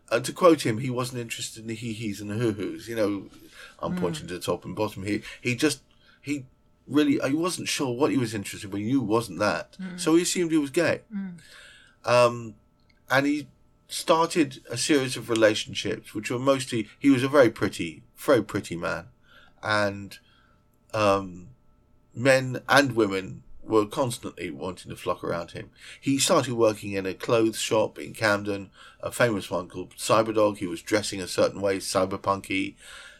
And 0.09 0.23
to 0.25 0.31
quote 0.31 0.65
him, 0.65 0.77
he 0.77 0.89
wasn't 0.89 1.21
interested 1.21 1.61
in 1.61 1.67
the 1.67 1.75
hee 1.75 1.93
hees 1.93 2.21
and 2.21 2.29
the 2.29 2.35
hoo 2.35 2.53
hoos. 2.53 2.87
You 2.87 2.95
know, 2.95 3.29
I'm 3.79 3.95
pointing 3.97 4.27
to 4.27 4.33
the 4.35 4.39
top 4.39 4.63
and 4.65 4.75
bottom 4.75 5.03
here. 5.03 5.21
He 5.41 5.55
just, 5.55 5.81
he 6.21 6.45
really, 6.87 7.19
he 7.27 7.35
wasn't 7.35 7.67
sure 7.67 7.93
what 7.93 8.11
he 8.11 8.17
was 8.17 8.33
interested 8.33 8.67
in, 8.67 8.71
but 8.71 8.79
he 8.79 8.85
knew 8.85 9.01
it 9.01 9.05
wasn't 9.05 9.39
that. 9.39 9.75
So 9.97 10.15
he 10.15 10.21
assumed 10.21 10.51
he 10.51 10.57
was 10.57 10.69
gay. 10.69 11.01
Um, 12.05 12.55
and 13.09 13.25
he 13.25 13.47
started 13.89 14.61
a 14.69 14.77
series 14.77 15.17
of 15.17 15.29
relationships, 15.29 16.13
which 16.13 16.31
were 16.31 16.39
mostly, 16.39 16.87
he 16.99 17.09
was 17.09 17.23
a 17.23 17.27
very 17.27 17.49
pretty, 17.49 18.03
very 18.15 18.43
pretty 18.43 18.77
man. 18.77 19.07
And 19.61 20.17
um, 20.93 21.49
men 22.15 22.61
and 22.69 22.95
women 22.95 23.43
were 23.67 23.85
constantly 23.85 24.49
wanting 24.49 24.89
to 24.89 24.95
flock 24.95 25.23
around 25.23 25.51
him. 25.51 25.69
He 25.99 26.17
started 26.17 26.53
working 26.53 26.93
in 26.93 27.05
a 27.05 27.13
clothes 27.13 27.59
shop 27.59 27.99
in 27.99 28.13
Camden, 28.13 28.69
a 29.01 29.11
famous 29.11 29.51
one 29.51 29.67
called 29.67 29.95
Cyberdog. 29.95 30.57
He 30.57 30.67
was 30.67 30.81
dressing 30.81 31.21
a 31.21 31.27
certain 31.27 31.61
way, 31.61 31.77
cyberpunky. 31.77 32.75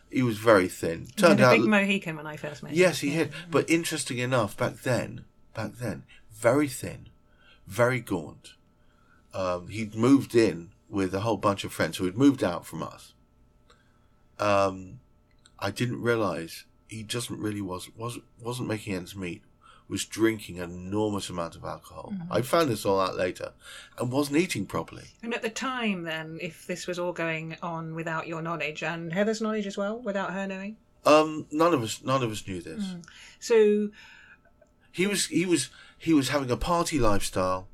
He 0.10 0.22
was 0.24 0.38
very 0.38 0.70
thin. 0.70 1.08
He 1.08 1.12
Turned 1.22 1.40
had 1.40 1.48
a 1.48 1.52
out, 1.52 1.58
big 1.58 1.70
Mohican 1.70 2.16
when 2.16 2.26
I 2.28 2.38
first 2.38 2.64
met 2.64 2.72
him. 2.72 2.78
yes, 2.78 3.00
he 3.00 3.10
had. 3.12 3.32
But 3.52 3.70
interesting 3.70 4.20
enough, 4.20 4.56
back 4.56 4.78
then, 4.78 5.26
back 5.54 5.74
then, 5.76 6.04
very 6.32 6.68
thin, 6.70 7.10
very 7.68 8.00
gaunt. 8.00 8.54
Um, 9.34 9.68
he'd 9.68 9.96
moved 9.96 10.34
in 10.34 10.70
with 10.90 11.14
a 11.14 11.20
whole 11.20 11.38
bunch 11.38 11.66
of 11.66 11.74
friends 11.74 11.98
who 11.98 12.06
had 12.06 12.18
moved 12.18 12.44
out 12.44 12.66
from 12.66 12.82
us. 12.82 13.14
Um, 14.40 15.00
I 15.60 15.72
didn't 15.72 16.02
realize 16.02 16.64
he 16.88 17.04
just 17.04 17.30
really 17.30 17.62
was 17.62 17.90
was 17.98 18.20
wasn't 18.42 18.70
making 18.70 18.94
ends 18.96 19.16
meet. 19.16 19.42
Was 19.90 20.04
drinking 20.04 20.60
an 20.60 20.70
enormous 20.72 21.30
amount 21.30 21.56
of 21.56 21.64
alcohol. 21.64 22.14
I 22.30 22.42
found 22.42 22.70
this 22.70 22.86
all 22.86 23.00
out 23.00 23.16
later, 23.16 23.54
and 23.98 24.12
wasn't 24.12 24.38
eating 24.38 24.66
properly. 24.66 25.06
And 25.24 25.34
at 25.34 25.42
the 25.42 25.50
time, 25.50 26.04
then, 26.04 26.40
if 26.42 26.68
this 26.68 26.88
was 26.88 27.00
all 27.00 27.14
going 27.14 27.56
on 27.64 27.96
without 27.96 28.28
your 28.28 28.42
knowledge 28.42 28.84
and 28.84 29.14
Heather's 29.14 29.40
knowledge 29.42 29.66
as 29.66 29.78
well, 29.78 29.98
without 30.00 30.34
her 30.34 30.46
knowing, 30.46 30.76
Um, 31.06 31.46
none 31.52 31.74
of 31.74 31.82
us, 31.84 32.02
none 32.04 32.22
of 32.22 32.30
us 32.32 32.46
knew 32.46 32.62
this. 32.62 32.84
so 33.40 33.90
He 34.92 35.08
was 35.08 35.28
he 35.28 35.46
was 35.46 35.70
he 35.98 36.14
was 36.14 36.30
having 36.30 36.52
a 36.52 36.58
party 36.58 37.00
lifestyle. 37.00 37.70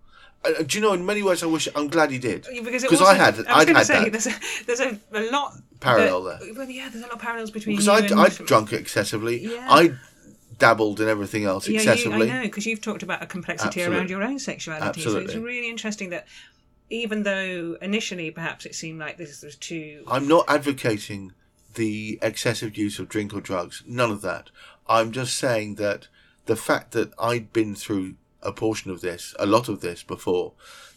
Uh, 0.45 0.61
do 0.61 0.77
you 0.77 0.81
know? 0.83 0.93
In 0.93 1.05
many 1.05 1.23
ways, 1.23 1.41
I 1.41 1.45
wish 1.47 1.67
I'm 1.73 1.87
glad 1.87 2.11
he 2.11 2.19
did 2.19 2.45
Because 2.63 3.01
I 3.01 3.13
had 3.15 3.35
I 3.35 3.37
was 3.37 3.47
I'd 3.47 3.69
had 3.69 3.85
say 3.87 4.03
that 4.03 4.11
there's 4.11 4.27
a, 4.27 4.33
there's 4.67 4.79
a, 4.81 4.99
a 5.13 5.31
lot 5.31 5.53
parallel 5.79 6.23
that- 6.23 6.41
there 6.41 6.53
Well, 6.53 6.69
yeah, 6.69 6.89
there's 6.89 7.03
a 7.03 7.07
lot 7.07 7.13
of 7.15 7.21
parallels 7.21 7.49
between 7.49 7.75
because 7.77 7.87
I'd, 7.87 8.11
and 8.11 8.19
I'd 8.19 8.33
drunk 8.45 8.73
excessively. 8.73 9.41
Yeah. 9.41 9.67
I 9.69 9.93
dabbled 10.57 10.99
in 10.99 11.07
everything 11.07 11.45
else 11.45 11.67
Yeah, 11.67 11.73
you, 11.73 11.77
excessively. 11.77 12.29
I 12.29 12.37
know 12.37 12.41
because 12.43 12.65
you've 12.65 12.81
talked 12.81 13.03
about 13.03 13.23
a 13.23 13.25
complexity 13.25 13.81
Absolutely. 13.81 13.97
around 13.97 14.09
your 14.09 14.23
own 14.23 14.39
sexuality. 14.39 15.01
So 15.01 15.17
it's 15.17 15.35
really 15.35 15.69
interesting 15.69 16.09
that 16.09 16.27
even 16.89 17.23
though 17.23 17.77
initially 17.81 18.31
perhaps 18.31 18.65
it 18.65 18.75
seemed 18.75 18.99
like 18.99 19.17
this 19.17 19.41
was 19.41 19.55
too 19.55 20.03
I'm 20.07 20.27
not 20.27 20.45
advocating 20.47 21.33
the 21.75 22.19
excessive 22.21 22.77
use 22.77 22.99
of 22.99 23.09
drink 23.09 23.33
or 23.33 23.41
drugs. 23.41 23.83
None 23.87 24.11
of 24.11 24.21
that. 24.21 24.49
I'm 24.87 25.11
just 25.11 25.37
saying 25.37 25.75
that 25.75 26.07
the 26.45 26.55
fact 26.55 26.91
that 26.91 27.13
I'd 27.17 27.53
been 27.53 27.75
through 27.75 28.15
a 28.41 28.51
portion 28.51 28.91
of 28.91 29.01
this, 29.01 29.33
a 29.39 29.45
lot 29.45 29.69
of 29.69 29.81
this 29.81 30.03
before, 30.03 30.53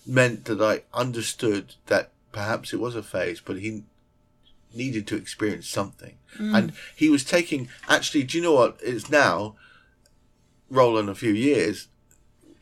meant 0.06 0.44
that 0.46 0.60
I 0.60 0.82
understood 0.96 1.76
that 1.86 2.10
perhaps 2.32 2.72
it 2.72 2.80
was 2.80 2.96
a 2.96 3.02
phase, 3.02 3.40
but 3.40 3.60
he 3.60 3.84
needed 4.76 5.06
to 5.08 5.16
experience 5.16 5.68
something. 5.68 6.18
And 6.38 6.72
he 6.94 7.08
was 7.08 7.24
taking, 7.24 7.68
actually, 7.88 8.24
do 8.24 8.36
you 8.36 8.44
know 8.44 8.52
what? 8.52 8.78
It's 8.82 9.08
now, 9.08 9.56
rolling 10.68 11.08
a 11.08 11.14
few 11.14 11.32
years, 11.32 11.88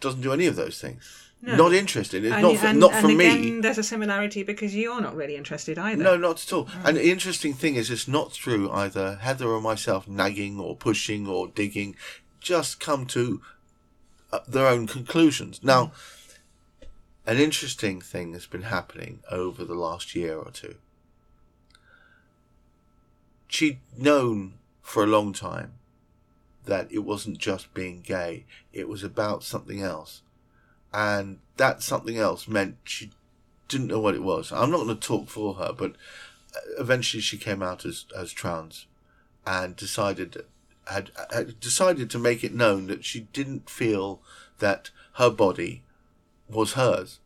doesn't 0.00 0.20
do 0.20 0.32
any 0.32 0.46
of 0.46 0.54
those 0.54 0.80
things. 0.80 1.24
Not 1.42 1.74
interested. 1.74 2.24
It's 2.24 2.32
and, 2.32 2.42
not 2.42 2.56
for, 2.56 2.66
and, 2.66 2.80
not 2.80 2.92
and 2.92 3.02
for 3.02 3.12
again, 3.12 3.40
me. 3.56 3.60
There's 3.60 3.78
a 3.78 3.82
similarity 3.82 4.42
because 4.42 4.74
you're 4.74 5.00
not 5.00 5.14
really 5.14 5.36
interested 5.36 5.78
either. 5.78 6.02
No, 6.02 6.16
not 6.16 6.42
at 6.42 6.52
all. 6.52 6.68
And 6.84 6.96
the 6.96 7.10
interesting 7.10 7.52
thing 7.52 7.74
is, 7.74 7.90
it's 7.90 8.08
not 8.08 8.32
through 8.32 8.70
either 8.70 9.16
Heather 9.16 9.48
or 9.48 9.60
myself 9.60 10.08
nagging 10.08 10.58
or 10.58 10.74
pushing 10.74 11.26
or 11.26 11.48
digging, 11.48 11.96
just 12.40 12.80
come 12.80 13.04
to 13.06 13.42
uh, 14.32 14.40
their 14.48 14.66
own 14.66 14.86
conclusions. 14.86 15.60
Now, 15.62 15.92
an 17.26 17.38
interesting 17.38 18.00
thing 18.00 18.32
has 18.32 18.46
been 18.46 18.62
happening 18.62 19.20
over 19.30 19.64
the 19.64 19.74
last 19.74 20.14
year 20.14 20.38
or 20.38 20.50
two. 20.50 20.76
She'd 23.54 23.78
known 23.96 24.54
for 24.82 25.04
a 25.04 25.06
long 25.06 25.32
time 25.32 25.74
that 26.64 26.90
it 26.90 27.04
wasn't 27.04 27.38
just 27.38 27.72
being 27.72 28.00
gay, 28.00 28.46
it 28.72 28.88
was 28.88 29.04
about 29.04 29.44
something 29.44 29.80
else. 29.80 30.22
And 30.92 31.38
that 31.56 31.80
something 31.80 32.18
else 32.18 32.48
meant 32.48 32.78
she 32.82 33.12
didn't 33.68 33.86
know 33.86 34.00
what 34.00 34.16
it 34.16 34.24
was. 34.24 34.50
I'm 34.50 34.72
not 34.72 34.78
going 34.78 34.88
to 34.88 34.96
talk 34.96 35.28
for 35.28 35.54
her, 35.54 35.72
but 35.72 35.92
uh, 35.92 36.80
eventually 36.80 37.20
she 37.20 37.38
came 37.38 37.62
out 37.62 37.84
as, 37.84 38.06
as 38.18 38.32
trans 38.32 38.86
and 39.46 39.76
decided 39.76 40.42
had, 40.88 41.12
had 41.32 41.60
decided 41.60 42.10
to 42.10 42.18
make 42.18 42.42
it 42.42 42.56
known 42.56 42.88
that 42.88 43.04
she 43.04 43.28
didn't 43.32 43.70
feel 43.70 44.20
that 44.58 44.90
her 45.12 45.30
body 45.30 45.84
was 46.48 46.72
hers. 46.72 47.20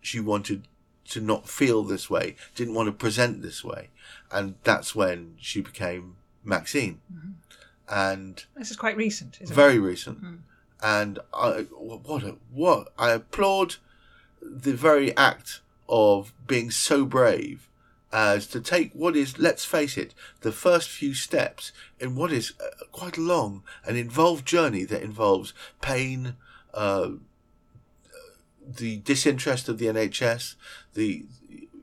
She 0.00 0.18
wanted 0.18 0.66
to 1.10 1.20
not 1.20 1.46
feel 1.46 1.82
this 1.82 2.08
way, 2.08 2.36
didn't 2.54 2.72
want 2.72 2.86
to 2.86 2.92
present 2.92 3.42
this 3.42 3.62
way, 3.62 3.90
and 4.34 4.56
that's 4.64 4.94
when 4.94 5.36
she 5.38 5.60
became 5.60 6.16
Maxine. 6.42 7.00
And 7.88 8.44
This 8.56 8.70
is 8.70 8.76
quite 8.76 8.96
recent, 8.96 9.38
isn't 9.40 9.54
very 9.54 9.78
recent. 9.78 10.18
And 10.82 11.18
I, 11.32 11.62
what 11.70 12.22
a, 12.24 12.36
what 12.52 12.92
I 12.98 13.12
applaud 13.12 13.76
the 14.42 14.74
very 14.74 15.16
act 15.16 15.60
of 15.88 16.32
being 16.46 16.70
so 16.70 17.04
brave 17.04 17.68
as 18.12 18.46
to 18.48 18.60
take 18.60 18.92
what 18.92 19.16
is, 19.16 19.38
let's 19.38 19.64
face 19.64 19.96
it, 19.96 20.14
the 20.42 20.52
first 20.52 20.88
few 20.88 21.14
steps 21.14 21.72
in 21.98 22.14
what 22.14 22.32
is 22.32 22.52
quite 22.92 23.16
a 23.16 23.20
long 23.20 23.62
and 23.86 23.96
involved 23.96 24.46
journey 24.46 24.84
that 24.84 25.02
involves 25.02 25.52
pain, 25.80 26.36
uh, 26.74 27.10
the 28.66 28.96
disinterest 28.98 29.68
of 29.68 29.78
the 29.78 29.86
NHS, 29.86 30.54
the 30.94 31.24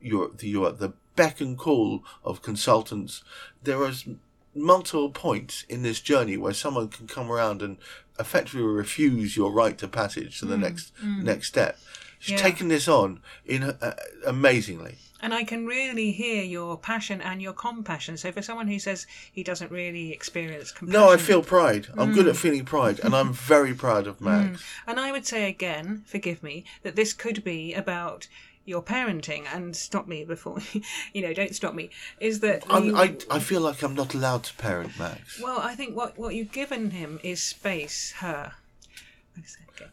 your 0.00 0.30
the 0.36 0.48
your 0.48 0.72
the 0.72 0.92
beck 1.16 1.40
and 1.40 1.56
call 1.58 2.04
of 2.24 2.42
consultants. 2.42 3.22
There 3.62 3.84
is 3.88 4.06
multiple 4.54 5.10
points 5.10 5.64
in 5.68 5.82
this 5.82 6.00
journey 6.00 6.36
where 6.36 6.52
someone 6.52 6.88
can 6.88 7.06
come 7.06 7.30
around 7.30 7.62
and 7.62 7.78
effectively 8.18 8.62
refuse 8.62 9.36
your 9.36 9.50
right 9.50 9.78
to 9.78 9.88
passage 9.88 10.38
to 10.40 10.46
the 10.46 10.56
mm, 10.56 10.60
next 10.60 10.92
mm. 11.02 11.22
next 11.22 11.48
step. 11.48 11.78
She's 12.18 12.32
Yeah. 12.32 12.42
taken 12.48 12.68
this 12.68 12.86
on 12.86 13.20
in 13.44 13.62
uh, 13.64 13.96
amazingly. 14.26 14.98
And 15.24 15.32
I 15.32 15.44
can 15.44 15.66
really 15.66 16.10
hear 16.10 16.42
your 16.42 16.76
passion 16.76 17.20
and 17.20 17.40
your 17.40 17.52
compassion. 17.52 18.16
So 18.16 18.32
for 18.32 18.42
someone 18.42 18.66
who 18.66 18.78
says 18.80 19.06
he 19.32 19.44
doesn't 19.44 19.70
really 19.70 20.12
experience 20.12 20.72
compassion, 20.72 21.00
No, 21.00 21.12
I 21.12 21.16
feel 21.16 21.42
pride. 21.42 21.86
I'm 21.96 22.12
good 22.12 22.26
at 22.26 22.34
mm. 22.34 22.38
feeling 22.38 22.64
pride, 22.64 22.98
and 23.00 23.14
I'm 23.14 23.32
very 23.32 23.72
proud 23.72 24.06
of 24.08 24.20
Max. 24.28 24.62
and 24.86 24.98
I 24.98 25.12
would 25.12 25.26
say 25.26 25.48
again, 25.48 26.02
forgive 26.06 26.42
me, 26.42 26.64
that 26.82 26.96
this 26.96 27.12
could 27.12 27.44
be 27.44 27.72
about 27.72 28.26
your 28.64 28.82
parenting. 28.82 29.44
And 29.52 29.74
stop 29.74 30.06
me 30.06 30.24
before, 30.24 30.58
you 31.12 31.22
know, 31.22 31.32
don't 31.32 31.54
stop 31.54 31.74
me. 31.74 31.90
Is 32.20 32.40
that 32.40 32.64
you- 32.68 32.96
I 32.96 33.16
I 33.30 33.38
feel 33.38 33.60
like 33.60 33.82
I'm 33.82 33.94
not 33.94 34.14
allowed 34.14 34.44
to 34.44 34.54
parent 34.54 34.98
Max. 34.98 35.40
well, 35.40 35.58
I 35.58 35.74
think 35.74 35.96
what 35.96 36.18
what 36.18 36.34
you've 36.34 36.52
given 36.52 36.90
him 36.90 37.20
is 37.22 37.42
space. 37.42 38.12
Her. 38.18 38.52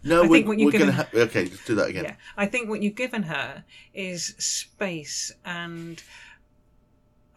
No, 0.03 0.23
I 0.23 0.27
we're, 0.27 0.35
think 0.37 0.47
what 0.47 0.59
you've 0.59 0.65
we're 0.73 0.79
given 0.79 0.89
gonna. 0.89 1.03
Ha- 1.11 1.19
okay, 1.27 1.45
let's 1.45 1.65
do 1.65 1.75
that 1.75 1.87
again. 1.89 2.03
Yeah, 2.03 2.15
I 2.37 2.45
think 2.45 2.69
what 2.69 2.81
you've 2.81 2.95
given 2.95 3.23
her 3.23 3.63
is 3.93 4.35
space 4.37 5.31
and 5.45 6.03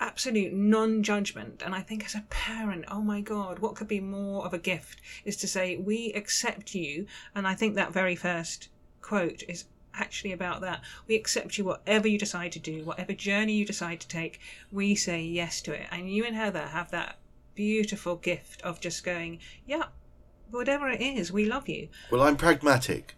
absolute 0.00 0.52
non-judgment 0.52 1.62
and 1.64 1.76
i 1.76 1.80
think 1.80 2.04
as 2.04 2.16
a 2.16 2.24
parent 2.28 2.84
oh 2.90 3.00
my 3.00 3.20
god 3.20 3.60
what 3.60 3.76
could 3.76 3.86
be 3.86 4.00
more 4.00 4.44
of 4.44 4.52
a 4.52 4.58
gift 4.58 5.00
is 5.24 5.36
to 5.36 5.46
say 5.46 5.76
we 5.76 6.12
accept 6.14 6.74
you 6.74 7.06
and 7.36 7.46
i 7.46 7.54
think 7.54 7.76
that 7.76 7.92
very 7.92 8.16
first 8.16 8.68
quote 9.00 9.44
is 9.48 9.64
actually 9.94 10.32
about 10.32 10.60
that. 10.62 10.82
We 11.06 11.14
accept 11.14 11.58
you 11.58 11.64
whatever 11.64 12.08
you 12.08 12.18
decide 12.18 12.52
to 12.52 12.58
do 12.58 12.84
whatever 12.84 13.12
journey 13.12 13.54
you 13.54 13.64
decide 13.64 14.00
to 14.00 14.08
take. 14.08 14.40
We 14.70 14.94
say 14.94 15.22
yes 15.22 15.60
to 15.62 15.72
it. 15.72 15.86
And 15.90 16.10
you 16.10 16.24
and 16.24 16.36
heather 16.36 16.66
have 16.66 16.90
that 16.90 17.18
beautiful 17.54 18.16
gift 18.16 18.62
of 18.62 18.80
just 18.80 19.04
going 19.04 19.38
yeah 19.66 19.84
whatever 20.50 20.88
it 20.88 21.00
is 21.00 21.32
we 21.32 21.44
love 21.44 21.68
you. 21.68 21.88
Well, 22.10 22.22
I'm 22.22 22.36
pragmatic 22.36 23.14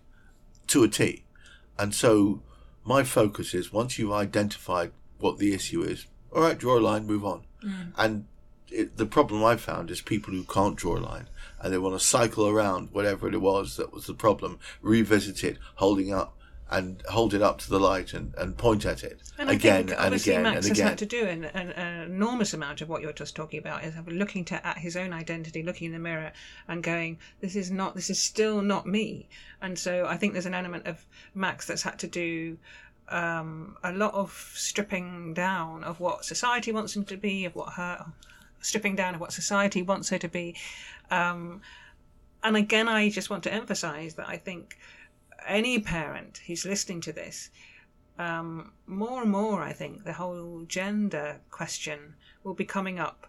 to 0.69 0.85
a 0.85 0.89
T. 0.89 1.25
And 1.79 1.95
so 1.95 2.43
my 2.85 3.03
focus 3.03 3.55
is 3.55 3.73
once 3.73 3.99
you've 3.99 4.13
identified 4.13 4.93
what 5.19 5.39
the 5.39 5.53
issue 5.53 5.83
is, 5.83 6.07
all 6.33 6.43
right, 6.43 6.59
draw 6.59 6.79
a 6.79 6.81
line, 6.81 7.07
move 7.07 7.25
on. 7.25 7.43
Mm. 7.65 7.93
And 7.97 8.27
it, 8.71 8.97
the 8.97 9.07
problem 9.07 9.45
I've 9.45 9.61
found 9.61 9.91
is 9.91 10.01
people 10.01 10.33
who 10.33 10.45
can't 10.45 10.77
draw 10.77 10.97
a 10.97 10.99
line 10.99 11.29
and 11.61 11.73
they 11.73 11.79
want 11.79 11.99
to 11.99 12.05
cycle 12.05 12.47
around 12.47 12.91
whatever 12.93 13.29
it 13.29 13.41
was 13.41 13.77
that 13.77 13.93
was 13.93 14.07
the 14.07 14.15
problem, 14.15 14.59
revisit 14.81 15.43
it, 15.43 15.59
holding 15.77 16.13
up 16.13 16.37
and 16.75 17.03
hold 17.09 17.35
it 17.35 17.43
up 17.43 17.59
to 17.59 17.71
the 17.71 17.79
light 17.79 18.13
and, 18.13 18.35
and 18.37 18.57
point 18.57 18.85
at 18.85 19.03
it 19.05 19.21
And 19.39 19.49
again 19.51 19.87
think 19.87 20.01
and 20.01 20.15
again 20.15 20.43
Max 20.43 20.57
and 20.57 20.65
has 20.67 20.79
again. 20.79 20.89
had 20.89 20.99
to 20.99 21.07
do 21.07 21.27
an, 21.27 21.45
an, 21.45 21.71
an 21.71 22.03
enormous 22.11 22.53
amount 22.53 22.81
of 22.81 22.89
what 22.89 23.03
you're 23.03 23.13
just 23.13 23.37
talking 23.37 23.59
about 23.59 23.85
is 23.85 23.95
looking 24.07 24.45
to 24.47 24.67
at 24.67 24.79
his 24.79 24.97
own 24.97 25.13
identity, 25.13 25.63
looking 25.63 25.87
in 25.87 25.93
the 25.93 25.99
mirror, 25.99 26.33
and 26.69 26.83
going, 26.83 27.19
"This 27.41 27.57
is 27.57 27.71
not. 27.71 27.95
This 27.95 28.11
is 28.11 28.21
still 28.21 28.63
not 28.63 28.87
me." 28.87 29.29
And 29.63 29.79
so 29.79 30.07
I 30.07 30.17
think 30.17 30.33
there's 30.33 30.47
an 30.47 30.55
element 30.55 30.87
of 30.87 31.05
Max 31.35 31.67
that's 31.67 31.83
had 31.83 31.99
to 32.01 32.07
do 32.07 32.59
um, 33.09 33.77
a 33.83 33.93
lot 33.93 34.15
of 34.15 34.33
stripping 34.55 35.35
down 35.35 35.85
of 35.85 36.01
what 36.01 36.25
society 36.25 36.73
wants 36.73 36.97
him 36.97 37.05
to 37.05 37.17
be, 37.17 37.45
of 37.45 37.55
what 37.55 37.75
her 37.75 38.07
stripping 38.61 38.97
down 38.97 39.15
of 39.15 39.21
what 39.21 39.33
society 39.33 39.83
wants 39.83 40.09
her 40.09 40.19
to 40.19 40.29
be. 40.29 40.57
Um, 41.11 41.61
and 42.43 42.57
again, 42.57 42.89
I 42.89 43.09
just 43.11 43.31
want 43.31 43.43
to 43.45 43.53
emphasize 43.53 44.15
that 44.15 44.29
I 44.29 44.37
think 44.37 44.79
any 45.47 45.79
parent 45.79 46.41
who's 46.47 46.65
listening 46.65 47.01
to 47.03 47.13
this 47.13 47.51
um, 48.19 48.73
more 48.87 49.23
and 49.23 49.31
more, 49.31 49.61
I 49.63 49.73
think 49.73 50.05
the 50.05 50.13
whole 50.13 50.65
gender 50.69 51.41
question 51.51 52.15
will 52.45 52.55
be 52.55 52.65
coming 52.65 52.99
up, 53.01 53.27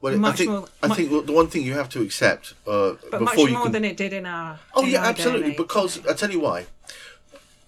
Well, 0.00 0.24
I 0.26 0.32
think 0.32 0.50
more- 0.50 0.68
I 0.82 0.88
mu- 0.88 0.94
think 0.94 1.26
the 1.26 1.32
one 1.32 1.48
thing 1.48 1.62
you 1.62 1.72
have 1.74 1.88
to 1.90 2.02
accept 2.02 2.54
uh, 2.66 2.94
but 3.10 3.20
before 3.20 3.44
much 3.46 3.50
more 3.52 3.62
can 3.64 3.72
than 3.72 3.84
it 3.84 3.96
did 3.96 4.12
in 4.12 4.26
our. 4.26 4.58
Oh 4.74 4.84
in 4.84 4.90
yeah, 4.90 5.00
our 5.00 5.06
absolutely. 5.06 5.54
Because 5.54 6.04
I 6.06 6.12
tell 6.14 6.30
you 6.30 6.40
why. 6.40 6.66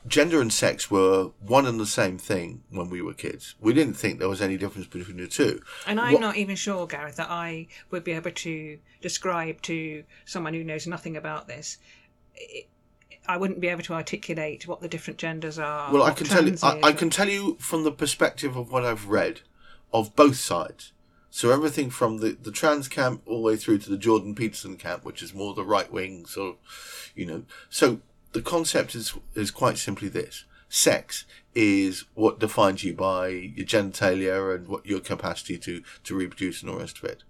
Gender 0.06 0.40
and 0.40 0.52
sex 0.52 0.88
were 0.88 1.30
one 1.40 1.66
and 1.66 1.80
the 1.80 1.86
same 1.86 2.16
thing 2.16 2.62
when 2.70 2.90
we 2.90 3.02
were 3.02 3.12
kids. 3.14 3.56
We 3.60 3.72
didn't 3.72 3.94
think 3.94 4.20
there 4.20 4.28
was 4.28 4.40
any 4.40 4.56
difference 4.56 4.86
between 4.86 5.16
the 5.16 5.26
two. 5.26 5.62
And 5.86 5.98
I'm 5.98 6.12
What- 6.12 6.20
not 6.20 6.36
even 6.36 6.54
sure, 6.54 6.86
Gareth, 6.86 7.16
that 7.16 7.28
I 7.30 7.66
would 7.90 8.04
be 8.04 8.12
able 8.12 8.30
to 8.30 8.78
describe 9.00 9.62
to 9.62 10.04
someone 10.24 10.54
who 10.54 10.62
knows 10.62 10.86
nothing 10.86 11.16
about 11.16 11.48
this. 11.48 11.78
I- 12.36 12.66
I 13.28 13.36
wouldn't 13.36 13.60
be 13.60 13.68
able 13.68 13.82
to 13.82 13.94
articulate 13.94 14.66
what 14.66 14.80
the 14.80 14.88
different 14.88 15.18
genders 15.18 15.58
are. 15.58 15.92
Well, 15.92 16.02
I 16.02 16.12
can 16.12 16.26
tell 16.26 16.46
you. 16.46 16.56
I, 16.62 16.80
I 16.84 16.92
can 16.92 17.10
tell 17.10 17.28
you 17.28 17.56
from 17.58 17.84
the 17.84 17.92
perspective 17.92 18.56
of 18.56 18.70
what 18.70 18.84
I've 18.84 19.06
read 19.08 19.40
of 19.92 20.14
both 20.16 20.36
sides. 20.36 20.92
So 21.30 21.50
everything 21.50 21.90
from 21.90 22.18
the, 22.18 22.30
the 22.40 22.50
trans 22.50 22.88
camp 22.88 23.22
all 23.26 23.42
the 23.42 23.42
way 23.42 23.56
through 23.56 23.78
to 23.78 23.90
the 23.90 23.98
Jordan 23.98 24.34
Peterson 24.34 24.76
camp, 24.76 25.04
which 25.04 25.22
is 25.22 25.34
more 25.34 25.52
the 25.52 25.64
right 25.64 25.92
wing 25.92 26.24
sort 26.24 26.56
of, 26.56 27.12
you 27.14 27.26
know. 27.26 27.42
So 27.68 28.00
the 28.32 28.40
concept 28.42 28.94
is 28.94 29.14
is 29.34 29.50
quite 29.50 29.76
simply 29.76 30.08
this: 30.08 30.44
sex 30.68 31.24
is 31.54 32.04
what 32.14 32.38
defines 32.38 32.84
you 32.84 32.94
by 32.94 33.28
your 33.28 33.66
genitalia 33.66 34.54
and 34.54 34.68
what 34.68 34.86
your 34.86 35.00
capacity 35.00 35.58
to 35.58 35.82
to 36.04 36.14
reproduce 36.14 36.62
and 36.62 36.70
all 36.70 36.76
the 36.76 36.82
rest 36.82 36.98
of 36.98 37.04
it. 37.04 37.22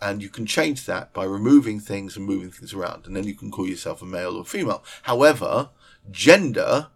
And 0.00 0.22
you 0.22 0.28
can 0.28 0.46
change 0.46 0.86
that 0.86 1.12
by 1.12 1.24
removing 1.24 1.80
things 1.80 2.16
and 2.16 2.24
moving 2.24 2.50
things 2.50 2.72
around, 2.72 3.06
and 3.06 3.16
then 3.16 3.24
you 3.24 3.34
can 3.34 3.50
call 3.50 3.66
yourself 3.66 4.00
a 4.00 4.06
male 4.06 4.36
or 4.36 4.44
female. 4.44 4.84
However, 5.02 5.70
gender 6.10 6.88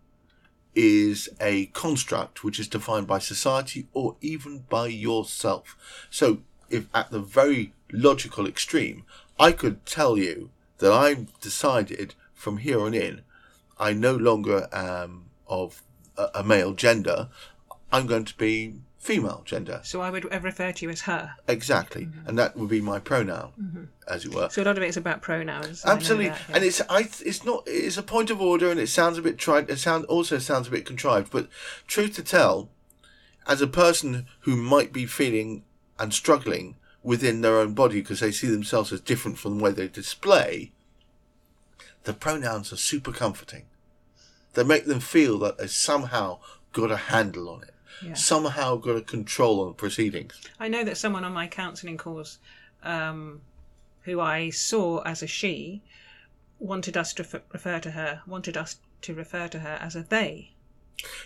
is 0.74 1.28
a 1.40 1.66
construct 1.66 2.44
which 2.44 2.58
is 2.58 2.68
defined 2.68 3.06
by 3.06 3.18
society 3.18 3.88
or 3.92 4.16
even 4.20 4.64
by 4.68 4.86
yourself. 4.86 5.76
So, 6.10 6.38
if 6.70 6.86
at 6.94 7.10
the 7.10 7.20
very 7.20 7.74
logical 7.92 8.46
extreme, 8.46 9.04
I 9.38 9.52
could 9.52 9.84
tell 9.84 10.16
you 10.16 10.50
that 10.78 10.92
I've 10.92 11.38
decided 11.40 12.14
from 12.32 12.58
here 12.58 12.80
on 12.80 12.94
in, 12.94 13.22
I 13.78 13.92
no 13.92 14.14
longer 14.14 14.68
am 14.72 15.26
of 15.46 15.82
a, 16.16 16.28
a 16.36 16.42
male 16.42 16.72
gender. 16.72 17.28
I'm 17.92 18.06
going 18.06 18.24
to 18.24 18.36
be 18.36 18.74
female 19.02 19.42
gender. 19.44 19.80
So 19.82 20.00
I 20.00 20.10
would 20.10 20.24
refer 20.44 20.70
to 20.70 20.84
you 20.84 20.90
as 20.90 21.02
her. 21.02 21.34
Exactly, 21.48 22.06
mm-hmm. 22.06 22.28
and 22.28 22.38
that 22.38 22.56
would 22.56 22.68
be 22.68 22.80
my 22.80 23.00
pronoun, 23.00 23.52
mm-hmm. 23.60 23.84
as 24.06 24.24
it 24.24 24.32
were. 24.32 24.48
So 24.48 24.62
a 24.62 24.64
lot 24.64 24.76
of 24.76 24.82
it 24.84 24.88
is 24.88 24.96
about 24.96 25.20
pronouns. 25.20 25.84
Absolutely, 25.84 26.28
that, 26.28 26.40
yeah. 26.48 26.54
and 26.54 26.64
it's 26.64 26.80
I 26.88 27.00
it's 27.00 27.44
not 27.44 27.64
it's 27.66 27.98
a 27.98 28.02
point 28.02 28.30
of 28.30 28.40
order, 28.40 28.70
and 28.70 28.78
it 28.78 28.88
sounds 28.88 29.18
a 29.18 29.22
bit 29.22 29.38
tried. 29.38 29.68
It 29.68 29.80
sound 29.80 30.04
also 30.04 30.38
sounds 30.38 30.68
a 30.68 30.70
bit 30.70 30.86
contrived, 30.86 31.32
but 31.32 31.48
truth 31.88 32.14
to 32.14 32.22
tell, 32.22 32.70
as 33.46 33.60
a 33.60 33.66
person 33.66 34.26
who 34.40 34.56
might 34.56 34.92
be 34.92 35.04
feeling 35.04 35.64
and 35.98 36.14
struggling 36.14 36.76
within 37.02 37.40
their 37.40 37.58
own 37.58 37.74
body 37.74 38.00
because 38.00 38.20
they 38.20 38.30
see 38.30 38.46
themselves 38.46 38.92
as 38.92 39.00
different 39.00 39.36
from 39.36 39.58
the 39.58 39.64
way 39.64 39.72
they 39.72 39.88
display, 39.88 40.70
the 42.04 42.14
pronouns 42.14 42.72
are 42.72 42.76
super 42.76 43.10
comforting. 43.10 43.64
They 44.54 44.62
make 44.62 44.86
them 44.86 45.00
feel 45.00 45.40
that 45.40 45.58
they 45.58 45.66
somehow 45.66 46.38
got 46.72 46.92
a 46.92 46.96
handle 46.96 47.48
on 47.48 47.64
it, 47.64 47.71
Yeah. 48.02 48.14
somehow 48.14 48.76
got 48.76 48.96
a 48.96 49.00
control 49.00 49.66
on 49.66 49.74
proceedings. 49.74 50.40
I 50.58 50.68
know 50.68 50.84
that 50.84 50.96
someone 50.96 51.24
on 51.24 51.32
my 51.32 51.46
counselling 51.46 51.96
course, 51.96 52.38
um, 52.82 53.40
who 54.02 54.20
I 54.20 54.50
saw 54.50 55.02
as 55.02 55.22
a 55.22 55.26
she, 55.26 55.82
wanted 56.58 56.96
us 56.96 57.12
to 57.14 57.42
refer 57.52 57.80
to 57.80 57.90
her, 57.92 58.22
wanted 58.26 58.56
us 58.56 58.76
to 59.02 59.14
refer 59.14 59.48
to 59.48 59.60
her 59.60 59.78
as 59.80 59.96
a 59.96 60.02
they. 60.02 60.52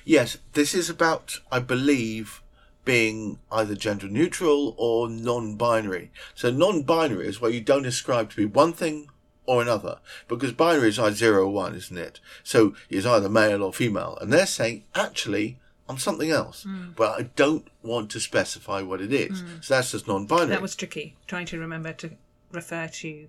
Yes, 0.05 0.39
this 0.55 0.75
is 0.75 0.89
about, 0.89 1.41
I 1.51 1.59
believe, 1.59 2.43
being 2.85 3.39
either 3.51 3.75
gender 3.75 4.09
neutral 4.09 4.75
or 4.79 5.09
non 5.09 5.57
binary. 5.57 6.11
So, 6.35 6.51
non 6.51 6.83
binary 6.83 7.27
is 7.27 7.41
where 7.41 7.51
you 7.51 7.61
don't 7.61 7.87
ascribe 7.87 8.31
to 8.31 8.37
be 8.37 8.47
one 8.47 8.73
thing 8.73 9.11
or 9.45 9.63
another, 9.63 9.99
because 10.29 10.53
binary 10.53 10.89
is 10.89 10.99
either 10.99 11.15
zero 11.15 11.45
or 11.45 11.53
one, 11.53 11.75
isn't 11.75 11.99
it? 11.99 12.21
So, 12.43 12.75
it's 12.89 13.07
either 13.07 13.29
male 13.29 13.63
or 13.63 13.73
female. 13.73 14.17
And 14.21 14.33
they're 14.33 14.47
saying, 14.47 14.85
actually, 14.95 15.59
I'm 15.89 15.99
something 15.99 16.31
else, 16.31 16.67
but 16.97 17.19
I 17.19 17.23
don't 17.37 17.67
want 17.83 18.11
to 18.11 18.21
specify 18.21 18.83
what 18.83 19.01
it 19.01 19.13
is. 19.13 19.43
So, 19.61 19.75
that's 19.75 19.93
just 19.93 20.09
non 20.09 20.27
binary. 20.27 20.49
That 20.49 20.63
was 20.63 20.75
tricky, 20.75 21.17
trying 21.27 21.47
to 21.47 21.59
remember 21.59 21.93
to 21.95 22.11
refer 22.53 22.89
to 22.89 23.29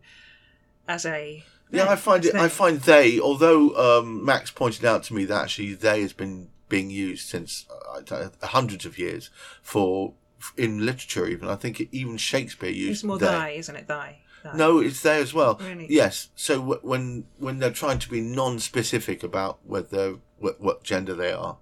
as 0.87 1.05
a. 1.05 1.43
Yeah, 1.69 1.89
I 1.89 1.95
find 1.97 2.23
it. 2.25 2.33
they. 2.33 2.39
I 2.39 2.47
find 2.47 2.79
they, 2.81 3.19
although 3.19 3.75
um, 3.99 4.23
Max 4.25 4.49
pointed 4.51 4.85
out 4.85 5.03
to 5.03 5.13
me 5.13 5.25
that 5.25 5.43
actually 5.43 5.73
they 5.73 6.01
has 6.01 6.13
been 6.13 6.49
being 6.69 6.89
used 6.89 7.27
since 7.27 7.65
uh, 8.11 8.29
hundreds 8.43 8.85
of 8.85 8.97
years 8.97 9.29
for 9.61 10.13
in 10.55 10.85
literature. 10.85 11.27
Even 11.27 11.49
I 11.49 11.55
think 11.55 11.79
it, 11.81 11.89
even 11.91 12.17
Shakespeare 12.17 12.69
used 12.69 12.91
It's 12.91 13.03
more 13.03 13.17
they. 13.19 13.25
thy, 13.25 13.49
isn't 13.51 13.75
it? 13.75 13.87
Thy. 13.87 14.19
No, 14.55 14.79
it's 14.79 15.01
they 15.01 15.19
as 15.21 15.33
well. 15.33 15.55
Really? 15.61 15.87
Yes. 15.89 16.29
So 16.35 16.59
w- 16.59 16.79
when 16.81 17.25
when 17.37 17.59
they're 17.59 17.69
trying 17.69 17.99
to 17.99 18.09
be 18.09 18.21
non-specific 18.21 19.21
about 19.21 19.59
whether 19.65 20.19
what, 20.39 20.61
what 20.61 20.83
gender 20.83 21.13
they 21.13 21.33
are, 21.33 21.57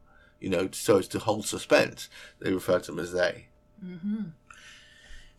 you 0.46 0.52
know, 0.52 0.70
so 0.72 1.00
as 1.00 1.08
to 1.08 1.18
hold 1.18 1.48
suspense, 1.48 2.08
they 2.39 2.54
refer 2.54 2.78
to 2.78 2.91
them 2.91 3.00
as 3.00 3.12
they. 3.12 3.48
Mm-hmm. 3.84 4.26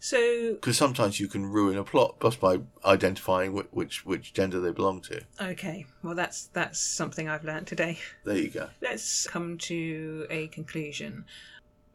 So 0.00 0.54
Because 0.54 0.76
sometimes 0.76 1.20
you 1.20 1.28
can 1.28 1.46
ruin 1.46 1.78
a 1.78 1.84
plot 1.84 2.16
just 2.20 2.40
by 2.40 2.58
identifying 2.84 3.52
which, 3.52 3.68
which 3.70 4.04
which 4.04 4.34
gender 4.34 4.58
they 4.60 4.72
belong 4.72 5.00
to. 5.02 5.20
okay, 5.40 5.86
well 6.02 6.16
that's 6.16 6.48
that's 6.48 6.80
something 6.80 7.28
I've 7.28 7.44
learned 7.44 7.68
today. 7.68 7.98
There 8.24 8.36
you 8.36 8.50
go. 8.50 8.68
Let's 8.82 9.28
come 9.28 9.58
to 9.58 10.26
a 10.28 10.48
conclusion. 10.48 11.24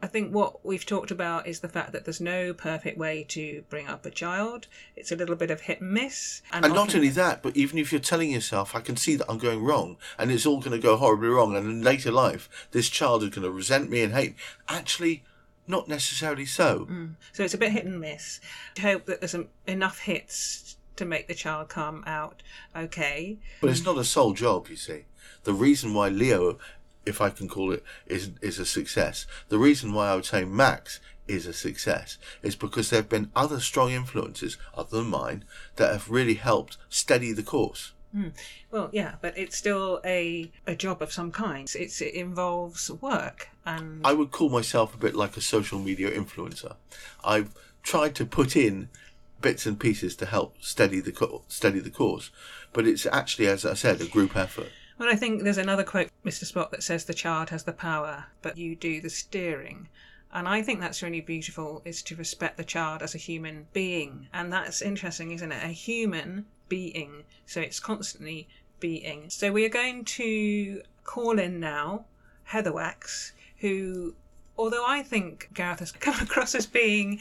I 0.01 0.07
think 0.07 0.33
what 0.33 0.65
we've 0.65 0.85
talked 0.85 1.11
about 1.11 1.45
is 1.47 1.59
the 1.59 1.69
fact 1.69 1.91
that 1.91 2.05
there's 2.05 2.19
no 2.19 2.53
perfect 2.53 2.97
way 2.97 3.23
to 3.29 3.63
bring 3.69 3.87
up 3.87 4.05
a 4.05 4.09
child. 4.09 4.67
It's 4.95 5.11
a 5.11 5.15
little 5.15 5.35
bit 5.35 5.51
of 5.51 5.61
hit 5.61 5.81
and 5.81 5.91
miss. 5.91 6.41
And 6.51 6.63
not 6.63 6.77
often- 6.77 6.97
only 6.97 7.09
that, 7.09 7.43
but 7.43 7.55
even 7.55 7.77
if 7.77 7.91
you're 7.91 8.01
telling 8.01 8.31
yourself, 8.31 8.75
I 8.75 8.81
can 8.81 8.97
see 8.97 9.15
that 9.15 9.29
I'm 9.29 9.37
going 9.37 9.63
wrong, 9.63 9.97
and 10.17 10.31
it's 10.31 10.45
all 10.45 10.59
going 10.59 10.71
to 10.71 10.79
go 10.79 10.97
horribly 10.97 11.29
wrong, 11.29 11.55
and 11.55 11.67
in 11.67 11.83
later 11.83 12.11
life, 12.11 12.49
this 12.71 12.89
child 12.89 13.23
is 13.23 13.29
going 13.29 13.43
to 13.43 13.51
resent 13.51 13.89
me 13.89 14.01
and 14.01 14.13
hate. 14.13 14.35
Actually, 14.67 15.23
not 15.67 15.87
necessarily 15.87 16.45
so. 16.45 16.87
Mm. 16.89 17.15
So 17.33 17.43
it's 17.43 17.53
a 17.53 17.57
bit 17.57 17.71
hit 17.71 17.85
and 17.85 17.99
miss. 17.99 18.39
I 18.77 18.81
hope 18.81 19.05
that 19.05 19.21
there's 19.21 19.35
enough 19.67 19.99
hits 19.99 20.77
to 20.95 21.05
make 21.05 21.27
the 21.27 21.33
child 21.33 21.69
come 21.69 22.03
out 22.05 22.43
okay. 22.75 23.37
But 23.61 23.69
it's 23.69 23.85
not 23.85 23.97
a 23.97 24.03
sole 24.03 24.33
job, 24.33 24.67
you 24.69 24.75
see. 24.75 25.05
The 25.43 25.53
reason 25.53 25.93
why 25.93 26.09
Leo, 26.09 26.57
if 27.05 27.21
I 27.21 27.29
can 27.29 27.47
call 27.47 27.71
it, 27.71 27.83
is 28.05 28.31
is 28.41 28.59
a 28.59 28.65
success. 28.65 29.25
The 29.49 29.57
reason 29.57 29.93
why 29.93 30.09
I 30.09 30.15
would 30.15 30.25
say 30.25 30.45
Max 30.45 30.99
is 31.27 31.45
a 31.45 31.53
success 31.53 32.17
is 32.41 32.55
because 32.55 32.89
there 32.89 32.99
have 32.99 33.09
been 33.09 33.31
other 33.35 33.59
strong 33.59 33.91
influences 33.91 34.57
other 34.75 34.97
than 34.97 35.07
mine 35.07 35.45
that 35.77 35.91
have 35.91 36.09
really 36.09 36.33
helped 36.35 36.77
steady 36.89 37.31
the 37.31 37.43
course. 37.43 37.93
Hmm. 38.11 38.29
Well, 38.71 38.89
yeah, 38.91 39.15
but 39.21 39.37
it's 39.37 39.57
still 39.57 40.01
a 40.03 40.51
a 40.67 40.75
job 40.75 41.01
of 41.01 41.13
some 41.13 41.31
kind. 41.31 41.71
It's 41.75 42.01
it 42.01 42.13
involves 42.13 42.91
work 42.91 43.49
and 43.65 44.05
I 44.05 44.13
would 44.13 44.31
call 44.31 44.49
myself 44.49 44.93
a 44.93 44.97
bit 44.97 45.15
like 45.15 45.37
a 45.37 45.41
social 45.41 45.79
media 45.79 46.11
influencer. 46.11 46.75
I've 47.23 47.53
tried 47.83 48.15
to 48.15 48.25
put 48.25 48.55
in 48.55 48.89
bits 49.41 49.65
and 49.65 49.79
pieces 49.79 50.15
to 50.17 50.25
help 50.25 50.55
steady 50.61 50.99
the 50.99 51.11
co- 51.11 51.43
steady 51.47 51.79
the 51.79 51.89
course, 51.89 52.29
but 52.73 52.87
it's 52.87 53.05
actually, 53.05 53.47
as 53.47 53.65
I 53.65 53.73
said, 53.73 54.01
a 54.01 54.05
group 54.05 54.35
effort. 54.35 54.69
Well, 55.01 55.09
I 55.09 55.15
think 55.15 55.41
there's 55.41 55.57
another 55.57 55.83
quote, 55.83 56.11
Mr. 56.23 56.43
Spock, 56.45 56.69
that 56.69 56.83
says 56.83 57.05
the 57.05 57.13
child 57.15 57.49
has 57.49 57.63
the 57.63 57.73
power, 57.73 58.25
but 58.43 58.55
you 58.55 58.75
do 58.75 59.01
the 59.01 59.09
steering. 59.09 59.89
And 60.31 60.47
I 60.47 60.61
think 60.61 60.79
that's 60.79 61.01
really 61.01 61.21
beautiful, 61.21 61.81
is 61.85 62.03
to 62.03 62.15
respect 62.15 62.55
the 62.55 62.63
child 62.63 63.01
as 63.01 63.15
a 63.15 63.17
human 63.17 63.65
being. 63.73 64.27
And 64.31 64.53
that's 64.53 64.79
interesting, 64.79 65.31
isn't 65.31 65.51
it? 65.51 65.63
A 65.63 65.69
human 65.69 66.45
being. 66.69 67.23
So 67.47 67.61
it's 67.61 67.79
constantly 67.79 68.47
being. 68.79 69.31
So 69.31 69.51
we 69.51 69.65
are 69.65 69.69
going 69.69 70.05
to 70.05 70.83
call 71.03 71.39
in 71.39 71.59
now 71.59 72.05
Heather 72.43 72.71
Wax, 72.71 73.33
who, 73.57 74.13
although 74.62 74.86
I 74.86 75.01
think 75.03 75.49
Gareth 75.53 75.80
has 75.80 75.91
come 75.91 76.20
across 76.22 76.53
as 76.55 76.66
being 76.66 77.20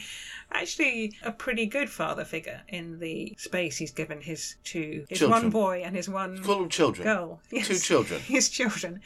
actually 0.53 1.13
a 1.23 1.31
pretty 1.31 1.65
good 1.65 1.89
father 1.89 2.25
figure 2.25 2.61
in 2.67 2.99
the 2.99 3.33
space 3.37 3.77
he's 3.77 3.91
given 3.91 4.21
his 4.21 4.55
two, 4.63 5.05
his 5.09 5.19
Children. 5.19 5.43
one 5.43 5.49
boy 5.49 5.81
and 5.85 5.95
his 5.95 6.07
one 6.09 6.43
Call 6.43 6.59
them 6.59 6.69
children. 6.69 7.03
girl. 7.07 7.39
Yes. 7.51 7.67
Two 7.67 7.79
children. 7.79 8.19
His 8.37 8.49
children. 8.49 9.01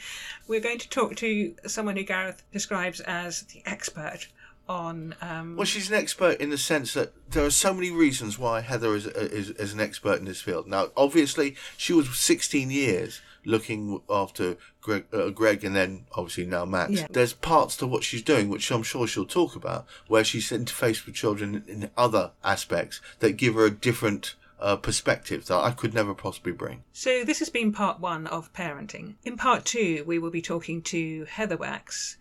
We're 0.48 0.60
going 0.60 0.80
to 0.80 0.90
talk 0.90 1.16
to 1.18 1.54
someone 1.68 1.96
who 1.98 2.04
Gareth 2.04 2.44
describes 2.52 3.00
as 3.02 3.44
the 3.44 3.62
expert 3.66 4.28
on. 4.68 5.16
Um, 5.22 5.56
Well, 5.56 5.66
she's 5.66 5.90
an 5.90 5.96
expert 5.96 6.40
in 6.42 6.50
the 6.50 6.58
sense 6.58 6.94
that 6.96 7.14
there 7.30 7.46
are 7.46 7.52
so 7.52 7.74
many 7.74 7.92
reasons 7.92 8.40
why 8.40 8.62
Heather 8.62 8.96
is, 8.96 9.06
is, 9.06 9.52
is 9.52 9.74
an 9.74 9.80
expert 9.80 10.18
in 10.20 10.26
this 10.26 10.42
field. 10.42 10.68
Now, 10.68 10.88
obviously, 10.98 11.56
she 11.78 11.94
was 11.94 12.18
16 12.18 12.72
years 12.72 13.22
looking 13.46 14.02
after 14.10 14.58
Greg, 14.82 15.06
uh, 15.14 15.30
Greg 15.30 15.64
and 15.64 15.76
then 15.76 16.06
obviously 16.14 16.46
now 16.46 16.66
Max. 16.66 16.92
Yeah. 16.92 17.08
There's 17.10 17.34
parts 17.34 17.78
to 17.78 17.88
what 17.88 18.04
she's 18.04 18.22
doing, 18.22 18.50
which 18.50 18.72
I'm 18.72 18.84
sure 18.84 19.08
she'll 19.08 19.26
talk 19.26 19.56
about, 19.56 19.86
where 20.08 20.24
she's 20.24 20.50
interfaced 20.50 21.06
with 21.06 21.16
children 21.16 21.64
in 21.68 21.90
other 21.98 22.32
aspects 22.44 23.02
that 23.20 23.34
give 23.34 23.56
her 23.56 23.66
a 23.66 23.72
different 23.72 24.36
uh, 24.60 24.76
perspective 24.76 25.46
that 25.46 25.58
I 25.58 25.72
could 25.72 25.94
never 25.94 26.14
possibly 26.14 26.54
bring. 26.54 26.84
so, 26.94 27.24
this 27.24 27.40
has 27.40 27.50
been 27.50 27.72
part 27.72 28.00
one 28.00 28.26
of 28.28 28.54
parenting. 28.54 29.16
In 29.24 29.38
part 29.38 29.66
two, 29.66 30.04
we 30.08 30.18
will 30.18 30.32
be 30.32 30.42
talking 30.42 30.82
to 30.84 31.26
Heather 31.26 31.58
Wax, 31.58 32.18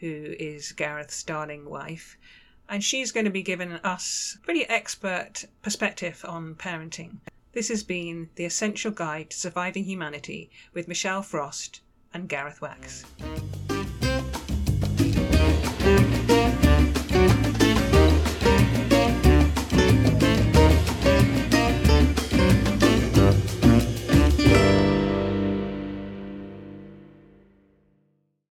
who 0.00 0.34
is 0.38 0.72
Gareth's 0.72 1.22
darling 1.22 1.64
wife. 1.68 2.18
And 2.68 2.82
she's 2.82 3.12
going 3.12 3.24
to 3.26 3.30
be 3.30 3.42
giving 3.42 3.72
us 3.72 4.36
a 4.36 4.44
pretty 4.44 4.68
expert 4.68 5.44
perspective 5.62 6.24
on 6.26 6.56
parenting. 6.56 7.18
This 7.56 7.68
has 7.68 7.82
been 7.82 8.28
The 8.34 8.44
Essential 8.44 8.90
Guide 8.90 9.30
to 9.30 9.36
Surviving 9.38 9.84
Humanity 9.84 10.50
with 10.74 10.88
Michelle 10.88 11.22
Frost 11.22 11.80
and 12.12 12.28
Gareth 12.28 12.60
Wax. 12.60 13.06